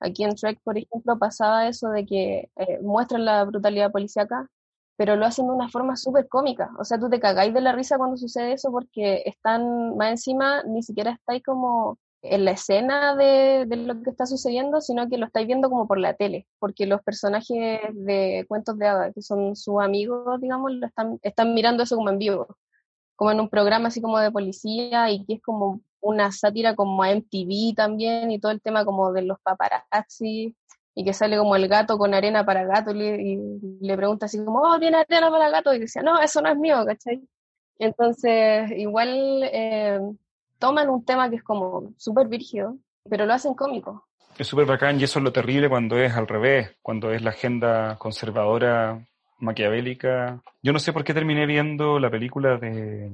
Aquí 0.00 0.24
en 0.24 0.34
Trek, 0.34 0.60
por 0.62 0.78
ejemplo, 0.78 1.18
pasaba 1.18 1.68
eso 1.68 1.88
de 1.90 2.06
que 2.06 2.50
eh, 2.56 2.80
muestran 2.82 3.24
la 3.24 3.44
brutalidad 3.44 3.90
policíaca, 3.92 4.48
pero 4.96 5.16
lo 5.16 5.26
hacen 5.26 5.46
de 5.46 5.52
una 5.52 5.68
forma 5.68 5.96
súper 5.96 6.28
cómica. 6.28 6.70
O 6.78 6.84
sea, 6.84 6.98
tú 6.98 7.10
te 7.10 7.20
cagáis 7.20 7.52
de 7.54 7.60
la 7.60 7.72
risa 7.72 7.98
cuando 7.98 8.16
sucede 8.16 8.52
eso 8.52 8.70
porque 8.70 9.22
están 9.26 9.96
más 9.96 10.10
encima, 10.10 10.62
ni 10.64 10.82
siquiera 10.82 11.12
estáis 11.12 11.42
como 11.42 11.98
en 12.22 12.44
la 12.44 12.52
escena 12.52 13.14
de, 13.16 13.66
lo 13.66 14.02
que 14.02 14.10
está 14.10 14.26
sucediendo, 14.26 14.80
sino 14.80 15.08
que 15.08 15.18
lo 15.18 15.26
estáis 15.26 15.46
viendo 15.46 15.70
como 15.70 15.86
por 15.86 15.98
la 15.98 16.14
tele, 16.14 16.46
porque 16.58 16.86
los 16.86 17.02
personajes 17.02 17.80
de 17.92 18.44
cuentos 18.48 18.78
de 18.78 18.86
hadas, 18.86 19.14
que 19.14 19.22
son 19.22 19.56
sus 19.56 19.80
amigos, 19.80 20.40
digamos, 20.40 20.72
lo 20.72 20.86
están, 20.86 21.18
están 21.22 21.54
mirando 21.54 21.82
eso 21.82 21.96
como 21.96 22.10
en 22.10 22.18
vivo, 22.18 22.56
como 23.16 23.30
en 23.30 23.40
un 23.40 23.48
programa 23.48 23.88
así 23.88 24.00
como 24.00 24.18
de 24.18 24.30
policía 24.30 25.10
y 25.10 25.24
que 25.24 25.34
es 25.34 25.42
como 25.42 25.80
una 26.00 26.30
sátira 26.32 26.74
como 26.74 27.02
a 27.02 27.10
MTV 27.10 27.74
también 27.74 28.30
y 28.30 28.38
todo 28.40 28.52
el 28.52 28.60
tema 28.60 28.84
como 28.84 29.12
de 29.12 29.22
los 29.22 29.40
paparazzi 29.40 30.54
y 30.94 31.04
que 31.04 31.12
sale 31.12 31.36
como 31.36 31.56
el 31.56 31.68
gato 31.68 31.98
con 31.98 32.14
arena 32.14 32.44
para 32.46 32.64
gato 32.64 32.92
y 32.92 33.38
le, 33.80 33.96
pregunta 33.96 34.26
así 34.26 34.42
como, 34.44 34.60
oh, 34.62 34.78
tiene 34.78 34.98
arena 34.98 35.30
para 35.30 35.50
gato 35.50 35.74
y 35.74 35.78
decía, 35.78 36.02
no, 36.02 36.20
eso 36.20 36.40
no 36.40 36.48
es 36.48 36.56
mío, 36.56 36.84
¿cachai? 36.86 37.22
Entonces, 37.78 38.70
igual... 38.72 39.42
Eh, 39.44 40.00
toman 40.58 40.88
un 40.88 41.04
tema 41.04 41.28
que 41.30 41.36
es 41.36 41.42
como 41.42 41.92
súper 41.96 42.28
virgio, 42.28 42.78
pero 43.08 43.26
lo 43.26 43.34
hacen 43.34 43.54
cómico. 43.54 44.06
Es 44.38 44.46
súper 44.46 44.66
bacán 44.66 45.00
y 45.00 45.04
eso 45.04 45.18
es 45.18 45.24
lo 45.24 45.32
terrible 45.32 45.68
cuando 45.68 45.96
es 45.98 46.12
al 46.14 46.28
revés, 46.28 46.76
cuando 46.82 47.10
es 47.10 47.22
la 47.22 47.30
agenda 47.30 47.96
conservadora, 47.98 49.02
maquiavélica. 49.38 50.42
Yo 50.62 50.72
no 50.72 50.78
sé 50.78 50.92
por 50.92 51.04
qué 51.04 51.14
terminé 51.14 51.46
viendo 51.46 51.98
la 51.98 52.10
película 52.10 52.58
de 52.58 53.10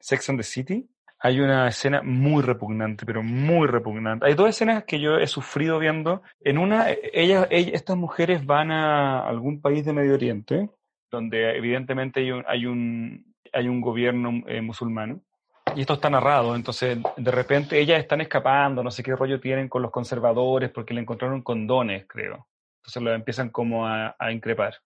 Sex 0.00 0.30
and 0.30 0.38
the 0.38 0.42
City. 0.42 0.88
Hay 1.18 1.40
una 1.40 1.68
escena 1.68 2.02
muy 2.02 2.42
repugnante, 2.42 3.04
pero 3.06 3.22
muy 3.22 3.66
repugnante. 3.66 4.26
Hay 4.26 4.34
dos 4.34 4.48
escenas 4.48 4.84
que 4.84 5.00
yo 5.00 5.16
he 5.18 5.26
sufrido 5.26 5.78
viendo. 5.78 6.22
En 6.40 6.58
una, 6.58 6.86
ellas, 7.12 7.46
estas 7.50 7.96
mujeres 7.96 8.44
van 8.44 8.70
a 8.70 9.26
algún 9.26 9.60
país 9.60 9.84
de 9.84 9.92
Medio 9.92 10.14
Oriente, 10.14 10.70
donde 11.10 11.56
evidentemente 11.56 12.20
hay 12.20 12.32
un, 12.32 12.44
hay 12.46 12.66
un, 12.66 13.34
hay 13.52 13.68
un 13.68 13.80
gobierno 13.80 14.42
eh, 14.46 14.60
musulmán 14.60 15.22
y 15.76 15.82
esto 15.82 15.92
está 15.92 16.08
narrado, 16.08 16.56
entonces 16.56 16.98
de 17.18 17.30
repente 17.30 17.78
ellas 17.78 18.00
están 18.00 18.22
escapando, 18.22 18.82
no 18.82 18.90
sé 18.90 19.02
qué 19.02 19.14
rollo 19.14 19.38
tienen 19.38 19.68
con 19.68 19.82
los 19.82 19.90
conservadores 19.90 20.70
porque 20.70 20.94
le 20.94 21.02
encontraron 21.02 21.42
condones, 21.42 22.06
creo. 22.08 22.48
Entonces 22.78 23.02
lo 23.02 23.12
empiezan 23.12 23.50
como 23.50 23.86
a, 23.86 24.16
increpar. 24.32 24.76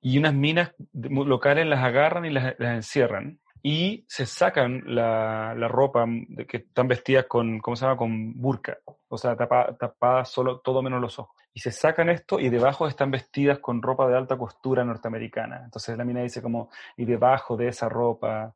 Y 0.00 0.18
unas 0.18 0.34
minas 0.34 0.74
locales 0.92 1.66
las 1.66 1.84
agarran 1.84 2.24
y 2.24 2.30
las, 2.30 2.58
encierran 2.58 3.38
y 3.62 4.04
se 4.08 4.26
sacan 4.26 4.82
la, 4.86 5.54
ropa 5.68 6.04
de 6.08 6.46
que 6.46 6.56
están 6.56 6.88
vestidas 6.88 7.26
con, 7.26 7.60
¿cómo 7.60 7.76
se 7.76 7.84
llama? 7.84 7.96
Con 7.96 8.32
burka, 8.40 8.78
o 9.08 9.18
sea, 9.18 9.36
tapadas 9.36 9.78
tapa 9.78 10.24
solo, 10.24 10.58
todo 10.58 10.82
menos 10.82 11.00
los 11.00 11.16
ojos. 11.20 11.36
Y 11.54 11.60
se 11.60 11.70
sacan 11.70 12.08
esto 12.08 12.40
y 12.40 12.48
debajo 12.48 12.88
están 12.88 13.12
vestidas 13.12 13.60
con 13.60 13.82
ropa 13.82 14.08
de 14.08 14.16
alta 14.16 14.36
costura 14.36 14.84
norteamericana. 14.84 15.60
Entonces 15.64 15.96
la 15.96 16.04
mina 16.04 16.22
dice 16.22 16.42
como, 16.42 16.70
y 16.96 17.04
debajo 17.04 17.56
de 17.56 17.68
esa 17.68 17.88
ropa 17.88 18.52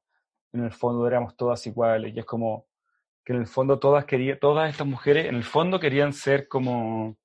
en 0.54 0.64
el 0.64 0.72
fondo 0.72 1.06
éramos 1.06 1.36
todas 1.36 1.66
iguales. 1.66 2.14
Y 2.14 2.18
es 2.18 2.24
como 2.24 2.66
que 3.24 3.32
en 3.32 3.40
el 3.40 3.46
fondo 3.46 3.78
todas 3.78 4.04
querían, 4.04 4.38
todas 4.38 4.70
estas 4.70 4.86
mujeres 4.86 5.26
en 5.26 5.34
el 5.34 5.44
fondo 5.44 5.80
querían 5.80 6.12
ser 6.12 6.48
como, 6.48 7.16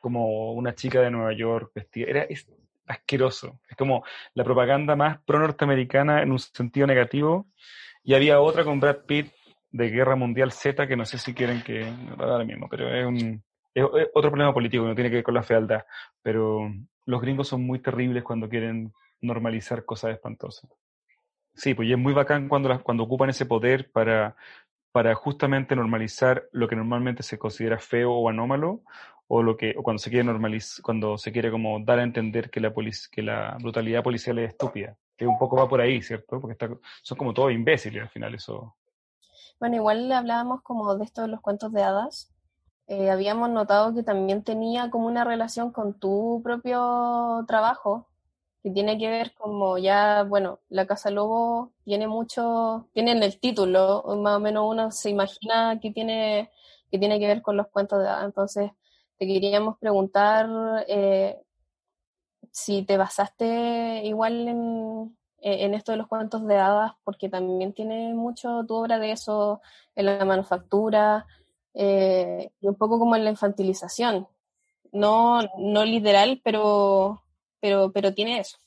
como 0.00 0.52
una 0.52 0.74
chica 0.74 1.00
de 1.00 1.10
Nueva 1.10 1.32
York 1.32 1.72
vestida. 1.74 2.06
Era 2.08 2.26
asqueroso. 2.86 3.60
Es 3.68 3.76
como 3.76 4.04
la 4.34 4.44
propaganda 4.44 4.96
más 4.96 5.18
pro-norteamericana 5.22 6.22
en 6.22 6.32
un 6.32 6.38
sentido 6.38 6.86
negativo. 6.86 7.46
Y 8.04 8.14
había 8.14 8.40
otra 8.40 8.64
con 8.64 8.80
Brad 8.80 9.04
Pitt 9.06 9.32
de 9.70 9.90
Guerra 9.90 10.16
Mundial 10.16 10.52
Z 10.52 10.86
que 10.86 10.96
no 10.96 11.04
sé 11.04 11.18
si 11.18 11.34
quieren 11.34 11.62
que 11.62 11.92
ahora 12.18 12.44
mismo, 12.44 12.68
pero 12.70 12.88
es 12.94 13.04
un 13.04 13.42
es 13.74 13.84
otro 14.14 14.30
problema 14.30 14.52
político 14.52 14.84
no 14.84 14.94
tiene 14.94 15.10
que 15.10 15.16
ver 15.16 15.24
con 15.24 15.34
la 15.34 15.42
fealdad, 15.42 15.84
pero 16.22 16.72
los 17.04 17.20
gringos 17.20 17.48
son 17.48 17.62
muy 17.64 17.78
terribles 17.80 18.24
cuando 18.24 18.48
quieren 18.48 18.92
normalizar 19.20 19.84
cosas 19.84 20.12
espantosas. 20.12 20.70
Sí, 21.58 21.74
pues 21.74 21.88
y 21.88 21.92
es 21.92 21.98
muy 21.98 22.12
bacán 22.12 22.48
cuando, 22.48 22.82
cuando 22.84 23.02
ocupan 23.02 23.30
ese 23.30 23.44
poder 23.44 23.90
para, 23.90 24.36
para 24.92 25.16
justamente 25.16 25.74
normalizar 25.74 26.48
lo 26.52 26.68
que 26.68 26.76
normalmente 26.76 27.24
se 27.24 27.36
considera 27.36 27.78
feo 27.80 28.12
o 28.12 28.28
anómalo, 28.28 28.82
o 29.26 29.42
lo 29.42 29.56
que, 29.56 29.74
o 29.76 29.82
cuando 29.82 29.98
se 29.98 30.08
quiere 30.08 30.24
normalizar, 30.24 30.84
cuando 30.84 31.18
se 31.18 31.32
quiere 31.32 31.50
como 31.50 31.80
dar 31.80 31.98
a 31.98 32.04
entender 32.04 32.48
que 32.48 32.60
la 32.60 32.72
que 33.10 33.22
la 33.22 33.58
brutalidad 33.60 34.04
policial 34.04 34.38
es 34.38 34.50
estúpida. 34.50 34.96
Que 35.16 35.26
un 35.26 35.36
poco 35.36 35.56
va 35.56 35.68
por 35.68 35.80
ahí, 35.80 36.00
¿cierto? 36.00 36.40
Porque 36.40 36.52
está, 36.52 36.70
son 37.02 37.18
como 37.18 37.34
todos 37.34 37.50
imbéciles 37.50 38.04
al 38.04 38.08
final 38.08 38.36
eso. 38.36 38.76
Bueno, 39.58 39.74
igual 39.74 40.12
hablábamos 40.12 40.62
como 40.62 40.94
de 40.94 41.04
esto 41.04 41.22
de 41.22 41.28
los 41.28 41.40
cuentos 41.40 41.72
de 41.72 41.82
hadas. 41.82 42.32
Eh, 42.86 43.10
habíamos 43.10 43.50
notado 43.50 43.92
que 43.94 44.04
también 44.04 44.44
tenía 44.44 44.90
como 44.90 45.08
una 45.08 45.24
relación 45.24 45.72
con 45.72 45.98
tu 45.98 46.40
propio 46.44 47.44
trabajo, 47.48 48.07
tiene 48.70 48.98
que 48.98 49.08
ver 49.08 49.34
como 49.34 49.78
ya, 49.78 50.24
bueno, 50.24 50.60
la 50.68 50.86
Casa 50.86 51.10
Lobo 51.10 51.72
tiene 51.84 52.08
mucho, 52.08 52.88
tiene 52.92 53.12
en 53.12 53.22
el 53.22 53.38
título, 53.40 54.04
más 54.18 54.36
o 54.36 54.40
menos 54.40 54.64
uno 54.68 54.90
se 54.90 55.10
imagina 55.10 55.78
que 55.80 55.90
tiene, 55.90 56.50
que 56.90 56.98
tiene 56.98 57.18
que 57.18 57.26
ver 57.26 57.42
con 57.42 57.56
los 57.56 57.68
cuentos 57.68 58.00
de 58.00 58.08
hadas. 58.08 58.24
Entonces, 58.24 58.72
te 59.18 59.26
queríamos 59.26 59.78
preguntar 59.78 60.48
eh, 60.88 61.40
si 62.50 62.82
te 62.82 62.96
basaste 62.96 64.02
igual 64.04 64.48
en, 64.48 65.16
en 65.40 65.74
esto 65.74 65.92
de 65.92 65.98
los 65.98 66.08
cuentos 66.08 66.46
de 66.46 66.56
hadas, 66.56 66.92
porque 67.04 67.28
también 67.28 67.72
tiene 67.72 68.14
mucho 68.14 68.64
tu 68.66 68.74
obra 68.74 68.98
de 68.98 69.12
eso 69.12 69.60
en 69.94 70.06
la 70.06 70.24
manufactura 70.24 71.26
eh, 71.74 72.50
y 72.60 72.66
un 72.66 72.74
poco 72.74 72.98
como 72.98 73.16
en 73.16 73.24
la 73.24 73.30
infantilización. 73.30 74.26
No, 74.92 75.40
no 75.58 75.84
literal, 75.84 76.40
pero 76.42 77.22
pero, 77.60 77.92
pero 77.92 78.14
tiene 78.14 78.40
eso. 78.40 78.58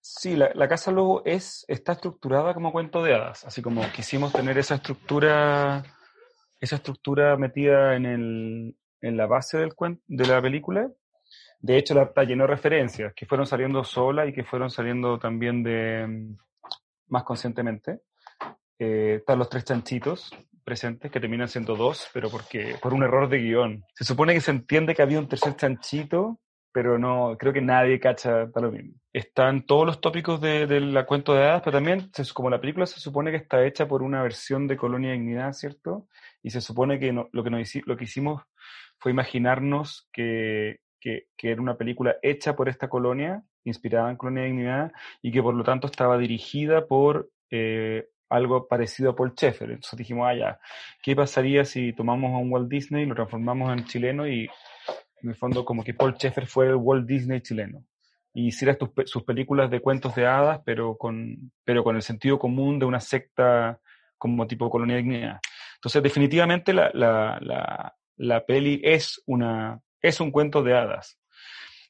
Sí, 0.00 0.36
la, 0.36 0.68
Casa 0.68 0.92
Lobo 0.92 1.22
es, 1.24 1.64
está 1.66 1.92
estructurada 1.92 2.54
como 2.54 2.70
cuento 2.70 3.02
de 3.02 3.14
hadas, 3.14 3.44
así 3.44 3.60
como 3.60 3.82
quisimos 3.90 4.32
tener 4.32 4.56
esa 4.56 4.76
estructura, 4.76 5.82
esa 6.60 6.76
estructura 6.76 7.36
metida 7.36 7.96
en, 7.96 8.06
el, 8.06 8.76
en 9.00 9.16
la 9.16 9.26
base 9.26 9.58
de 9.58 10.26
la 10.26 10.40
película. 10.40 10.88
De 11.58 11.76
hecho, 11.76 11.94
la, 11.94 12.04
está 12.04 12.22
lleno 12.22 12.44
de 12.44 12.48
referencias 12.48 13.14
que 13.14 13.26
fueron 13.26 13.48
saliendo 13.48 13.82
sola 13.82 14.26
y 14.26 14.32
que 14.32 14.44
fueron 14.44 14.70
saliendo 14.70 15.18
también 15.18 15.64
de 15.64 16.36
más 17.08 17.24
conscientemente. 17.24 18.02
Eh, 18.78 19.16
están 19.18 19.40
los 19.40 19.48
tres 19.48 19.64
chanchitos 19.64 20.30
presentes, 20.62 21.10
que 21.10 21.20
terminan 21.20 21.48
siendo 21.48 21.74
dos, 21.74 22.08
pero 22.12 22.28
porque 22.28 22.76
por 22.80 22.92
un 22.92 23.02
error 23.02 23.28
de 23.28 23.38
guion. 23.38 23.84
Se 23.94 24.04
supone 24.04 24.34
que 24.34 24.40
se 24.40 24.50
entiende 24.50 24.94
que 24.94 25.02
había 25.02 25.18
un 25.18 25.28
tercer 25.28 25.56
chanchito 25.56 26.40
pero 26.76 26.98
no, 26.98 27.38
creo 27.38 27.54
que 27.54 27.62
nadie 27.62 27.98
cacha 27.98 28.48
para 28.52 28.66
lo 28.66 28.72
mismo. 28.72 28.92
Están 29.10 29.64
todos 29.64 29.86
los 29.86 29.98
tópicos 29.98 30.42
de, 30.42 30.66
la 30.78 31.06
cuento 31.06 31.32
de 31.32 31.42
hadas, 31.42 31.62
pero 31.64 31.78
también, 31.78 32.10
como 32.34 32.50
la 32.50 32.60
película 32.60 32.84
se 32.84 33.00
supone 33.00 33.30
que 33.30 33.38
está 33.38 33.64
hecha 33.64 33.88
por 33.88 34.02
una 34.02 34.22
versión 34.22 34.66
de 34.66 34.76
Colonia 34.76 35.12
Dignidad, 35.12 35.54
¿cierto? 35.54 36.06
Y 36.42 36.50
se 36.50 36.60
supone 36.60 36.98
que 36.98 37.14
lo, 37.14 37.30
que 37.30 37.48
nos, 37.48 37.74
lo 37.86 37.96
que 37.96 38.04
hicimos 38.04 38.42
fue 38.98 39.10
imaginarnos 39.10 40.06
que, 40.12 40.80
que, 41.00 41.24
era 41.38 41.62
una 41.62 41.78
película 41.78 42.16
hecha 42.20 42.54
por 42.54 42.68
esta 42.68 42.90
colonia, 42.90 43.42
inspirada 43.64 44.10
en 44.10 44.18
Colonia 44.18 44.44
Dignidad, 44.44 44.92
y 45.22 45.32
que 45.32 45.42
por 45.42 45.54
lo 45.54 45.64
tanto 45.64 45.86
estaba 45.86 46.18
dirigida 46.18 46.86
por 46.86 47.30
eh, 47.50 48.06
algo 48.28 48.68
parecido 48.68 49.12
a 49.12 49.16
Paul 49.16 49.32
Schaeffer. 49.32 49.70
Entonces 49.70 49.96
dijimos, 49.96 50.28
ah, 50.28 50.34
ya, 50.34 50.60
¿qué 51.02 51.16
pasaría 51.16 51.64
si 51.64 51.94
tomamos 51.94 52.34
a 52.34 52.36
un 52.36 52.52
Walt 52.52 52.68
Disney, 52.68 53.06
lo 53.06 53.14
transformamos 53.14 53.72
en 53.72 53.86
chileno 53.86 54.28
y 54.28 54.46
en 55.26 55.30
el 55.30 55.36
fondo 55.36 55.64
como 55.64 55.82
que 55.82 55.92
Paul 55.92 56.14
Schaeffer 56.14 56.46
fue 56.46 56.68
el 56.68 56.76
Walt 56.76 57.06
Disney 57.06 57.40
chileno 57.40 57.84
y 58.32 58.48
hiciera 58.48 58.78
sus 59.06 59.24
películas 59.24 59.70
de 59.70 59.80
cuentos 59.80 60.14
de 60.14 60.26
hadas, 60.26 60.60
pero 60.64 60.96
con, 60.96 61.50
pero 61.64 61.82
con 61.82 61.96
el 61.96 62.02
sentido 62.02 62.38
común 62.38 62.78
de 62.78 62.86
una 62.86 63.00
secta 63.00 63.80
como 64.18 64.46
tipo 64.46 64.70
colonia 64.70 64.96
dignidad. 64.98 65.40
Entonces, 65.76 66.02
definitivamente 66.02 66.72
la, 66.72 66.90
la, 66.92 67.38
la, 67.40 67.96
la, 68.16 68.44
peli 68.44 68.80
es, 68.84 69.22
una, 69.26 69.80
es 70.00 70.20
un 70.20 70.30
cuento 70.30 70.62
de 70.62 70.76
hadas, 70.76 71.18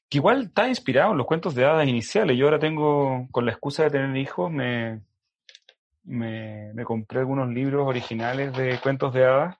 que 0.08 0.18
igual 0.18 0.44
está 0.44 0.68
inspirado 0.68 1.12
en 1.12 1.18
los 1.18 1.26
cuentos 1.26 1.54
de 1.54 1.64
hadas 1.64 1.86
iniciales. 1.86 2.38
Yo 2.38 2.46
ahora 2.46 2.60
tengo, 2.60 3.26
con 3.32 3.44
la 3.44 3.52
excusa 3.52 3.82
de 3.82 3.90
tener 3.90 4.16
hijos, 4.16 4.50
me, 4.50 5.00
me, 6.04 6.72
me 6.74 6.84
compré 6.84 7.18
algunos 7.18 7.48
libros 7.48 7.86
originales 7.86 8.56
de 8.56 8.78
cuentos 8.78 9.12
de 9.12 9.24
hadas 9.24 9.58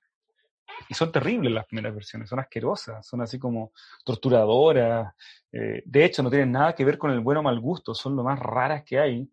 y 0.89 0.95
son 0.95 1.13
terribles 1.13 1.53
las 1.53 1.67
primeras 1.67 1.95
versiones, 1.95 2.29
son 2.29 2.41
asquerosas, 2.41 3.07
son 3.07 3.23
así 3.23 3.39
como 3.39 3.73
torturadoras. 4.05 5.15
Eh, 5.53 5.83
de 5.85 6.05
hecho, 6.05 6.23
no 6.23 6.31
tienen 6.31 6.53
nada 6.53 6.75
que 6.75 6.85
ver 6.85 6.99
con 6.99 7.11
el 7.11 7.21
bueno 7.21 7.41
o 7.41 7.43
mal 7.43 7.59
gusto, 7.61 7.95
son 7.95 8.17
lo 8.17 8.23
más 8.23 8.39
raras 8.39 8.85
que 8.85 8.99
hay. 8.99 9.31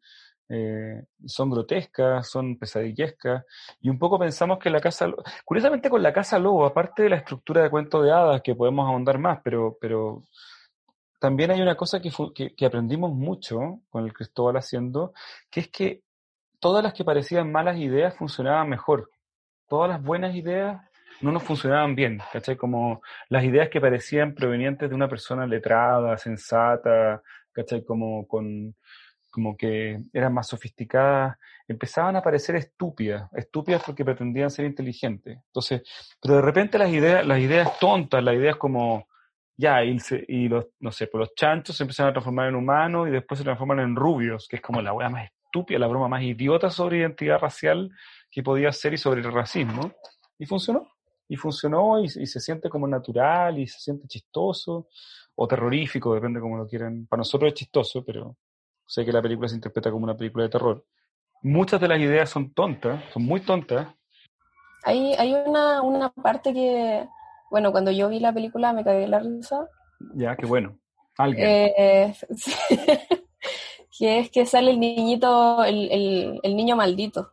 Eh, 0.50 1.02
son 1.26 1.50
grotescas, 1.50 2.30
son 2.30 2.58
pesadillescas, 2.60 3.44
y 3.80 3.90
un 3.90 3.98
poco 3.98 4.20
pensamos 4.20 4.60
que 4.60 4.70
la 4.70 4.82
casa, 4.82 5.08
curiosamente 5.46 5.90
con 5.90 6.04
la 6.04 6.14
casa 6.14 6.38
lobo, 6.38 6.66
aparte 6.66 7.04
de 7.04 7.10
la 7.10 7.16
estructura 7.16 7.64
de 7.64 7.70
cuento 7.70 8.04
de 8.04 8.12
hadas, 8.12 8.42
que 8.42 8.54
podemos 8.54 8.88
ahondar 8.88 9.18
más, 9.18 9.40
pero, 9.44 9.78
pero 9.80 10.24
también 11.20 11.50
hay 11.52 11.62
una 11.62 11.76
cosa 11.76 12.02
que, 12.02 12.12
que, 12.36 12.54
que 12.54 12.66
aprendimos 12.66 13.14
mucho 13.14 13.80
con 13.90 14.04
el 14.04 14.14
Cristóbal 14.14 14.58
haciendo, 14.58 15.14
que 15.50 15.62
es 15.62 15.70
que 15.70 16.04
todas 16.60 16.84
las 16.84 16.94
que 16.94 17.06
parecían 17.06 17.52
malas 17.52 17.78
ideas 17.78 18.16
funcionaban 18.16 18.70
mejor. 18.70 19.10
Todas 19.68 19.90
las 19.90 20.04
buenas 20.04 20.36
ideas 20.36 20.82
no 21.22 21.32
nos 21.32 21.44
funcionaban 21.44 21.96
bien, 21.96 22.22
¿cachai? 22.32 22.56
Como 22.56 23.02
las 23.30 23.44
ideas 23.44 23.70
que 23.70 23.82
parecían 23.82 24.34
provenientes 24.34 24.90
de 24.90 24.96
una 24.96 25.08
persona 25.08 25.46
letrada, 25.46 26.18
sensata, 26.18 27.22
¿cachai? 27.52 27.84
Como, 27.84 28.28
con, 28.28 28.76
como 29.30 29.58
que 29.58 30.00
eran 30.14 30.34
más 30.34 30.48
sofisticadas, 30.48 31.38
empezaban 31.68 32.16
a 32.16 32.22
parecer 32.22 32.56
estúpidas, 32.56 33.30
estúpidas 33.34 33.82
porque 33.86 34.06
pretendían 34.06 34.50
ser 34.50 34.66
inteligentes. 34.66 35.40
Entonces, 35.48 35.82
pero 36.22 36.36
de 36.36 36.42
repente 36.42 36.78
las 36.78 36.90
ideas, 36.90 37.26
las 37.26 37.40
ideas 37.40 37.80
tontas, 37.80 38.24
las 38.24 38.36
ideas 38.36 38.58
como, 38.58 39.08
ya, 39.58 39.84
y, 39.84 39.98
y 40.28 40.50
los, 40.50 40.68
no 40.80 40.92
sé, 40.92 41.08
pues 41.08 41.20
los 41.20 41.36
chanchos 41.36 41.76
se 41.76 41.84
empezaron 41.84 42.12
a 42.12 42.14
transformar 42.14 42.50
en 42.50 42.56
humanos 42.56 43.08
y 43.08 43.12
después 43.12 43.40
se 43.40 43.44
transforman 43.44 43.80
en 43.80 43.96
rubios, 43.96 44.48
que 44.48 44.58
es 44.58 44.62
como 44.62 44.82
la 44.82 44.94
wea 44.94 45.10
más 45.10 45.30
estúpida, 45.46 45.80
la 45.80 45.88
broma 45.88 46.08
más 46.08 46.24
idiota 46.24 46.70
sobre 46.70 47.00
identidad 47.00 47.40
racial 47.40 47.92
que 48.30 48.44
podía 48.44 48.72
ser 48.72 48.94
y 48.94 48.98
sobre 48.98 49.22
el 49.22 49.32
racismo. 49.32 49.94
Y 50.38 50.46
funcionó 50.46 50.93
y 51.34 51.36
funcionó 51.36 52.00
y, 52.00 52.10
se 52.10 52.40
siente 52.40 52.70
como 52.70 52.88
natural 52.88 53.58
y 53.58 53.66
se 53.66 53.80
siente 53.80 54.08
chistoso 54.08 54.88
o 55.34 55.48
terrorífico, 55.48 56.14
depende 56.14 56.40
como 56.40 56.58
lo 56.58 56.68
quieran. 56.68 57.08
Para 57.08 57.22
nosotros 57.22 57.48
es 57.48 57.56
chistoso, 57.56 58.06
pero 58.06 58.38
sé 58.86 59.04
que 59.04 59.12
la 59.12 59.20
película 59.20 59.50
se 59.50 59.56
interpreta 59.56 59.90
como 59.90 60.04
una 60.04 60.16
película 60.16 60.44
de 60.44 60.52
terror. 60.52 60.86
Muchas 61.42 61.82
de 61.82 61.88
las 61.88 62.00
ideas 62.00 62.30
son 62.30 62.54
tontas, 62.54 63.04
son 63.12 63.24
muy 63.24 63.42
tontas. 63.42 63.88
Hay, 64.84 65.16
hay 65.16 65.34
una, 65.34 65.82
una 65.82 66.12
parte 66.12 66.54
que, 66.54 67.08
bueno, 67.50 67.72
cuando 67.72 67.90
yo 67.90 68.10
vi 68.10 68.20
la 68.20 68.32
película 68.32 68.72
me 68.72 68.84
cagué 68.84 69.08
la 69.08 69.18
risa. 69.18 69.68
Ya, 70.14 70.36
qué 70.36 70.46
bueno. 70.46 70.78
Alguien. 71.18 71.48
Eh, 71.48 72.16
que 73.98 74.20
es 74.20 74.30
que 74.30 74.46
sale 74.46 74.70
el 74.70 74.80
niñito, 74.80 75.64
el, 75.64 75.92
el, 75.92 76.40
el 76.44 76.56
niño 76.56 76.76
maldito 76.76 77.33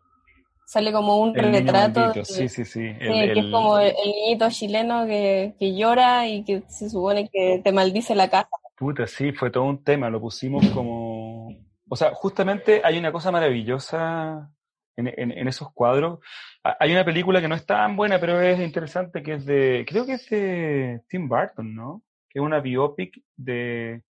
sale 0.70 0.92
como 0.92 1.16
un 1.16 1.34
retrato. 1.34 2.24
sí, 2.24 2.48
sí, 2.48 2.64
sí. 2.64 2.94
que 2.96 3.32
es 3.32 3.46
como 3.50 3.76
el, 3.80 3.92
niñito 4.04 4.48
chileno 4.50 5.04
que, 5.04 5.56
que, 5.58 5.76
llora 5.76 6.28
y 6.28 6.44
que 6.44 6.62
se 6.68 6.88
supone 6.88 7.28
que 7.28 7.60
te 7.64 7.72
maldice 7.72 8.14
la 8.14 8.30
casa. 8.30 8.50
Puta, 8.76 9.04
sí, 9.08 9.32
fue 9.32 9.50
todo 9.50 9.64
un 9.64 9.82
tema, 9.82 10.08
lo 10.08 10.20
pusimos 10.20 10.64
como... 10.68 11.48
O 11.88 11.96
sea, 11.96 12.12
justamente 12.14 12.82
hay 12.84 12.98
una 12.98 13.10
cosa 13.10 13.32
maravillosa 13.32 14.48
en, 14.94 15.08
en, 15.08 15.32
en, 15.32 15.48
esos 15.48 15.72
cuadros. 15.72 16.20
Hay 16.62 16.92
una 16.92 17.04
película 17.04 17.40
que 17.40 17.48
no 17.48 17.56
es 17.56 17.66
tan 17.66 17.96
buena, 17.96 18.20
pero 18.20 18.40
es 18.40 18.60
interesante, 18.60 19.24
que 19.24 19.34
es 19.34 19.44
de, 19.44 19.84
creo 19.88 20.06
que 20.06 20.12
es 20.12 20.30
de 20.30 21.00
Tim 21.08 21.28
Burton, 21.28 21.74
¿no? 21.74 22.02
Que 22.28 22.38
es 22.38 22.44
una 22.44 22.60
biopic 22.60 23.20
de, 23.36 24.04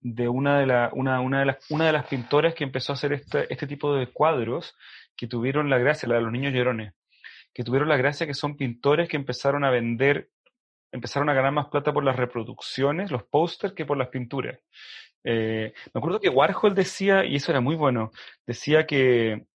de 0.00 0.28
una 0.28 0.60
de, 0.60 0.66
la, 0.66 0.90
una, 0.92 1.20
una, 1.20 1.40
de 1.40 1.46
las, 1.46 1.68
una 1.68 1.86
de 1.86 1.92
las 1.92 2.06
pintoras 2.06 2.54
que 2.54 2.62
empezó 2.62 2.92
a 2.92 2.94
hacer 2.94 3.12
este, 3.12 3.52
este 3.52 3.66
tipo 3.66 3.92
de 3.92 4.06
cuadros 4.12 4.76
que 5.16 5.26
tuvieron 5.26 5.70
la 5.70 5.78
gracia, 5.78 6.08
la 6.08 6.16
de 6.16 6.22
los 6.22 6.32
niños 6.32 6.52
llorones, 6.52 6.94
que 7.52 7.64
tuvieron 7.64 7.88
la 7.88 7.96
gracia 7.96 8.26
que 8.26 8.34
son 8.34 8.56
pintores 8.56 9.08
que 9.08 9.16
empezaron 9.16 9.64
a 9.64 9.70
vender, 9.70 10.30
empezaron 10.92 11.28
a 11.28 11.34
ganar 11.34 11.52
más 11.52 11.68
plata 11.68 11.92
por 11.92 12.04
las 12.04 12.16
reproducciones, 12.16 13.10
los 13.10 13.24
pósters, 13.24 13.74
que 13.74 13.86
por 13.86 13.96
las 13.96 14.08
pinturas. 14.08 14.58
Eh, 15.24 15.72
me 15.92 15.98
acuerdo 15.98 16.20
que 16.20 16.28
Warhol 16.28 16.74
decía, 16.74 17.24
y 17.24 17.36
eso 17.36 17.50
era 17.50 17.60
muy 17.60 17.74
bueno, 17.74 18.12
decía 18.46 18.86
que, 18.86 19.46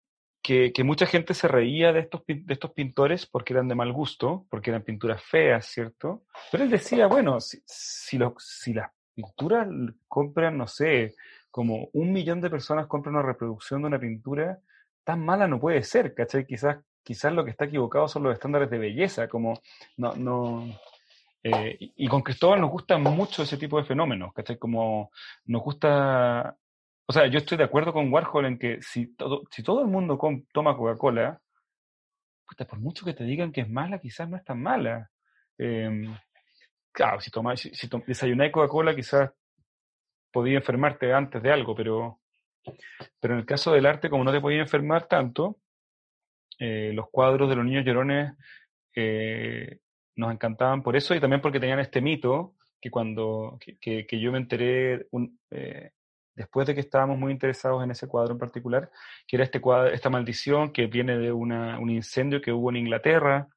que, 0.42 0.84
mucha 0.84 1.06
gente 1.06 1.34
se 1.34 1.48
reía 1.48 1.94
de 1.94 2.02
estos, 2.02 2.24
de 2.28 2.54
estos 2.54 2.72
pintores 2.72 3.26
porque 3.26 3.54
eran 3.54 3.68
de 3.68 3.76
mal 3.76 3.94
gusto, 3.94 4.46
porque 4.50 4.72
eran 4.72 4.84
pinturas 4.84 5.24
feas, 5.24 5.66
¿cierto? 5.68 6.24
Pero 6.52 6.64
él 6.64 6.70
decía, 6.70 7.08
bueno, 7.08 7.40
si, 7.40 7.62
si, 7.66 8.20
si 8.38 8.74
las 8.74 8.92
pinturas 9.14 9.68
compran, 10.08 10.58
no 10.58 10.68
sé, 10.68 11.16
como 11.52 11.90
un 11.94 12.12
millón 12.12 12.42
de 12.42 12.50
personas 12.50 12.88
compran 12.88 13.16
una 13.16 13.24
reproducción 13.24 13.82
de 13.82 13.88
una 13.88 14.00
pintura, 14.00 14.60
tan 15.04 15.24
mala 15.24 15.48
no 15.48 15.60
puede 15.60 15.84
ser, 15.84 16.14
¿cachai? 16.14 16.46
Quizás, 16.46 16.78
quizás 17.04 17.34
lo 17.34 17.44
que 17.44 17.52
está 17.52 17.66
equivocado 17.66 18.08
son 18.08 18.24
los 18.24 18.34
estándares 18.34 18.70
de 18.70 18.78
belleza, 18.78 19.28
como 19.28 19.60
no, 19.98 20.14
no, 20.16 20.68
eh, 21.44 21.78
y, 21.80 22.08
con 22.08 22.22
Cristóbal 22.22 22.62
nos 22.62 22.70
gusta 22.70 22.98
mucho 22.98 23.44
ese 23.44 23.58
tipo 23.58 23.78
de 23.78 23.86
fenómenos, 23.86 24.34
¿cachai? 24.34 24.58
Como 24.58 25.12
nos 25.46 25.64
gusta, 25.64 26.56
o 27.08 27.14
sea, 27.14 27.28
yo 27.28 27.40
estoy 27.40 27.58
de 27.58 27.64
acuerdo 27.64 27.94
con 27.94 28.14
Warhol 28.14 28.46
en 28.46 28.60
que 28.60 28.82
si 28.82 29.16
todo, 29.16 29.44
si 29.50 29.64
todo 29.64 29.82
el 29.82 29.88
mundo 29.88 30.20
toma 30.54 30.78
Coca-Cola, 30.78 31.42
por 32.68 32.80
mucho 32.80 33.06
que 33.06 33.14
te 33.14 33.24
digan 33.24 33.52
que 33.52 33.62
es 33.62 33.70
mala, 33.70 34.00
quizás 34.00 34.30
no 34.30 34.38
es 34.38 34.44
tan 34.44 34.62
mala. 34.62 35.10
Em, 35.58 36.16
claro, 36.92 37.20
si, 37.22 37.32
tomas, 37.32 37.60
si, 37.60 37.74
si 37.74 37.90
desayunáis 38.06 38.52
Coca-Cola, 38.52 38.96
quizás 38.96 39.32
podía 40.32 40.58
enfermarte 40.58 41.14
antes 41.14 41.42
de 41.42 41.52
algo, 41.52 41.76
pero 41.76 42.21
pero 43.20 43.34
en 43.34 43.40
el 43.40 43.46
caso 43.46 43.72
del 43.72 43.86
arte, 43.86 44.10
como 44.10 44.24
no 44.24 44.32
te 44.32 44.42
podías 44.42 44.62
enfermar 44.62 45.08
tanto, 45.08 45.58
eh, 46.60 46.92
los 46.94 47.10
cuadros 47.10 47.50
de 47.50 47.56
los 47.56 47.66
niños 47.66 47.86
llorones 47.86 48.34
eh, 48.96 49.80
nos 50.16 50.32
encantaban 50.32 50.84
por 50.84 50.96
eso 50.96 51.16
y 51.16 51.20
también 51.20 51.42
porque 51.42 51.60
tenían 51.60 51.80
este 51.80 52.02
mito 52.02 52.56
que 52.80 52.92
cuando 52.92 53.58
que, 53.80 54.06
yo 54.20 54.32
me 54.32 54.38
enteré 54.38 55.08
eh, 55.52 55.92
después 56.36 56.68
de 56.68 56.76
que 56.76 56.82
estábamos 56.82 57.18
muy 57.18 57.32
interesados 57.32 57.84
en 57.84 57.92
ese 57.92 58.08
cuadro 58.08 58.34
en 58.34 58.40
particular, 58.40 58.92
que 59.28 59.38
era 59.38 59.46
este 59.46 59.62
esta 59.94 60.10
maldición 60.10 60.72
que 60.72 60.88
viene 60.88 61.18
de 61.18 61.32
un 61.32 61.90
incendio 61.90 62.42
que 62.42 62.52
hubo 62.52 62.70
en 62.70 62.78
Inglaterra, 62.78 63.48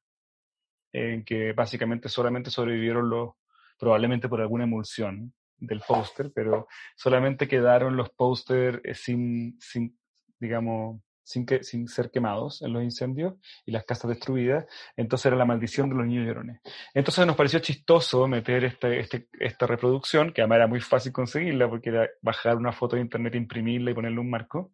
en 0.93 1.25
que 1.25 1.53
básicamente 1.53 2.09
solamente 2.09 2.49
sobrevivieron 2.49 3.09
los, 3.09 3.33
probablemente 3.77 4.29
por 4.29 4.41
alguna 4.41 4.63
emulsión 4.63 5.33
del 5.57 5.81
póster, 5.87 6.31
pero 6.33 6.67
solamente 6.95 7.47
quedaron 7.47 7.95
los 7.95 8.09
póster 8.09 8.81
eh, 8.83 8.93
sin, 8.93 9.57
sin, 9.59 9.97
digamos, 10.39 11.01
sin, 11.23 11.45
que, 11.45 11.63
sin 11.63 11.87
ser 11.87 12.11
quemados 12.11 12.61
en 12.61 12.71
los 12.71 12.83
incendios 12.83 13.33
y 13.65 13.71
las 13.71 13.83
casas 13.83 14.09
destruidas. 14.09 14.65
Entonces 14.95 15.25
era 15.25 15.35
la 15.35 15.45
maldición 15.45 15.89
de 15.89 15.95
los 15.95 16.05
niños 16.05 16.27
llorones. 16.27 16.61
Entonces 16.93 17.25
nos 17.25 17.35
pareció 17.35 17.59
chistoso 17.59 18.27
meter 18.27 18.63
este, 18.63 18.99
este, 18.99 19.27
esta 19.39 19.65
reproducción, 19.65 20.31
que 20.31 20.41
además 20.41 20.57
era 20.57 20.67
muy 20.67 20.81
fácil 20.81 21.11
conseguirla 21.11 21.67
porque 21.67 21.89
era 21.89 22.09
bajar 22.21 22.55
una 22.55 22.71
foto 22.71 22.95
de 22.95 23.01
internet, 23.01 23.35
imprimirla 23.35 23.91
y 23.91 23.95
ponerle 23.95 24.19
un 24.19 24.29
marco. 24.29 24.71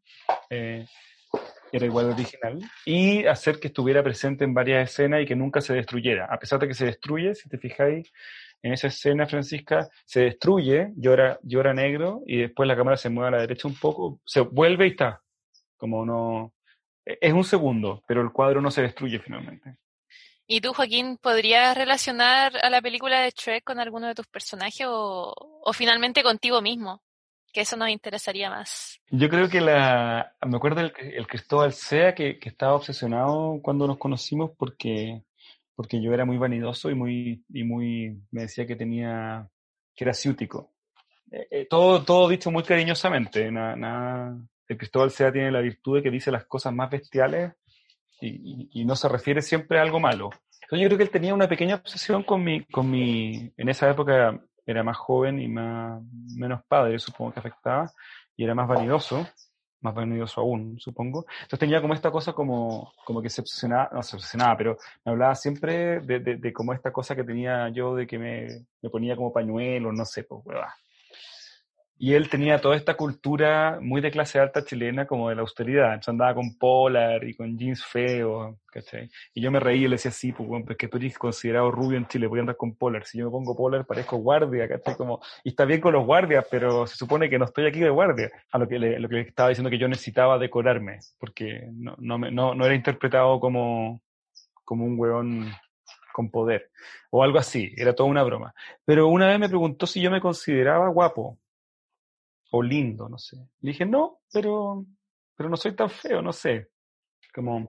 Eh, 0.50 0.86
era 1.72 1.86
igual 1.86 2.08
al 2.08 2.12
original, 2.14 2.60
y 2.86 3.26
hacer 3.26 3.60
que 3.60 3.70
estuviera 3.70 4.04
presente 4.04 4.44
en 4.44 4.54
varias 4.54 4.92
escenas 4.92 5.22
y 5.22 5.26
que 5.26 5.36
nunca 5.36 5.62
se 5.62 5.74
destruyera. 5.74 6.26
A 6.26 6.38
pesar 6.38 6.60
de 6.60 6.68
que 6.68 6.74
se 6.74 6.86
destruye, 6.86 7.34
si 7.34 7.48
te 7.48 7.58
fijáis, 7.58 8.12
en 8.64 8.74
esa 8.74 8.88
escena, 8.88 9.26
Francisca, 9.26 9.88
se 10.06 10.22
destruye, 10.22 10.92
llora, 10.96 11.40
llora 11.44 11.74
negro, 11.74 12.22
y 12.26 12.42
después 12.42 12.68
la 12.68 12.76
cámara 12.76 12.98
se 12.98 13.10
mueve 13.10 13.30
a 13.30 13.32
la 13.32 13.42
derecha 13.42 13.68
un 13.68 13.76
poco, 13.76 14.20
se 14.26 14.42
vuelve 14.42 14.88
y 14.88 14.92
está, 14.92 15.22
como 15.78 16.06
no... 16.06 16.54
E-, 17.06 17.18
es 17.22 17.34
un 17.34 17.44
segundo, 17.44 18.04
pero 18.08 18.22
el 18.22 18.32
cuadro 18.32 18.62
no 18.62 18.72
se 18.72 18.84
destruye 18.84 19.20
finalmente. 19.20 19.78
¿Y 20.48 20.60
tú, 20.60 20.74
Joaquín, 20.74 21.18
podrías 21.18 21.78
relacionar 21.78 22.54
a 22.62 22.70
la 22.70 22.82
película 22.82 23.22
de 23.22 23.32
Shrek 23.32 23.64
con 23.64 23.80
alguno 23.80 24.08
de 24.08 24.16
tus 24.16 24.28
personajes 24.28 24.86
o, 24.86 25.34
o 25.34 25.74
finalmente 25.74 26.24
contigo 26.24 26.62
mismo? 26.62 27.02
Que 27.54 27.62
eso 27.62 27.78
nos 27.78 27.90
interesaría 27.90 28.50
más. 28.50 29.00
Yo 29.10 29.30
creo 29.30 29.50
que 29.50 29.62
la... 29.62 30.36
Me 30.46 30.58
acuerdo 30.58 30.82
el, 30.82 30.94
el 30.98 31.28
Cristóbal 31.28 31.72
Sea 31.72 32.14
que, 32.14 32.38
que 32.38 32.50
estaba 32.50 32.76
obsesionado 32.76 33.60
cuando 33.62 33.88
nos 33.88 33.98
conocimos 33.98 34.52
porque, 34.58 35.22
porque 35.82 36.00
yo 36.00 36.14
era 36.14 36.26
muy 36.26 36.38
vanidoso 36.38 36.92
y 36.92 36.94
muy, 36.94 37.44
y 37.50 37.64
muy... 37.64 38.22
Me 38.30 38.44
decía 38.44 38.68
que 38.68 38.76
tenía... 38.76 39.50
que 39.96 40.04
era 40.04 40.14
ciútico. 40.14 40.74
Eh, 41.32 41.48
eh, 41.50 41.68
todo, 41.68 42.04
todo 42.04 42.30
dicho 42.30 42.52
muy 42.52 42.62
cariñosamente, 42.62 43.52
nada, 43.52 44.38
el 44.68 44.78
Cristóbal 44.78 45.10
Sea 45.10 45.32
tiene 45.32 45.50
la 45.50 45.62
virtud 45.62 45.96
de 45.96 46.04
que 46.04 46.12
dice 46.12 46.30
las 46.30 46.46
cosas 46.46 46.72
más 46.72 46.92
bestiales 46.92 47.54
y, 48.22 48.70
y, 48.80 48.86
no 48.86 48.96
se 48.96 49.10
refiere 49.10 49.42
siempre 49.42 49.80
a 49.80 49.82
algo 49.82 50.00
malo. 50.00 50.30
Entonces 50.62 50.84
yo 50.84 50.88
creo 50.90 50.98
que 51.00 51.04
él 51.06 51.10
tenía 51.10 51.34
una 51.34 51.50
pequeña 51.50 51.78
obsesión 51.78 52.22
con 52.22 52.44
mi, 52.44 52.64
con 52.66 52.92
mi, 52.92 53.52
en 53.58 53.70
esa 53.70 53.90
época 53.90 54.40
era 54.68 54.84
más 54.84 54.98
joven 54.98 55.40
y 55.40 55.48
más, 55.48 56.00
menos 56.38 56.62
padre, 56.68 57.00
supongo 57.00 57.34
que 57.34 57.40
afectaba, 57.40 57.92
y 58.38 58.44
era 58.44 58.54
más 58.54 58.68
vanidoso, 58.68 59.28
más 59.82 59.94
vanidoso 59.94 60.42
aún, 60.42 60.80
supongo. 60.80 61.26
Entonces 61.44 61.60
tenía 61.60 61.82
como 61.82 61.94
esta 61.94 62.12
cosa 62.12 62.34
como, 62.34 62.94
como 63.06 63.22
que 63.22 63.30
se 63.30 63.42
obsesionaba, 63.42 63.90
no 63.92 64.04
se 64.04 64.16
obsesionaba, 64.16 64.58
pero 64.58 64.78
me 65.04 65.12
hablaba 65.12 65.36
siempre 65.36 66.00
de, 66.02 66.20
de, 66.20 66.38
de 66.38 66.54
como 66.54 66.74
esta 66.74 66.92
cosa 66.92 67.16
que 67.16 67.24
tenía 67.24 67.70
yo 67.70 67.96
de 67.96 68.08
que 68.08 68.18
me, 68.18 68.48
me 68.82 68.90
ponía 68.90 69.16
como 69.16 69.34
pañuelo, 69.34 69.92
no 69.92 70.06
sé, 70.06 70.24
pues, 70.24 70.42
hueva. 70.46 70.74
Y 72.04 72.16
él 72.16 72.30
tenía 72.30 72.60
toda 72.60 72.76
esta 72.76 72.98
cultura 72.98 73.78
muy 73.80 74.02
de 74.02 74.10
clase 74.10 74.40
alta 74.40 74.66
chilena, 74.66 75.06
como 75.06 75.30
de 75.30 75.36
la 75.36 75.42
austeridad. 75.42 75.90
Entonces 75.90 76.10
andaba 76.10 76.34
con 76.34 76.58
polar 76.58 77.24
y 77.24 77.36
con 77.36 77.56
jeans 77.56 77.86
feos. 77.86 78.56
Y 79.36 79.42
yo 79.42 79.52
me 79.52 79.60
reí 79.60 79.84
y 79.84 79.88
le 79.88 79.98
decía, 79.98 80.10
sí, 80.10 80.32
pues, 80.32 80.50
bueno, 80.50 80.66
pues 80.66 80.80
que 80.80 80.88
tú 80.88 80.98
eres 80.98 81.16
considerado 81.20 81.70
rubio 81.70 82.00
en 82.00 82.08
Chile, 82.08 82.26
voy 82.26 82.40
a 82.40 82.42
andar 82.42 82.58
con 82.58 82.74
polar. 82.74 83.06
Si 83.06 83.20
yo 83.20 83.26
me 83.26 83.32
pongo 83.32 83.56
polar, 83.56 83.86
parezco 83.86 84.18
guardia, 84.18 84.68
¿cachai? 84.68 84.96
Como, 84.96 85.22
y 85.44 85.50
está 85.50 85.64
bien 85.66 85.80
con 85.80 85.94
los 85.94 86.04
guardias, 86.04 86.44
pero 86.50 86.88
se 86.88 86.96
supone 86.96 87.30
que 87.30 87.38
no 87.38 87.46
estoy 87.46 87.68
aquí 87.68 87.80
de 87.80 87.92
guardia. 87.92 88.32
A 88.52 88.58
lo 88.58 88.68
que 88.68 88.80
le, 88.80 89.00
lo 89.00 89.08
que 89.08 89.20
estaba 89.20 89.50
diciendo 89.50 89.70
que 89.70 89.78
yo 89.78 89.88
necesitaba 89.88 90.40
decorarme, 90.40 91.02
porque 91.20 91.68
no, 91.72 91.96
no, 92.00 92.18
me, 92.18 92.32
no, 92.32 92.56
no 92.56 92.66
era 92.66 92.74
interpretado 92.74 93.40
como, 93.40 94.02
como 94.66 94.86
un 94.86 95.00
hueón 95.00 95.52
con 96.12 96.32
poder, 96.32 96.72
o 97.12 97.24
algo 97.24 97.38
así, 97.38 97.72
era 97.78 97.94
toda 97.94 98.10
una 98.10 98.24
broma. 98.24 98.56
Pero 98.86 99.08
una 99.08 99.28
vez 99.28 99.38
me 99.38 99.50
preguntó 99.50 99.86
si 99.86 100.02
yo 100.02 100.10
me 100.10 100.20
consideraba 100.20 100.90
guapo, 100.90 101.38
o 102.52 102.62
lindo, 102.62 103.10
no 103.10 103.18
sé. 103.18 103.38
Le 103.62 103.72
dije, 103.72 103.86
no, 103.86 104.20
pero, 104.32 104.86
pero 105.36 105.50
no 105.50 105.58
soy 105.58 105.76
tan 105.76 105.90
feo, 105.90 106.22
no 106.22 106.32
sé. 106.34 106.70
Como, 107.34 107.68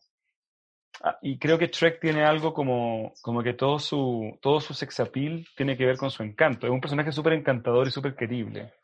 ah, 1.03 1.19
y 1.23 1.39
creo 1.39 1.59
que 1.59 1.69
Shrek 1.69 2.01
tiene 2.01 2.25
algo 2.25 2.53
como, 2.53 3.13
como 3.23 3.43
que 3.43 3.55
todo 3.55 3.79
su, 3.79 4.39
todo 4.43 4.61
su 4.61 4.75
sex 4.75 5.01
appeal 5.01 5.47
tiene 5.57 5.77
que 5.77 5.87
ver 5.87 5.97
con 5.97 6.11
su 6.11 6.23
encanto. 6.23 6.67
Es 6.67 6.73
un 6.73 6.81
personaje 6.81 7.13
súper 7.13 7.35
encantador 7.35 7.87
y 7.87 7.91
súper 7.91 8.17
querible. 8.17 8.75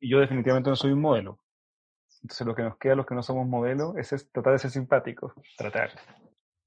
Y 0.00 0.10
yo 0.10 0.20
definitivamente 0.20 0.70
no 0.70 0.76
soy 0.76 0.92
un 0.92 1.00
modelo. 1.00 1.40
Entonces 2.22 2.46
lo 2.46 2.54
que 2.54 2.62
nos 2.62 2.76
queda 2.78 2.92
a 2.92 2.96
los 2.96 3.06
que 3.06 3.14
no 3.14 3.22
somos 3.22 3.46
modelos 3.46 3.96
es, 3.96 4.30
tratar 4.30 4.52
de 4.52 4.58
ser 4.58 4.70
simpáticos. 4.70 5.32
Tratar. 5.56 5.90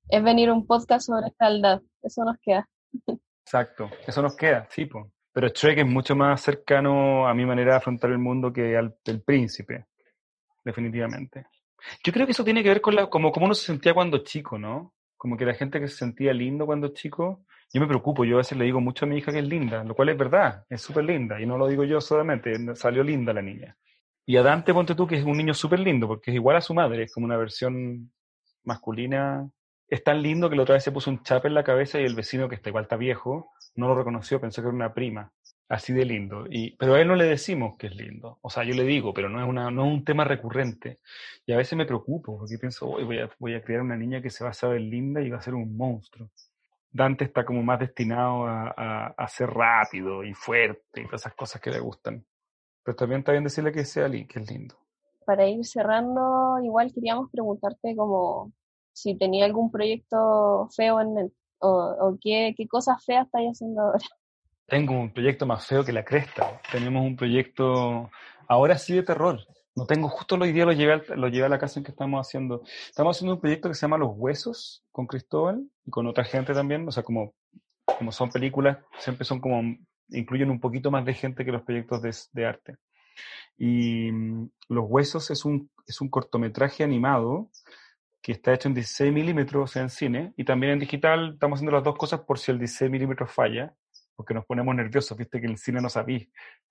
Es 0.09 0.23
venir 0.23 0.49
un 0.49 0.65
podcast 0.65 1.05
sobre 1.05 1.32
fealdad. 1.38 1.82
Eso 2.01 2.23
nos 2.23 2.38
queda. 2.41 2.67
Exacto. 3.45 3.89
Eso 4.07 4.21
nos 4.21 4.36
queda, 4.36 4.67
sí, 4.71 4.86
pues. 4.86 5.05
Pero 5.34 5.47
Shrek 5.47 5.79
es 5.79 5.86
mucho 5.86 6.15
más 6.15 6.41
cercano 6.41 7.27
a 7.27 7.34
mi 7.34 7.45
manera 7.45 7.71
de 7.71 7.77
afrontar 7.77 8.11
el 8.11 8.17
mundo 8.17 8.51
que 8.51 8.75
al 8.75 8.95
del 9.05 9.21
príncipe, 9.21 9.86
definitivamente. 10.63 11.45
Yo 12.03 12.11
creo 12.11 12.25
que 12.25 12.34
eso 12.34 12.43
tiene 12.43 12.61
que 12.61 12.69
ver 12.69 12.82
con 12.82 12.95
la, 12.95 13.07
como, 13.07 13.32
como 13.32 13.45
uno 13.45 13.55
se 13.55 13.65
sentía 13.65 13.93
cuando 13.93 14.19
chico, 14.19 14.57
¿no? 14.57 14.93
Como 15.17 15.38
que 15.38 15.45
la 15.45 15.53
gente 15.53 15.79
que 15.79 15.88
se 15.88 15.97
sentía 15.97 16.34
lindo 16.34 16.65
cuando 16.65 16.89
chico, 16.89 17.45
yo 17.73 17.82
me 17.82 17.88
preocupo, 17.88 18.25
yo 18.25 18.36
a 18.36 18.38
veces 18.39 18.57
le 18.57 18.65
digo 18.65 18.82
mucho 18.82 19.05
a 19.05 19.07
mi 19.07 19.17
hija 19.17 19.32
que 19.32 19.39
es 19.39 19.47
linda, 19.47 19.84
lo 19.84 19.95
cual 19.95 20.09
es 20.09 20.17
verdad, 20.17 20.65
es 20.69 20.82
súper 20.82 21.05
linda, 21.05 21.39
y 21.39 21.45
no 21.45 21.57
lo 21.57 21.67
digo 21.67 21.84
yo 21.84 22.01
solamente, 22.01 22.53
salió 22.75 23.03
linda 23.03 23.34
la 23.34 23.41
niña. 23.41 23.77
Y 24.25 24.38
a 24.38 24.43
Dante, 24.43 24.73
ponte 24.73 24.95
tú, 24.95 25.07
que 25.07 25.15
es 25.15 25.23
un 25.23 25.38
niño 25.38 25.53
súper 25.53 25.79
lindo, 25.79 26.07
porque 26.07 26.32
es 26.32 26.36
igual 26.36 26.57
a 26.57 26.61
su 26.61 26.73
madre, 26.73 27.03
es 27.03 27.13
como 27.13 27.25
una 27.25 27.38
versión 27.38 28.11
masculina 28.63 29.49
es 29.91 30.05
tan 30.05 30.21
lindo 30.21 30.49
que 30.49 30.55
la 30.55 30.63
otra 30.63 30.75
vez 30.75 30.85
se 30.85 30.91
puso 30.91 31.11
un 31.11 31.21
chap 31.21 31.45
en 31.45 31.53
la 31.53 31.65
cabeza 31.65 31.99
y 31.99 32.05
el 32.05 32.15
vecino, 32.15 32.47
que 32.47 32.55
está 32.55 32.69
igual 32.69 32.85
está 32.85 32.95
viejo, 32.95 33.51
no 33.75 33.89
lo 33.89 33.95
reconoció, 33.95 34.39
pensó 34.39 34.61
que 34.61 34.69
era 34.69 34.75
una 34.75 34.93
prima. 34.93 35.31
Así 35.67 35.93
de 35.93 36.05
lindo. 36.05 36.45
Y, 36.49 36.75
pero 36.77 36.95
a 36.95 37.01
él 37.01 37.07
no 37.07 37.15
le 37.15 37.25
decimos 37.25 37.77
que 37.77 37.87
es 37.87 37.95
lindo. 37.95 38.39
O 38.41 38.49
sea, 38.49 38.63
yo 38.63 38.73
le 38.73 38.83
digo, 38.83 39.13
pero 39.13 39.29
no 39.29 39.41
es, 39.41 39.47
una, 39.47 39.69
no 39.69 39.85
es 39.85 39.93
un 39.93 40.05
tema 40.05 40.23
recurrente. 40.23 40.99
Y 41.45 41.51
a 41.51 41.57
veces 41.57 41.77
me 41.77 41.85
preocupo, 41.85 42.37
porque 42.37 42.57
pienso, 42.57 42.89
hoy 42.89 43.03
voy 43.03 43.19
a, 43.19 43.29
voy 43.37 43.55
a 43.55 43.81
una 43.81 43.97
niña 43.97 44.21
que 44.21 44.29
se 44.29 44.43
va 44.45 44.51
a 44.51 44.53
saber 44.53 44.81
linda 44.81 45.21
y 45.21 45.29
va 45.29 45.37
a 45.37 45.41
ser 45.41 45.55
un 45.55 45.75
monstruo. 45.75 46.29
Dante 46.89 47.25
está 47.25 47.45
como 47.45 47.61
más 47.61 47.79
destinado 47.79 48.45
a, 48.45 48.73
a, 48.75 49.07
a 49.17 49.27
ser 49.27 49.49
rápido 49.49 50.23
y 50.23 50.33
fuerte 50.33 51.01
y 51.01 51.05
todas 51.05 51.21
esas 51.21 51.35
cosas 51.35 51.61
que 51.61 51.69
le 51.69 51.79
gustan. 51.79 52.25
Pero 52.83 52.95
también 52.95 53.19
está 53.19 53.33
bien 53.33 53.43
decirle 53.43 53.71
que 53.71 53.85
sea 53.85 54.09
que 54.09 54.39
es 54.39 54.51
lindo. 54.51 54.75
Para 55.25 55.47
ir 55.47 55.65
cerrando, 55.65 56.59
igual 56.63 56.93
queríamos 56.93 57.29
preguntarte 57.29 57.95
como 57.95 58.51
si 58.93 59.17
tenía 59.17 59.45
algún 59.45 59.71
proyecto 59.71 60.67
feo 60.75 61.01
en 61.01 61.13
mente, 61.13 61.35
o, 61.59 62.17
qué, 62.21 62.53
qué 62.57 62.67
cosas 62.67 63.03
feas 63.05 63.25
estáis 63.25 63.51
haciendo 63.51 63.81
ahora. 63.81 63.99
Tengo 64.67 64.93
un 64.93 65.13
proyecto 65.13 65.45
más 65.45 65.65
feo 65.65 65.83
que 65.83 65.91
la 65.91 66.05
cresta. 66.05 66.61
Tenemos 66.71 67.03
un 67.03 67.15
proyecto 67.15 68.09
ahora 68.47 68.77
sí 68.77 68.93
de 68.95 69.03
terror. 69.03 69.39
No 69.75 69.85
tengo, 69.85 70.09
justo 70.09 70.35
hoy 70.35 70.51
día 70.51 70.65
lo 70.65 70.73
llevé, 70.73 71.01
lo 71.15 71.27
llevé 71.29 71.45
a 71.45 71.49
la 71.49 71.59
casa 71.59 71.79
en 71.79 71.85
que 71.85 71.91
estamos 71.91 72.25
haciendo. 72.25 72.61
Estamos 72.87 73.15
haciendo 73.15 73.35
un 73.35 73.41
proyecto 73.41 73.69
que 73.69 73.75
se 73.75 73.81
llama 73.81 73.97
Los 73.97 74.11
Huesos 74.15 74.83
con 74.91 75.07
Cristóbal 75.07 75.65
y 75.85 75.91
con 75.91 76.07
otra 76.07 76.23
gente 76.23 76.53
también. 76.53 76.87
O 76.87 76.91
sea, 76.91 77.03
como, 77.03 77.33
como 77.85 78.11
son 78.11 78.29
películas, 78.29 78.77
siempre 78.99 79.25
son 79.25 79.39
como, 79.39 79.61
incluyen 80.09 80.49
un 80.49 80.59
poquito 80.59 80.89
más 80.91 81.05
de 81.05 81.13
gente 81.13 81.43
que 81.45 81.51
los 81.51 81.63
proyectos 81.63 82.01
de, 82.01 82.15
de 82.33 82.45
arte. 82.45 82.77
Y 83.57 84.11
mm, 84.11 84.49
Los 84.69 84.85
Huesos 84.87 85.31
es 85.31 85.45
un, 85.45 85.69
es 85.85 86.01
un 86.01 86.09
cortometraje 86.09 86.83
animado 86.83 87.49
que 88.22 88.34
está 88.34 88.53
hecho 88.53 88.67
en 88.67 88.76
16 88.76 89.11
milímetros, 89.11 89.76
en 89.76 89.89
cine, 89.89 90.34
y 90.38 90.43
también 90.43 90.74
en 90.74 90.80
digital 90.80 91.32
estamos 91.34 91.57
haciendo 91.57 91.72
las 91.76 91.84
dos 91.84 91.97
cosas 91.97 92.22
por 92.22 92.38
si 92.38 92.51
el 92.51 92.59
16 92.59 92.91
milímetros 92.91 93.32
falla, 93.32 93.74
porque 94.15 94.34
nos 94.34 94.45
ponemos 94.45 94.76
nerviosos, 94.76 95.17
viste 95.17 95.39
que 95.39 95.47
en 95.47 95.53
el 95.53 95.57
cine 95.57 95.82
no 95.82 95.89
sabéis, 95.89 96.30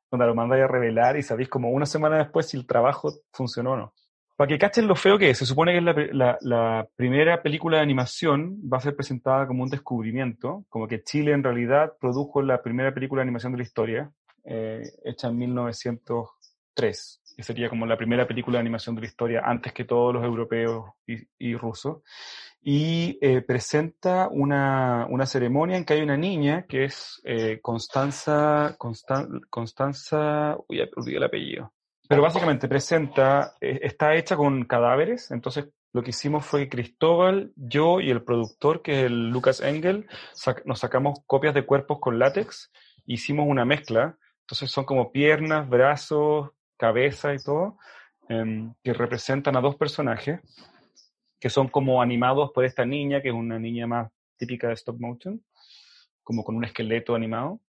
cuando 0.08 0.26
lo 0.26 0.34
mandáis 0.34 0.64
a 0.64 0.68
revelar 0.68 1.16
y 1.16 1.22
sabéis 1.22 1.48
como 1.48 1.70
una 1.70 1.86
semana 1.86 2.18
después 2.18 2.46
si 2.48 2.56
el 2.56 2.66
trabajo 2.66 3.12
funcionó 3.32 3.72
o 3.72 3.76
no. 3.76 3.94
Para 4.36 4.48
que 4.48 4.58
cachen 4.58 4.86
lo 4.86 4.94
feo 4.94 5.18
que 5.18 5.30
es, 5.30 5.38
se 5.38 5.44
supone 5.44 5.72
que 5.72 5.78
es 5.78 5.84
la, 5.84 5.94
la, 6.12 6.38
la, 6.40 6.88
primera 6.96 7.42
película 7.42 7.76
de 7.76 7.82
animación 7.82 8.56
va 8.72 8.78
a 8.78 8.80
ser 8.80 8.96
presentada 8.96 9.46
como 9.46 9.62
un 9.62 9.68
descubrimiento, 9.68 10.64
como 10.68 10.88
que 10.88 11.02
Chile 11.02 11.32
en 11.32 11.44
realidad 11.44 11.92
produjo 12.00 12.40
la 12.40 12.62
primera 12.62 12.94
película 12.94 13.20
de 13.20 13.24
animación 13.24 13.52
de 13.52 13.58
la 13.58 13.64
historia, 13.64 14.10
eh, 14.44 14.82
hecha 15.04 15.28
en 15.28 15.36
1903 15.36 17.20
que 17.36 17.42
sería 17.42 17.68
como 17.68 17.86
la 17.86 17.96
primera 17.96 18.26
película 18.26 18.56
de 18.56 18.60
animación 18.60 18.94
de 18.94 19.02
la 19.02 19.06
historia 19.06 19.42
antes 19.44 19.72
que 19.72 19.84
todos 19.84 20.14
los 20.14 20.24
europeos 20.24 20.90
y, 21.06 21.16
y 21.38 21.56
rusos, 21.56 22.02
y 22.62 23.18
eh, 23.22 23.40
presenta 23.40 24.28
una, 24.28 25.06
una, 25.08 25.24
ceremonia 25.24 25.76
en 25.76 25.84
que 25.84 25.94
hay 25.94 26.02
una 26.02 26.16
niña 26.16 26.66
que 26.68 26.84
es 26.84 27.20
eh, 27.24 27.58
Constanza, 27.62 28.74
Constan, 28.78 29.40
Constanza, 29.48 30.56
uy, 30.68 30.80
olvidé 30.96 31.16
el 31.16 31.24
apellido, 31.24 31.72
pero 32.06 32.22
básicamente 32.22 32.68
presenta, 32.68 33.54
eh, 33.60 33.80
está 33.82 34.14
hecha 34.14 34.36
con 34.36 34.64
cadáveres, 34.64 35.30
entonces 35.30 35.68
lo 35.92 36.02
que 36.02 36.10
hicimos 36.10 36.44
fue 36.44 36.64
que 36.64 36.68
Cristóbal, 36.68 37.52
yo 37.56 38.00
y 38.00 38.10
el 38.10 38.22
productor, 38.22 38.82
que 38.82 39.00
es 39.00 39.06
el 39.06 39.30
Lucas 39.30 39.60
Engel, 39.60 40.06
sac 40.34 40.64
nos 40.66 40.80
sacamos 40.80 41.20
copias 41.26 41.54
de 41.54 41.64
cuerpos 41.64 41.98
con 41.98 42.18
látex, 42.18 42.70
hicimos 43.06 43.46
una 43.48 43.64
mezcla, 43.64 44.16
entonces 44.42 44.70
son 44.70 44.84
como 44.84 45.12
piernas, 45.12 45.68
brazos, 45.68 46.50
cabeza 46.80 47.34
y 47.34 47.38
todo, 47.38 47.76
em, 48.28 48.72
que 48.82 48.92
representan 48.94 49.56
a 49.56 49.60
dos 49.60 49.76
personajes 49.76 50.40
que 51.38 51.50
son 51.50 51.68
como 51.68 52.02
animados 52.02 52.50
por 52.52 52.64
esta 52.64 52.84
niña, 52.84 53.22
que 53.22 53.28
es 53.28 53.34
una 53.34 53.58
niña 53.58 53.86
más 53.86 54.10
típica 54.36 54.68
de 54.68 54.74
stop 54.74 55.00
motion, 55.00 55.42
como 56.22 56.44
con 56.44 56.56
un 56.56 56.64
esqueleto 56.64 57.14
animado. 57.14 57.60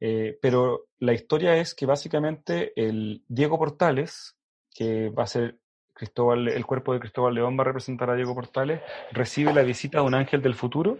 Eh, 0.00 0.38
pero 0.40 0.86
la 0.98 1.12
historia 1.12 1.56
es 1.56 1.74
que 1.74 1.84
básicamente 1.84 2.72
el 2.76 3.22
Diego 3.28 3.58
Portales, 3.58 4.36
que 4.74 5.10
va 5.10 5.24
a 5.24 5.26
ser 5.26 5.58
Cristóbal, 5.92 6.48
el 6.48 6.64
cuerpo 6.64 6.94
de 6.94 7.00
Cristóbal 7.00 7.34
León 7.34 7.58
va 7.58 7.62
a 7.62 7.66
representar 7.66 8.08
a 8.08 8.14
Diego 8.14 8.34
Portales, 8.34 8.80
recibe 9.12 9.52
la 9.52 9.62
visita 9.62 9.98
de 9.98 10.06
un 10.06 10.14
ángel 10.14 10.40
del 10.40 10.54
futuro 10.54 10.96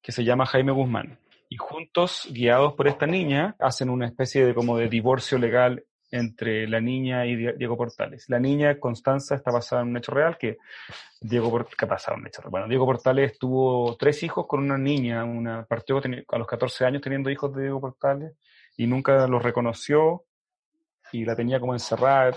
que 0.00 0.12
se 0.12 0.24
llama 0.24 0.46
Jaime 0.46 0.72
Guzmán. 0.72 1.18
Y 1.50 1.56
juntos, 1.56 2.26
guiados 2.30 2.72
por 2.72 2.88
esta 2.88 3.06
niña, 3.06 3.54
hacen 3.58 3.90
una 3.90 4.06
especie 4.06 4.46
de 4.46 4.54
como 4.54 4.78
de 4.78 4.88
divorcio 4.88 5.36
legal 5.36 5.84
entre 6.10 6.66
la 6.68 6.80
niña 6.80 7.26
y 7.26 7.36
Diego 7.36 7.76
Portales. 7.76 8.28
La 8.28 8.38
niña, 8.38 8.78
Constanza, 8.78 9.34
está 9.34 9.50
basada 9.50 9.82
en 9.82 9.88
un 9.88 9.96
hecho 9.96 10.12
real 10.12 10.36
que 10.38 10.58
Diego 11.20 11.50
Portales, 11.50 12.08
un 12.16 12.26
hecho 12.26 12.42
Bueno, 12.50 12.68
Diego 12.68 12.86
Portales 12.86 13.38
tuvo 13.38 13.96
tres 13.96 14.22
hijos 14.22 14.46
con 14.46 14.60
una 14.60 14.78
niña, 14.78 15.24
una 15.24 15.64
partió 15.64 16.00
a 16.28 16.38
los 16.38 16.46
14 16.46 16.84
años 16.84 17.02
teniendo 17.02 17.30
hijos 17.30 17.54
de 17.54 17.62
Diego 17.62 17.80
Portales 17.80 18.32
y 18.76 18.86
nunca 18.86 19.26
los 19.26 19.42
reconoció 19.42 20.24
y 21.12 21.24
la 21.24 21.36
tenía 21.36 21.60
como 21.60 21.74
encerrada. 21.74 22.32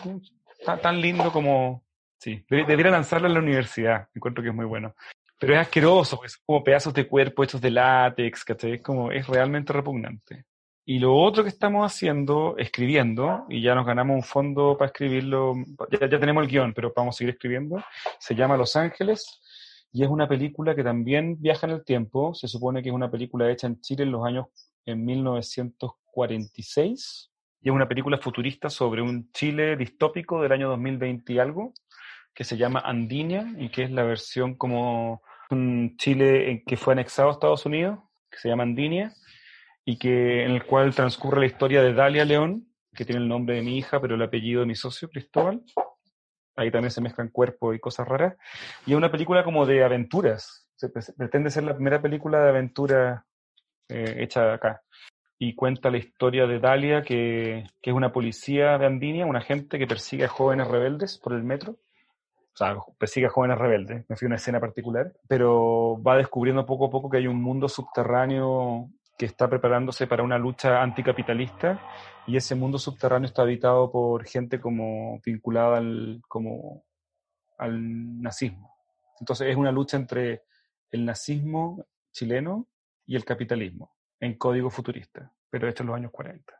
Tan, 0.65 0.81
tan 0.81 1.01
lindo 1.01 1.31
como, 1.31 1.83
sí, 2.17 2.45
debería 2.49 2.91
lanzarla 2.91 3.27
en 3.27 3.33
la 3.33 3.39
universidad, 3.39 4.07
encuentro 4.13 4.43
que 4.43 4.49
es 4.49 4.55
muy 4.55 4.65
bueno. 4.65 4.95
Pero 5.39 5.55
es 5.55 5.59
asqueroso, 5.59 6.23
es 6.23 6.37
como 6.37 6.63
pedazos 6.63 6.93
de 6.93 7.07
cuerpo 7.07 7.43
hechos 7.43 7.59
de 7.59 7.71
látex, 7.71 8.45
¿cachai? 8.45 8.73
Es 8.73 8.81
como, 8.81 9.11
es 9.11 9.27
realmente 9.27 9.73
repugnante. 9.73 10.45
Y 10.85 10.99
lo 10.99 11.15
otro 11.15 11.43
que 11.43 11.49
estamos 11.49 11.89
haciendo, 11.89 12.57
escribiendo, 12.57 13.45
y 13.47 13.61
ya 13.61 13.73
nos 13.73 13.85
ganamos 13.85 14.17
un 14.17 14.23
fondo 14.23 14.75
para 14.77 14.87
escribirlo, 14.87 15.53
ya, 15.89 16.19
tenemos 16.19 16.43
el 16.43 16.49
guion, 16.49 16.73
pero 16.73 16.91
vamos 16.93 17.15
a 17.15 17.19
seguir 17.19 17.35
escribiendo, 17.35 17.81
se 18.19 18.35
llama 18.35 18.57
Los 18.57 18.75
Ángeles, 18.75 19.39
y 19.93 20.03
es 20.03 20.09
una 20.09 20.27
película 20.27 20.75
que 20.75 20.83
también 20.83 21.37
viaja 21.39 21.67
en 21.67 21.73
el 21.73 21.85
tiempo, 21.85 22.33
se 22.33 22.49
supone 22.49 22.83
que 22.83 22.89
es 22.89 22.95
una 22.95 23.09
película 23.09 23.49
hecha 23.49 23.67
en 23.67 23.79
Chile 23.79 24.03
en 24.03 24.11
los 24.11 24.25
años 24.25 24.47
en 24.85 25.05
1946, 25.05 27.31
y 27.61 27.69
es 27.69 27.73
una 27.73 27.87
película 27.87 28.17
futurista 28.17 28.69
sobre 28.69 29.01
un 29.01 29.31
Chile 29.31 29.77
distópico 29.77 30.41
del 30.41 30.51
año 30.51 30.67
2020 30.67 31.31
y 31.31 31.39
algo, 31.39 31.71
que 32.33 32.43
se 32.43 32.57
llama 32.57 32.81
Andinia, 32.81 33.53
y 33.57 33.69
que 33.69 33.83
es 33.83 33.91
la 33.91 34.03
versión 34.03 34.55
como 34.55 35.21
un 35.49 35.95
Chile 35.95 36.61
que 36.67 36.75
fue 36.75 36.91
anexado 36.91 37.29
a 37.29 37.31
Estados 37.31 37.65
Unidos, 37.65 37.99
que 38.29 38.39
se 38.39 38.49
llama 38.49 38.63
Andinia, 38.63 39.13
y 39.85 39.97
que 39.97 40.43
en 40.43 40.51
el 40.51 40.65
cual 40.65 40.95
transcurre 40.95 41.39
la 41.39 41.45
historia 41.45 41.81
de 41.81 41.93
Dalia 41.93 42.25
León, 42.25 42.67
que 42.93 43.05
tiene 43.05 43.21
el 43.21 43.27
nombre 43.27 43.55
de 43.55 43.61
mi 43.61 43.77
hija, 43.77 43.99
pero 43.99 44.15
el 44.15 44.21
apellido 44.21 44.61
de 44.61 44.67
mi 44.67 44.75
socio, 44.75 45.09
Cristóbal. 45.09 45.61
Ahí 46.55 46.69
también 46.69 46.91
se 46.91 47.01
mezclan 47.01 47.29
cuerpos 47.29 47.75
y 47.75 47.79
cosas 47.79 48.07
raras. 48.07 48.35
Y 48.85 48.91
es 48.91 48.97
una 48.97 49.11
película 49.11 49.43
como 49.43 49.65
de 49.65 49.83
aventuras. 49.83 50.69
Se 50.75 50.89
pretende 50.89 51.49
ser 51.49 51.63
la 51.63 51.73
primera 51.73 52.01
película 52.01 52.43
de 52.43 52.49
aventura 52.49 53.25
eh, 53.89 54.17
hecha 54.19 54.53
acá. 54.53 54.83
Y 55.39 55.55
cuenta 55.55 55.89
la 55.89 55.97
historia 55.97 56.45
de 56.45 56.59
Dalia, 56.59 57.01
que, 57.01 57.65
que, 57.81 57.89
es 57.89 57.95
una 57.95 58.13
policía 58.13 58.77
de 58.77 58.85
Andinia, 58.85 59.25
una 59.25 59.39
agente 59.39 59.79
que 59.79 59.87
persigue 59.87 60.25
a 60.25 60.29
jóvenes 60.29 60.67
rebeldes 60.67 61.17
por 61.17 61.33
el 61.33 61.43
metro. 61.43 61.71
O 62.53 62.55
sea, 62.55 62.77
persigue 62.99 63.25
a 63.25 63.31
jóvenes 63.31 63.57
rebeldes, 63.57 64.05
me 64.07 64.15
fui 64.15 64.27
a 64.27 64.29
una 64.29 64.35
escena 64.35 64.59
particular, 64.59 65.11
pero 65.27 65.99
va 66.03 66.17
descubriendo 66.17 66.67
poco 66.67 66.85
a 66.85 66.89
poco 66.91 67.09
que 67.09 67.17
hay 67.17 67.25
un 67.25 67.41
mundo 67.41 67.67
subterráneo 67.67 68.91
que 69.17 69.25
está 69.25 69.49
preparándose 69.49 70.07
para 70.07 70.23
una 70.23 70.37
lucha 70.37 70.81
anticapitalista 70.81 71.79
y 72.25 72.37
ese 72.37 72.55
mundo 72.55 72.79
subterráneo 72.79 73.27
está 73.27 73.43
habitado 73.43 73.91
por 73.91 74.25
gente 74.25 74.59
como 74.59 75.19
vinculada 75.25 75.77
al, 75.77 76.21
como, 76.27 76.83
al 77.57 78.21
nazismo. 78.21 78.75
Entonces 79.19 79.49
es 79.49 79.55
una 79.55 79.71
lucha 79.71 79.97
entre 79.97 80.43
el 80.91 81.05
nazismo 81.05 81.85
chileno 82.11 82.67
y 83.05 83.15
el 83.15 83.25
capitalismo 83.25 83.91
en 84.19 84.37
código 84.37 84.69
futurista, 84.69 85.31
pero 85.49 85.67
esto 85.67 85.83
en 85.83 85.87
los 85.87 85.95
años 85.95 86.11
40. 86.11 86.53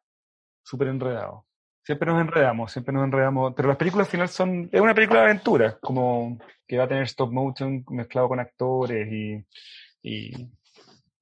Súper 0.62 0.90
enredado. 0.90 1.46
Siempre 1.84 2.10
nos 2.12 2.22
enredamos, 2.22 2.72
siempre 2.72 2.94
nos 2.94 3.04
enredamos. 3.04 3.54
Pero 3.56 3.68
las 3.68 3.78
películas 3.78 4.08
al 4.08 4.12
final 4.12 4.30
son. 4.30 4.70
Es 4.72 4.80
una 4.80 4.94
película 4.94 5.20
de 5.20 5.26
aventura, 5.26 5.78
como 5.80 6.40
que 6.66 6.78
va 6.78 6.86
a 6.86 6.88
tener 6.88 7.04
stop 7.04 7.32
motion 7.32 7.84
mezclado 7.90 8.30
con 8.30 8.40
actores 8.40 9.12
y, 9.12 9.46
y 10.02 10.46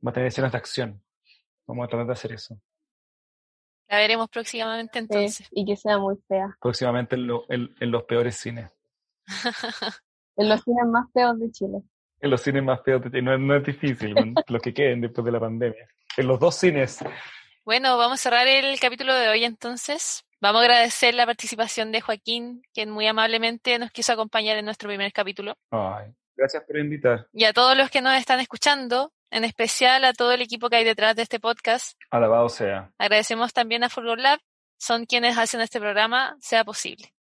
va 0.05 0.11
a 0.11 0.13
tener 0.13 0.27
escenas 0.27 0.51
de 0.51 0.57
acción. 0.59 1.01
Vamos 1.71 1.85
a 1.85 1.87
tratar 1.87 2.07
de 2.07 2.11
hacer 2.11 2.33
eso. 2.33 2.59
La 3.87 3.95
veremos 3.95 4.27
próximamente 4.29 4.99
entonces. 4.99 5.47
y 5.51 5.65
que 5.65 5.77
sea 5.77 5.97
muy 5.97 6.17
fea. 6.27 6.53
Próximamente 6.59 7.15
en, 7.15 7.73
en, 7.79 7.91
los 7.91 8.03
peores 8.03 8.35
cines. 8.35 8.69
en 10.35 10.49
los 10.49 10.61
cines 10.63 10.85
más 10.85 11.09
feos 11.13 11.39
de 11.39 11.49
Chile. 11.49 11.81
En 12.19 12.29
los 12.29 12.41
cines 12.41 12.61
más 12.61 12.83
feos 12.83 13.01
de 13.01 13.09
Chile. 13.09 13.21
No, 13.21 13.37
no 13.37 13.55
es 13.55 13.63
difícil, 13.63 14.13
los 14.49 14.61
que 14.61 14.73
queden 14.73 14.99
después 14.99 15.23
de 15.23 15.31
la 15.31 15.39
pandemia. 15.39 15.87
En 16.17 16.27
los 16.27 16.41
dos 16.41 16.55
cines. 16.55 17.05
Bueno, 17.63 17.97
vamos 17.97 18.19
a 18.19 18.23
cerrar 18.23 18.47
el 18.49 18.77
capítulo 18.77 19.13
de 19.13 19.29
hoy 19.29 19.45
entonces. 19.45 20.25
Vamos 20.41 20.59
a 20.59 20.65
agradecer 20.65 21.13
la 21.13 21.25
participación 21.25 21.93
de 21.93 22.01
Joaquín, 22.01 22.63
quien 22.73 22.89
muy 22.89 23.07
amablemente 23.07 23.79
nos 23.79 23.91
quiso 23.91 24.11
acompañar 24.11 24.57
en 24.57 24.65
nuestro 24.65 24.89
primer 24.89 25.13
capítulo. 25.13 25.55
Ay, 25.69 26.13
gracias 26.41 26.63
por 26.63 26.79
invitar. 26.79 27.27
Y 27.33 27.43
a 27.45 27.53
todos 27.53 27.77
los 27.77 27.91
que 27.91 28.01
nos 28.01 28.17
están 28.17 28.39
escuchando, 28.39 29.13
en 29.29 29.43
especial 29.43 30.03
a 30.05 30.13
todo 30.13 30.31
el 30.31 30.41
equipo 30.41 30.69
que 30.69 30.77
hay 30.77 30.83
detrás 30.83 31.15
de 31.15 31.21
este 31.21 31.39
podcast. 31.39 31.95
Alabado 32.09 32.49
sea. 32.49 32.91
Agradecemos 32.97 33.53
también 33.53 33.83
a 33.83 33.89
Fulgor 33.89 34.17
Lab, 34.19 34.39
son 34.77 35.05
quienes 35.05 35.37
hacen 35.37 35.61
este 35.61 35.79
programa 35.79 36.35
sea 36.39 36.63
posible. 36.63 37.13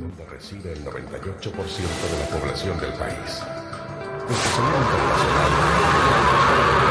Donde 0.00 0.24
reside 0.30 0.72
el 0.72 0.82
98% 0.84 1.52
de 1.52 2.18
la 2.18 2.26
población 2.38 2.80
del 2.80 2.92
país. 2.94 3.42
Nuestro 4.26 4.50
señor 4.50 4.82
internacional 4.82 6.87